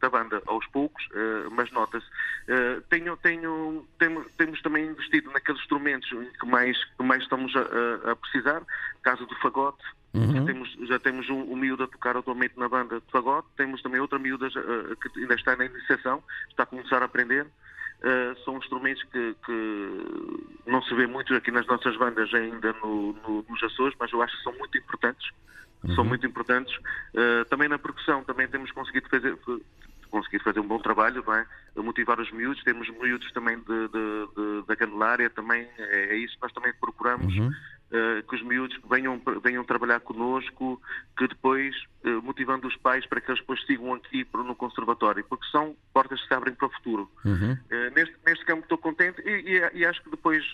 da 0.00 0.08
banda, 0.08 0.42
aos 0.46 0.66
poucos, 0.68 1.06
mas 1.52 1.70
nota-se. 1.72 2.06
tenho, 2.88 3.16
tenho, 3.18 3.86
naqueles 5.40 5.60
instrumentos 5.60 6.08
que 6.08 6.46
mais, 6.46 6.84
que 6.84 7.02
mais 7.02 7.22
estamos 7.22 7.52
a, 7.56 8.12
a 8.12 8.16
precisar, 8.16 8.62
caso 9.02 9.26
do 9.26 9.34
fagote, 9.36 9.82
Uhum. 10.12 10.32
Já 10.32 10.44
temos, 10.44 10.76
já 10.88 10.98
temos 10.98 11.30
um, 11.30 11.52
um 11.52 11.56
miúdo 11.56 11.84
a 11.84 11.86
tocar 11.86 12.16
atualmente 12.16 12.58
na 12.58 12.68
banda 12.68 13.00
de 13.00 13.10
fagote, 13.12 13.48
temos 13.56 13.80
também 13.80 14.00
outra 14.00 14.18
miúda 14.18 14.48
uh, 14.48 14.96
que 14.96 15.20
ainda 15.20 15.34
está 15.34 15.54
na 15.54 15.66
iniciação, 15.66 16.22
está 16.48 16.64
a 16.64 16.66
começar 16.66 17.00
a 17.02 17.04
aprender. 17.04 17.44
Uh, 17.44 18.44
são 18.44 18.56
instrumentos 18.56 19.02
que, 19.04 19.36
que, 19.44 20.66
não 20.66 20.82
se 20.82 20.94
vê 20.94 21.06
muito 21.06 21.34
aqui 21.34 21.50
nas 21.50 21.66
nossas 21.66 21.96
bandas 21.96 22.32
ainda 22.34 22.72
no, 22.82 23.12
no, 23.12 23.44
nos 23.48 23.62
Açores, 23.62 23.94
mas 24.00 24.10
eu 24.10 24.22
acho 24.22 24.36
que 24.36 24.42
são 24.42 24.54
muito 24.54 24.76
importantes. 24.78 25.30
Uhum. 25.84 25.94
São 25.94 26.04
muito 26.04 26.26
importantes. 26.26 26.74
Uh, 27.14 27.44
também 27.48 27.68
na 27.68 27.78
percussão, 27.78 28.24
também 28.24 28.48
temos 28.48 28.72
conseguido 28.72 29.08
fazer, 29.08 29.38
conseguir 30.10 30.42
fazer 30.42 30.60
um 30.60 30.66
bom 30.66 30.78
trabalho, 30.78 31.22
não 31.26 31.34
é? 31.34 31.46
Motivar 31.76 32.20
os 32.20 32.30
miúdos, 32.32 32.62
temos 32.62 32.88
miúdos 32.90 33.30
também 33.32 33.58
de, 33.58 33.88
de, 33.88 34.28
de, 34.36 34.66
da 34.66 34.76
Candelária, 34.76 35.30
também 35.30 35.66
é, 35.78 36.14
é 36.14 36.16
isso 36.16 36.34
que 36.34 36.42
nós 36.42 36.52
também 36.52 36.72
procuramos. 36.80 37.34
Uhum. 37.34 37.50
Uh, 37.90 38.22
que 38.22 38.36
os 38.36 38.42
miúdos 38.42 38.78
venham, 38.88 39.20
venham 39.42 39.64
trabalhar 39.64 39.98
connosco, 39.98 40.80
que 41.18 41.26
depois, 41.26 41.74
uh, 42.04 42.22
motivando 42.22 42.68
os 42.68 42.76
pais 42.76 43.04
para 43.04 43.20
que 43.20 43.28
eles 43.28 43.40
depois 43.40 43.60
sigam 43.66 43.92
aqui 43.94 44.24
no 44.32 44.54
conservatório, 44.54 45.24
porque 45.28 45.44
são 45.50 45.74
portas 45.92 46.20
que 46.20 46.28
se 46.28 46.34
abrem 46.34 46.54
para 46.54 46.68
o 46.68 46.70
futuro. 46.70 47.10
Uhum. 47.24 47.52
Uh, 47.52 47.94
neste, 47.96 48.14
neste 48.24 48.44
campo 48.44 48.62
estou 48.62 48.78
contente 48.78 49.20
e, 49.22 49.30
e, 49.30 49.80
e 49.80 49.84
acho 49.84 50.00
que 50.04 50.10
depois 50.10 50.44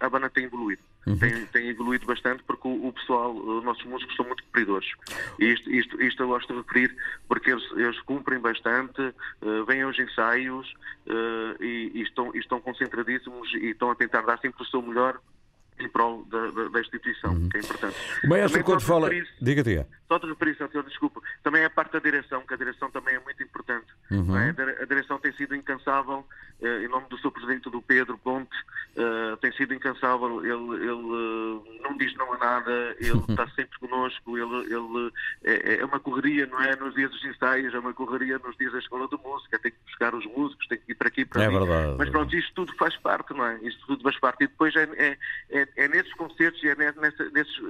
a 0.00 0.08
banda 0.10 0.28
tem 0.28 0.44
evoluído. 0.44 0.82
Uhum. 1.06 1.18
Tem, 1.18 1.46
tem, 1.46 1.68
evoluído 1.70 2.04
bastante 2.04 2.42
porque 2.42 2.68
o, 2.68 2.88
o, 2.88 2.92
pessoal, 2.92 3.34
os 3.34 3.64
nossos 3.64 3.84
músicos 3.84 4.14
são 4.14 4.26
muito 4.26 4.44
cumpridores. 4.44 4.88
E 5.38 5.46
isto, 5.46 5.70
isto, 5.70 6.02
isto 6.02 6.22
eu 6.22 6.28
gosto 6.28 6.52
de 6.52 6.58
referir 6.60 6.94
porque 7.26 7.52
eles, 7.52 7.64
eles 7.72 7.98
cumprem 8.02 8.38
bastante, 8.38 9.14
vêm 9.66 9.80
aos 9.80 9.98
ensaios 9.98 10.74
e, 11.58 11.90
e, 11.94 12.02
estão, 12.02 12.34
e 12.34 12.38
estão 12.38 12.60
concentradíssimos 12.60 13.50
e 13.54 13.70
estão 13.70 13.90
a 13.90 13.94
tentar 13.94 14.20
dar 14.22 14.38
sempre 14.40 14.62
o 14.62 14.66
seu 14.66 14.82
melhor 14.82 15.18
em 15.80 15.88
prol 15.88 16.24
da, 16.26 16.50
da, 16.50 16.68
da 16.68 16.80
instituição, 16.80 17.32
uhum. 17.32 17.48
que 17.48 17.56
é 17.56 17.60
importante. 17.60 17.96
O 18.24 18.28
maestro, 18.28 18.64
quando 18.64 18.80
fala. 18.80 19.10
Diga, 19.40 19.62
diga. 19.62 19.99
Só 20.10 20.18
de 20.18 20.26
referir, 20.26 20.56
senhor, 20.56 20.82
desculpa. 20.82 21.20
Também 21.44 21.62
é 21.62 21.66
a 21.66 21.70
parte 21.70 21.92
da 21.92 22.00
direção, 22.00 22.42
que 22.44 22.52
a 22.52 22.56
direção 22.56 22.90
também 22.90 23.14
é 23.14 23.20
muito 23.20 23.40
importante. 23.44 23.86
Uhum. 24.10 24.36
É? 24.36 24.50
A 24.82 24.84
direção 24.84 25.20
tem 25.20 25.32
sido 25.34 25.54
incansável, 25.54 26.26
eh, 26.60 26.82
em 26.82 26.88
nome 26.88 27.06
do 27.08 27.16
seu 27.20 27.30
presidente, 27.30 27.70
do 27.70 27.80
Pedro 27.80 28.18
Ponte, 28.18 28.50
eh, 28.96 29.36
tem 29.40 29.52
sido 29.52 29.72
incansável. 29.72 30.44
Ele, 30.44 30.82
ele 30.82 30.90
eh, 30.90 31.80
não 31.80 31.96
diz 31.96 32.12
não 32.16 32.32
a 32.32 32.38
nada, 32.38 32.96
ele 32.98 33.20
está 33.30 33.46
sempre 33.50 33.78
connosco, 33.78 34.36
ele, 34.36 34.74
ele 34.74 35.12
é, 35.44 35.76
é, 35.76 35.84
uma 35.84 36.00
correria, 36.00 36.44
não 36.46 36.60
é? 36.60 36.74
Nos 36.74 36.92
dias 36.96 37.12
dos 37.12 37.24
ensaios, 37.24 37.72
é 37.72 37.78
uma 37.78 37.94
correria 37.94 38.36
nos 38.40 38.56
dias 38.56 38.72
da 38.72 38.80
escola 38.80 39.06
de 39.06 39.16
música, 39.22 39.60
tem 39.60 39.70
que 39.70 39.78
buscar 39.86 40.12
os 40.12 40.26
músicos, 40.26 40.66
tem 40.66 40.78
que 40.78 40.90
ir 40.90 40.96
para 40.96 41.06
aqui, 41.06 41.24
para 41.24 41.44
é 41.44 41.46
ali. 41.46 41.56
Verdade. 41.56 41.94
Mas 41.96 42.10
pronto, 42.10 42.34
isto 42.34 42.52
tudo 42.52 42.74
faz 42.76 42.96
parte, 42.96 43.32
não 43.32 43.46
é? 43.46 43.60
Isto 43.62 43.86
tudo 43.86 44.02
faz 44.02 44.18
parte. 44.18 44.42
E 44.42 44.48
depois 44.48 44.74
é, 44.74 44.88
é, 44.96 45.18
é, 45.50 45.68
é 45.76 45.86
nesses 45.86 46.12
concertos 46.14 46.60
e 46.64 46.68
é 46.68 46.74
nessa, 46.74 47.30
nesses, 47.30 47.62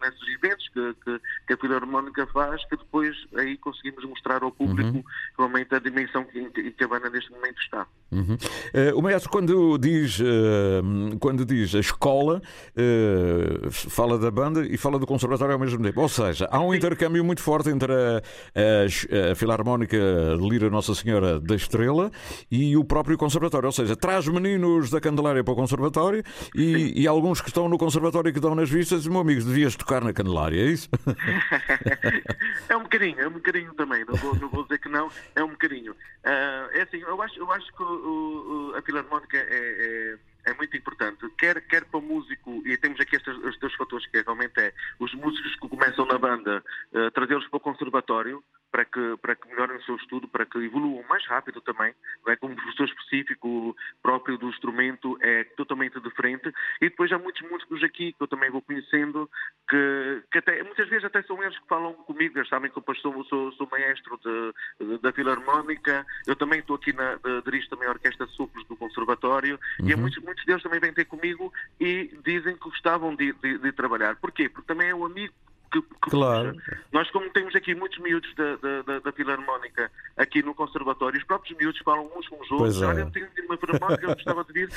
nesses 0.00 0.28
eventos 0.34 0.68
que, 0.70 0.94
que, 1.04 1.20
que, 1.46 1.54
a 1.54 1.56
Filarmónica 1.56 2.26
faz 2.26 2.64
que 2.68 2.76
depois 2.76 3.16
aí 3.36 3.56
conseguimos 3.56 4.04
mostrar 4.04 4.42
ao 4.42 4.52
público 4.52 4.98
uhum. 4.98 5.04
Realmente 5.38 5.74
a 5.74 5.78
dimensão 5.78 6.24
que, 6.24 6.72
que 6.72 6.84
a 6.84 6.88
banda 6.88 7.08
neste 7.08 7.30
momento 7.30 7.60
está. 7.62 7.86
Uhum. 8.10 8.34
Uh, 8.34 8.98
o 8.98 9.02
maestro, 9.02 9.30
quando 9.30 9.78
diz, 9.78 10.18
uh, 10.18 11.16
quando 11.20 11.44
diz 11.44 11.74
a 11.74 11.78
escola, 11.78 12.40
uh, 12.74 13.70
fala 13.70 14.18
da 14.18 14.30
banda 14.30 14.66
e 14.66 14.76
fala 14.76 14.98
do 14.98 15.06
conservatório 15.06 15.52
ao 15.52 15.60
mesmo 15.60 15.82
tempo. 15.82 16.00
Ou 16.00 16.08
seja, 16.08 16.48
há 16.50 16.58
um 16.60 16.72
Sim. 16.72 16.78
intercâmbio 16.78 17.24
muito 17.24 17.42
forte 17.42 17.68
entre 17.68 17.92
a, 17.92 18.22
a, 18.54 19.30
a, 19.32 19.34
Filarmónica 19.34 19.96
de 19.96 20.48
Lira 20.48 20.70
Nossa 20.70 20.94
Senhora 20.94 21.38
da 21.38 21.54
Estrela 21.54 22.10
e 22.50 22.76
o 22.76 22.84
próprio 22.84 23.18
conservatório. 23.18 23.66
Ou 23.66 23.72
seja, 23.72 23.94
traz 23.94 24.26
meninos 24.26 24.90
da 24.90 25.00
Candelária 25.00 25.44
para 25.44 25.52
o 25.52 25.56
conservatório 25.56 26.22
e, 26.54 27.02
e, 27.02 27.06
alguns 27.06 27.40
que 27.40 27.48
estão 27.48 27.68
no 27.68 27.78
conservatório 27.78 28.30
e 28.30 28.32
que 28.32 28.40
dão 28.40 28.54
nas 28.54 28.70
vistas, 28.70 29.06
meu 29.06 29.20
amigo, 29.20 29.44
devias 29.44 29.76
tocar 29.76 30.02
na 30.02 30.12
Candelária, 30.12 30.60
é 30.60 30.66
isso? 30.66 30.88
é 32.68 32.76
um 32.76 32.82
bocadinho, 32.82 33.20
é 33.20 33.28
um 33.28 33.32
bocadinho 33.32 33.74
também. 33.74 34.04
Não 34.06 34.14
vou, 34.14 34.34
não 34.36 34.48
vou 34.48 34.62
dizer 34.62 34.78
que 34.78 34.88
não, 34.88 35.10
é 35.34 35.44
um 35.44 35.50
bocadinho. 35.50 35.94
é 36.24 36.82
assim, 36.82 36.98
eu 36.98 37.20
acho, 37.22 37.38
eu 37.38 37.50
acho 37.52 37.72
que 37.74 37.82
o, 37.82 38.72
o, 38.72 38.76
a 38.76 38.82
Filarmónica 38.82 39.36
é, 39.36 39.46
é 39.50 40.18
é 40.48 40.54
muito 40.54 40.74
importante, 40.76 41.28
quer, 41.36 41.60
quer 41.62 41.84
para 41.84 41.98
o 41.98 42.02
músico, 42.02 42.62
e 42.66 42.76
temos 42.78 42.98
aqui 43.00 43.16
estes, 43.16 43.36
estes 43.36 43.60
dois 43.60 43.74
fatores 43.74 44.06
que 44.06 44.22
realmente 44.22 44.58
é 44.58 44.72
os 44.98 45.12
músicos 45.14 45.54
que 45.56 45.68
começam 45.68 46.06
na 46.06 46.18
banda, 46.18 46.64
uh, 46.92 47.10
trazê-los 47.10 47.46
para 47.48 47.58
o 47.58 47.60
conservatório, 47.60 48.42
para 48.70 48.84
que, 48.84 49.16
para 49.20 49.34
que 49.34 49.48
melhorem 49.48 49.76
o 49.76 49.82
seu 49.82 49.96
estudo, 49.96 50.28
para 50.28 50.44
que 50.44 50.58
evoluam 50.58 51.04
mais 51.08 51.26
rápido 51.26 51.60
também, 51.60 51.94
não 52.24 52.32
é? 52.32 52.36
como 52.36 52.54
professor 52.54 52.86
específico 52.86 53.76
próprio 54.02 54.38
do 54.38 54.48
instrumento 54.48 55.18
é 55.20 55.44
totalmente 55.44 55.98
diferente. 56.00 56.52
E 56.80 56.88
depois 56.88 57.10
há 57.12 57.18
muitos 57.18 57.48
músicos 57.50 57.82
aqui 57.82 58.12
que 58.12 58.22
eu 58.22 58.28
também 58.28 58.50
vou 58.50 58.62
conhecendo, 58.62 59.28
que, 59.68 60.22
que 60.30 60.38
até, 60.38 60.62
muitas 60.62 60.88
vezes 60.88 61.04
até 61.04 61.22
são 61.22 61.42
eles 61.42 61.58
que 61.58 61.66
falam 61.66 61.94
comigo, 61.94 62.38
eles 62.38 62.48
sabem 62.48 62.70
que 62.70 62.78
eu 62.78 62.94
sou, 62.96 63.24
sou, 63.24 63.52
sou 63.52 63.68
maestro 63.70 64.18
de, 64.18 64.86
de, 64.86 64.98
da 64.98 65.12
Filarmónica, 65.12 66.06
eu 66.26 66.36
também 66.36 66.60
estou 66.60 66.76
aqui 66.76 66.92
na, 66.92 67.18
dirijo 67.44 67.68
também 67.68 67.88
a 67.88 67.92
Orquestra 67.92 68.26
de 68.26 68.32
Sopros 68.34 68.66
do 68.66 68.76
Conservatório, 68.76 69.58
uhum. 69.80 69.88
e 69.88 69.96
muitos, 69.96 70.22
muitos 70.22 70.44
deles 70.44 70.62
também 70.62 70.80
vêm 70.80 70.92
ter 70.92 71.04
comigo 71.04 71.52
e 71.80 72.10
dizem 72.24 72.54
que 72.54 72.64
gostavam 72.64 73.14
de, 73.14 73.32
de, 73.32 73.58
de 73.58 73.72
trabalhar. 73.72 74.16
Porquê? 74.16 74.48
Porque 74.48 74.66
também 74.66 74.88
é 74.88 74.94
o 74.94 75.04
amigo 75.04 75.34
que, 75.70 75.82
que 75.82 76.10
claro. 76.10 76.56
Nós, 76.92 77.10
como 77.10 77.28
temos 77.30 77.54
aqui 77.54 77.74
muitos 77.74 77.98
miúdos 77.98 78.32
da, 78.34 78.56
da, 78.56 78.98
da, 79.00 79.12
Filarmónica 79.12 79.90
aqui 80.16 80.42
no 80.42 80.54
Conservatório, 80.54 81.18
os 81.18 81.24
próprios 81.24 81.56
miúdos 81.58 81.80
falam 81.80 82.10
uns 82.16 82.28
com 82.28 82.40
os 82.40 82.50
outros. 82.50 82.82
É. 82.82 82.86
Olha, 82.86 83.00
eu 83.00 83.10
tenho 83.10 83.28
uma 83.46 83.56
Filarmónica, 83.56 84.04
eu 84.04 84.14
gostava 84.14 84.44
de 84.44 84.52
vir. 84.52 84.68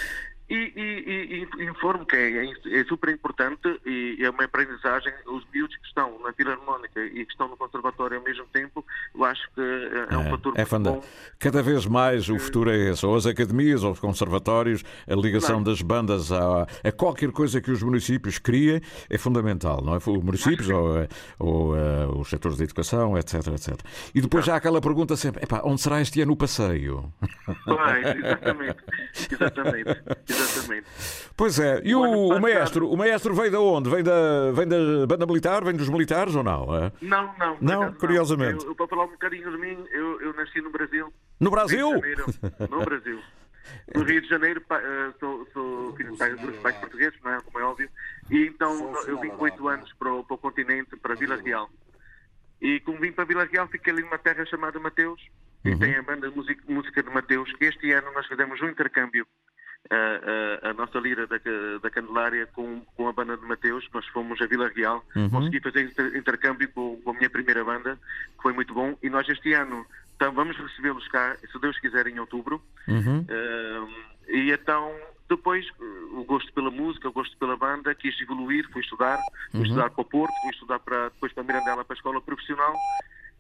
E, 0.50 0.74
e, 0.76 1.48
e, 1.60 1.64
informo 1.64 2.06
que 2.06 2.16
é, 2.16 2.80
é, 2.80 2.84
super 2.84 3.10
importante 3.10 3.80
e 3.86 4.18
é 4.20 4.30
uma 4.30 4.44
aprendizagem. 4.44 5.14
Os 5.26 5.46
miúdos 5.54 5.78
que 5.78 5.88
estão 5.88 6.20
na 6.20 6.34
Filarmónica 6.34 7.00
e 7.00 7.26
que 7.26 7.32
estão 7.32 7.48
no 7.48 7.56
Conservatório 7.56 8.18
ao 8.18 8.24
mesmo 8.24 8.46
tempo, 8.52 8.86
eu 9.16 9.24
acho 9.24 9.50
que 9.56 9.62
é, 9.62 10.18
um 10.18 10.22
é, 10.22 10.30
fator 10.30 10.54
é 10.58 10.66
muito 10.70 10.80
bom. 10.80 11.04
Cada 11.40 11.64
vez 11.64 11.86
mais 11.86 12.28
o 12.30 12.38
futuro 12.38 12.70
é 12.70 12.92
esse. 12.92 13.06
Ou 13.06 13.16
as 13.16 13.26
academias, 13.26 13.84
ou 13.84 13.92
os 13.92 14.00
conservatórios, 14.00 14.84
a 15.08 15.16
ligação 15.16 15.64
claro. 15.64 15.64
das 15.64 15.82
bandas 15.82 16.32
a, 16.32 16.68
a, 16.84 16.92
qualquer 16.92 17.32
coisa 17.32 17.62
que 17.62 17.72
os 17.72 17.82
municípios 17.82 18.38
criem 18.38 18.82
é 19.10 19.18
fundamental, 19.18 19.82
não 19.82 19.94
é? 19.94 19.98
Os 19.98 20.24
municípios 20.24 20.70
ou, 20.82 20.98
eh, 20.98 21.08
ou 21.40 21.74
uh, 21.74 22.20
os 22.20 22.30
setores 22.30 22.58
de 22.58 22.64
educação, 22.64 23.18
etc, 23.18 23.48
etc. 23.48 23.80
E 24.14 24.22
depois 24.22 24.46
já 24.46 24.54
há 24.54 24.58
aquela 24.58 24.82
pergunta 24.82 25.16
sempre, 25.16 25.42
onde 25.64 25.82
será 25.82 26.02
este 26.02 26.22
ano 26.22 26.34
o 26.34 26.38
passeio? 26.38 27.12
Pois, 27.66 28.16
exatamente. 28.16 28.78
exatamente. 29.32 30.04
Exatamente. 30.28 30.88
Pois 31.36 31.60
é. 31.60 31.82
E 31.84 31.96
o, 31.96 32.02
o, 32.02 32.40
maestro, 32.40 32.90
o 32.90 32.98
maestro 32.98 33.34
vem 33.34 33.50
de 33.50 33.58
onde? 33.58 33.90
Vem 33.90 34.04
da, 34.04 34.52
vem 34.52 34.68
da 34.68 35.08
banda 35.08 35.26
militar? 35.26 35.64
Vem 35.64 35.76
dos 35.76 35.90
militares 35.90 36.36
ou 36.36 36.44
não? 36.44 36.76
É? 36.76 36.92
Não, 37.02 37.34
não. 37.38 37.58
Não, 37.62 37.94
curiosamente. 37.94 38.58
Não. 38.58 38.64
Eu, 38.64 38.70
eu, 38.70 38.76
para 38.76 38.88
falar 38.88 39.06
um 39.06 39.12
bocadinho 39.12 39.52
de 39.52 39.58
mim, 39.58 39.78
eu, 39.92 40.22
eu 40.22 40.34
nasci 40.34 40.62
no 40.62 40.72
Brasil. 40.72 41.12
No 41.40 41.52
Brasil? 41.52 41.90
Janeiro, 41.90 42.26
no 42.70 42.86
Brasil. 42.86 43.20
No 43.96 44.04
Rio 44.04 44.22
de 44.22 44.28
Janeiro, 44.28 44.64
eh, 44.70 45.14
sou, 45.20 45.48
sou 45.54 45.96
filho 45.96 46.12
de 46.12 46.18
pais, 46.18 46.40
pais 46.62 46.78
portugueses, 46.78 47.20
não 47.24 47.34
é? 47.34 47.42
como 47.42 47.60
é 47.60 47.64
óbvio, 47.64 47.90
e 48.30 48.46
então 48.48 48.94
eu 49.08 49.20
vim 49.20 49.30
com 49.30 49.44
oito 49.44 49.68
anos 49.68 49.92
para 49.94 50.14
o, 50.14 50.24
para 50.24 50.36
o 50.36 50.38
continente, 50.38 50.96
para 50.98 51.16
Vila 51.16 51.36
Real. 51.36 51.70
E 52.62 52.80
como 52.82 53.00
vim 53.00 53.12
para 53.12 53.26
Vila 53.26 53.46
Real, 53.46 53.68
fiquei 53.68 53.92
ali 53.92 54.04
numa 54.04 54.18
terra 54.18 54.46
chamada 54.46 54.80
Mateus, 54.80 55.22
uhum. 55.66 55.72
e 55.72 55.80
tem 55.80 55.96
a 55.96 56.02
banda 56.02 56.30
música, 56.32 56.64
música 56.68 57.04
de 57.04 57.10
Mateus, 57.10 57.52
que 57.54 57.66
este 57.66 57.92
ano 57.92 58.12
nós 58.14 58.28
fizemos 58.28 58.62
um 58.62 58.70
intercâmbio 58.70 59.28
a, 59.90 60.68
a, 60.68 60.70
a, 60.70 60.74
nossa 60.74 61.00
lira 61.00 61.26
da, 61.26 61.38
da 61.82 61.90
Candelária 61.90 62.46
com, 62.48 62.82
com 62.96 63.08
a 63.08 63.14
banda 63.14 63.36
de 63.36 63.46
Mateus. 63.46 63.88
Nós 63.94 64.06
fomos 64.08 64.40
a 64.42 64.46
Vila 64.46 64.70
Real, 64.70 65.04
uhum. 65.16 65.30
consegui 65.30 65.60
fazer 65.60 65.86
inter, 65.86 66.16
intercâmbio 66.16 66.70
com, 66.72 67.02
com, 67.02 67.12
a 67.12 67.14
minha 67.14 67.30
primeira 67.30 67.64
banda, 67.64 67.98
que 68.38 68.42
foi 68.44 68.54
muito 68.54 68.74
bom. 68.74 68.98
E 69.02 69.10
nós 69.10 69.28
este 69.28 69.54
ano 69.54 69.86
então, 70.22 70.32
vamos 70.34 70.56
recebê-los 70.56 71.08
cá, 71.08 71.36
se 71.52 71.60
Deus 71.60 71.80
quiser, 71.80 72.06
em 72.06 72.20
outubro. 72.20 72.62
Uhum. 72.88 73.22
Uh, 73.22 73.90
e 74.30 74.52
então, 74.52 74.94
depois, 75.28 75.66
o 76.14 76.24
gosto 76.24 76.54
pela 76.54 76.70
música, 76.70 77.10
o 77.10 77.12
gosto 77.12 77.36
pela 77.38 77.58
banda, 77.58 77.96
quis 77.96 78.22
evoluir, 78.22 78.70
fui 78.72 78.84
estudar, 78.84 79.20
fui 79.50 79.62
uhum. 79.62 79.66
estudar 79.66 79.90
para 79.90 80.02
o 80.02 80.06
Porto, 80.06 80.34
fui 80.44 80.52
estudar 80.52 80.78
para, 80.78 81.10
depois 81.10 81.34
para 81.34 81.44
Mirandela, 81.44 81.84
para 81.84 81.96
a 81.96 81.98
escola 81.98 82.22
profissional. 82.22 82.76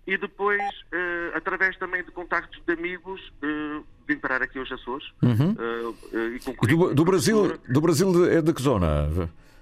E 0.07 0.17
depois, 0.17 0.59
uh, 0.63 1.37
através 1.37 1.77
também 1.77 2.03
de 2.03 2.09
contactos 2.09 2.59
de 2.65 2.73
amigos, 2.73 3.21
uh, 3.43 3.85
vim 4.07 4.17
parar 4.17 4.41
aqui 4.41 4.57
aos 4.57 4.71
Açores. 4.71 5.07
Uhum. 5.21 5.51
Uh, 5.51 6.65
e 6.65 6.67
do, 6.67 6.95
do 6.95 7.05
Brasil, 7.05 7.59
do 7.69 7.79
Brasil 7.79 8.25
é 8.25 8.41
de 8.41 8.51
que 8.53 8.61
zona? 8.63 9.07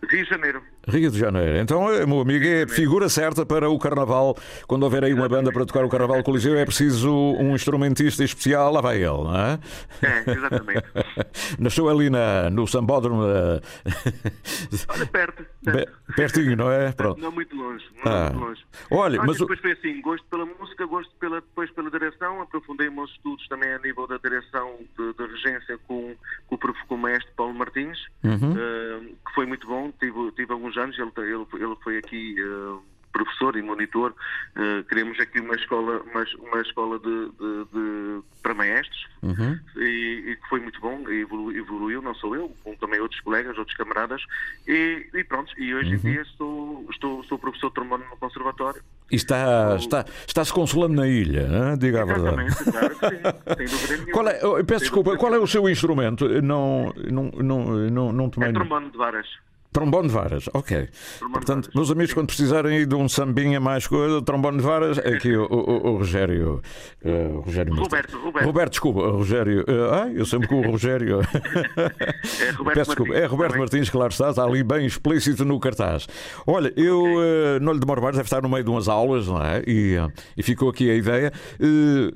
Rio 0.09 0.23
de 0.23 0.29
Janeiro. 0.29 0.63
Rio 0.89 1.11
de 1.11 1.19
Janeiro. 1.19 1.57
Então, 1.57 1.91
eh, 1.91 2.05
meu 2.05 2.19
amigo, 2.21 2.45
é 2.45 2.67
figura 2.67 3.09
certa 3.09 3.45
para 3.45 3.69
o 3.69 3.79
Carnaval. 3.79 4.35
Quando 4.67 4.83
houver 4.83 5.03
aí 5.03 5.13
uma 5.13 5.29
banda 5.29 5.51
para 5.51 5.65
tocar 5.65 5.85
o 5.85 5.89
Carnaval 5.89 6.23
Coliseu, 6.23 6.57
é 6.57 6.65
preciso 6.65 7.11
um 7.11 7.55
instrumentista 7.55 8.23
especial. 8.23 8.71
Lá 8.71 8.81
vai 8.81 8.97
ele, 8.97 9.07
não 9.07 9.35
é? 9.35 9.59
É, 10.01 10.31
exatamente. 10.31 10.83
Nasceu 11.59 11.89
ali 11.89 12.09
na, 12.09 12.49
no 12.49 12.67
Sambódromo. 12.67 13.23
Olha, 14.89 15.05
perto. 15.05 15.45
perto. 15.63 15.99
Pertinho, 16.15 16.55
não 16.55 16.71
é? 16.71 16.91
Pronto. 16.91 17.21
Não 17.21 17.31
muito 17.31 17.55
longe. 17.55 17.85
Não 18.03 18.11
ah. 18.11 18.29
muito 18.29 18.45
longe. 18.45 18.65
Olha, 18.91 19.21
mas. 19.23 19.37
Depois 19.37 19.59
foi 19.59 19.71
assim: 19.73 20.01
gosto 20.01 20.25
pela 20.27 20.45
música, 20.45 20.85
gosto 20.85 21.11
pela, 21.19 21.41
depois 21.41 21.71
pela 21.71 21.89
direção. 21.91 22.41
Aprofundei 22.41 22.89
meus 22.89 23.11
estudos 23.11 23.47
também 23.47 23.71
a 23.71 23.79
nível 23.79 24.07
da 24.07 24.17
direção 24.17 24.77
de, 24.97 25.13
de 25.13 25.31
regência 25.31 25.77
com, 25.87 26.15
com, 26.47 26.55
o, 26.55 26.57
com 26.87 26.95
o 26.95 26.97
maestro 26.97 27.31
Paulo 27.35 27.53
Martins, 27.53 27.97
uhum. 28.23 28.53
uh, 28.53 29.05
que 29.25 29.35
foi 29.35 29.45
muito 29.45 29.67
bom. 29.67 29.91
Tive, 29.99 30.31
tive 30.31 30.51
alguns 30.51 30.73
anos, 30.79 30.97
ele, 30.97 31.11
ele, 31.17 31.45
ele 31.63 31.75
foi 31.83 31.97
aqui 31.97 32.35
uh, 32.41 32.81
professor 33.11 33.55
e 33.55 33.61
monitor. 33.61 34.13
Uh, 34.55 34.83
queremos 34.85 35.19
aqui 35.19 35.39
uma 35.39 35.55
escola, 35.55 36.01
uma, 36.01 36.25
uma 36.39 36.61
escola 36.61 36.99
de, 36.99 37.29
de, 37.31 37.65
de 37.73 38.21
para 38.41 38.53
maestros 38.53 39.05
uhum. 39.21 39.59
e, 39.75 40.37
que 40.41 40.49
foi 40.49 40.59
muito 40.59 40.79
bom, 40.79 41.07
evoluiu, 41.09 41.61
evoluiu, 41.61 42.01
não 42.01 42.15
sou 42.15 42.35
eu, 42.35 42.55
como 42.63 42.75
também 42.77 42.99
outros 42.99 43.19
colegas, 43.21 43.57
outros 43.57 43.75
camaradas, 43.75 44.21
e, 44.67 45.05
e 45.13 45.23
pronto, 45.23 45.51
e 45.57 45.75
hoje 45.75 45.89
uhum. 45.89 45.95
em 45.95 45.99
dia 45.99 46.21
estou, 46.21 46.87
estou, 46.89 47.23
sou 47.25 47.37
professor 47.37 47.67
de 47.67 47.75
trombone 47.75 48.05
no 48.09 48.17
conservatório. 48.17 48.81
E 49.11 49.15
está, 49.15 49.75
está, 49.75 50.05
está-se 50.25 50.53
consolando 50.53 50.95
na 50.95 51.07
ilha, 51.07 51.41
hein? 51.41 51.77
diga 51.77 52.03
a 52.03 52.05
verdade. 52.05 52.55
Claro 52.71 52.89
que 52.89 53.09
sim, 53.09 53.67
sem 53.67 53.97
dúvida 53.97 54.11
Qual 54.11 54.27
é, 54.27 54.63
peço 54.63 54.85
desculpa, 54.85 55.17
qual 55.17 55.33
é 55.33 55.39
o 55.39 55.47
seu 55.47 55.67
instrumento? 55.69 56.27
Não, 56.41 56.93
não, 57.11 57.31
não, 57.37 57.89
não, 57.89 58.13
não 58.13 58.29
tomei... 58.29 58.49
É 58.49 58.53
trombone 58.53 58.89
de 58.89 58.97
varas. 58.97 59.27
Trombone 59.71 60.07
de 60.07 60.13
varas, 60.13 60.49
ok. 60.51 60.87
Trombone 61.19 61.33
Portanto, 61.33 61.65
varas. 61.65 61.75
meus 61.75 61.91
amigos, 61.91 62.13
quando 62.13 62.27
precisarem 62.27 62.87
de 62.87 62.95
um 62.95 63.07
sambinha 63.07 63.59
mais 63.59 63.85
coisa, 63.85 64.19
trombone 64.19 64.57
de 64.57 64.63
varas, 64.63 64.97
aqui 64.97 65.35
o, 65.35 65.45
o, 65.45 65.89
o 65.91 65.97
Rogério. 65.97 66.61
Uh, 67.05 67.41
Rogério 67.41 67.75
Roberto, 67.75 68.17
Roberto. 68.17 68.45
Roberto, 68.45 68.71
desculpa, 68.71 69.01
Rogério. 69.11 69.61
Uh, 69.61 69.93
ah, 69.93 70.11
eu 70.11 70.25
sempre 70.25 70.47
com 70.47 70.61
o 70.61 70.71
Rogério. 70.71 71.19
é 72.41 72.49
Roberto 72.57 72.75
Peço 72.75 72.89
desculpa. 72.89 73.11
Martins, 73.11 73.23
é 73.23 73.25
Roberto 73.27 73.51
também. 73.51 73.59
Martins, 73.59 73.89
claro 73.91 74.11
está, 74.11 74.29
está 74.31 74.43
ali 74.43 74.63
bem 74.63 74.87
explícito 74.87 75.45
no 75.45 75.59
cartaz. 75.59 76.07
Olha, 76.47 76.73
eu 76.75 77.01
okay. 77.01 77.13
uh, 77.13 77.59
não 77.61 77.73
lhe 77.73 77.79
demoro 77.79 78.01
mais, 78.01 78.15
deve 78.15 78.25
estar 78.25 78.41
no 78.41 78.49
meio 78.49 78.63
de 78.63 78.71
umas 78.71 78.87
aulas, 78.87 79.27
não 79.27 79.43
é? 79.43 79.61
E, 79.67 79.97
e 80.35 80.41
ficou 80.41 80.69
aqui 80.69 80.89
a 80.89 80.95
ideia. 80.95 81.31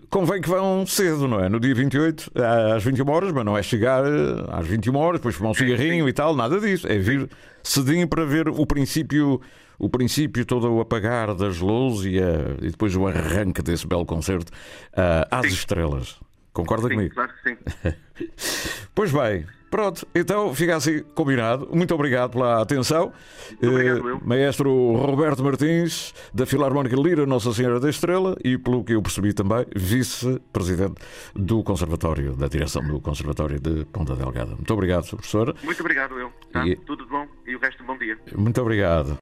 Convém 0.09 0.41
que 0.41 0.49
vão 0.49 0.87
cedo, 0.87 1.27
não 1.27 1.39
é? 1.39 1.49
No 1.49 1.59
dia 1.59 1.75
28, 1.75 2.31
às 2.75 2.83
21 2.83 3.09
horas, 3.11 3.31
mas 3.31 3.45
não 3.45 3.55
é 3.55 3.61
chegar 3.61 4.03
às 4.51 4.65
21 4.65 4.95
horas, 4.95 5.19
depois 5.19 5.35
fumar 5.35 5.51
um 5.51 5.55
cigarrinho 5.55 6.09
e 6.09 6.13
tal, 6.13 6.35
nada 6.35 6.59
disso. 6.59 6.87
É 6.87 6.97
vir 6.97 7.29
cedinho 7.63 8.07
para 8.07 8.25
ver 8.25 8.49
o 8.49 8.65
princípio 8.65 9.41
o 9.79 9.89
princípio 9.89 10.45
todo 10.45 10.71
o 10.71 10.79
apagar 10.79 11.33
das 11.35 11.59
luzes 11.59 12.05
e, 12.05 12.19
a, 12.19 12.65
e 12.65 12.69
depois 12.71 12.95
o 12.95 13.07
arranque 13.07 13.61
desse 13.61 13.85
belo 13.85 14.05
concerto 14.05 14.51
uh, 14.93 15.27
às 15.29 15.47
sim. 15.47 15.53
estrelas. 15.53 16.19
Concorda 16.53 16.87
sim, 16.87 16.95
comigo? 16.95 17.15
Claro 17.15 17.31
que 17.33 17.49
sim. 17.49 17.93
pois 18.93 19.11
bem, 19.11 19.45
Pronto, 19.73 20.07
então 20.13 20.53
fica 20.53 20.75
assim 20.75 21.01
combinado. 21.15 21.67
Muito 21.73 21.95
obrigado 21.95 22.33
pela 22.33 22.61
atenção. 22.61 23.11
obrigado, 23.59 24.07
eu. 24.07 24.21
Maestro 24.23 24.93
Roberto 24.93 25.43
Martins, 25.43 26.13
da 26.31 26.45
Filarmónica 26.45 26.95
Lira 26.95 27.25
Nossa 27.25 27.51
Senhora 27.51 27.79
da 27.79 27.89
Estrela 27.89 28.37
e, 28.45 28.55
pelo 28.55 28.83
que 28.83 28.93
eu 28.93 29.01
percebi 29.01 29.33
também, 29.33 29.65
vice-presidente 29.75 31.01
do 31.33 31.63
Conservatório, 31.63 32.35
da 32.35 32.47
direção 32.47 32.83
do 32.83 33.01
Conservatório 33.01 33.59
de 33.59 33.83
Ponta 33.85 34.15
Delgada. 34.15 34.53
Muito 34.53 34.71
obrigado, 34.71 35.07
professor. 35.07 35.55
Muito 35.63 35.79
obrigado, 35.79 36.19
eu. 36.19 36.31
Tá? 36.53 36.65
E... 36.67 36.75
Tudo 36.75 37.03
de 37.03 37.09
bom 37.09 37.27
e 37.47 37.55
o 37.55 37.59
resto, 37.59 37.83
bom 37.83 37.97
dia. 37.97 38.17
Muito 38.37 38.61
obrigado. 38.61 39.11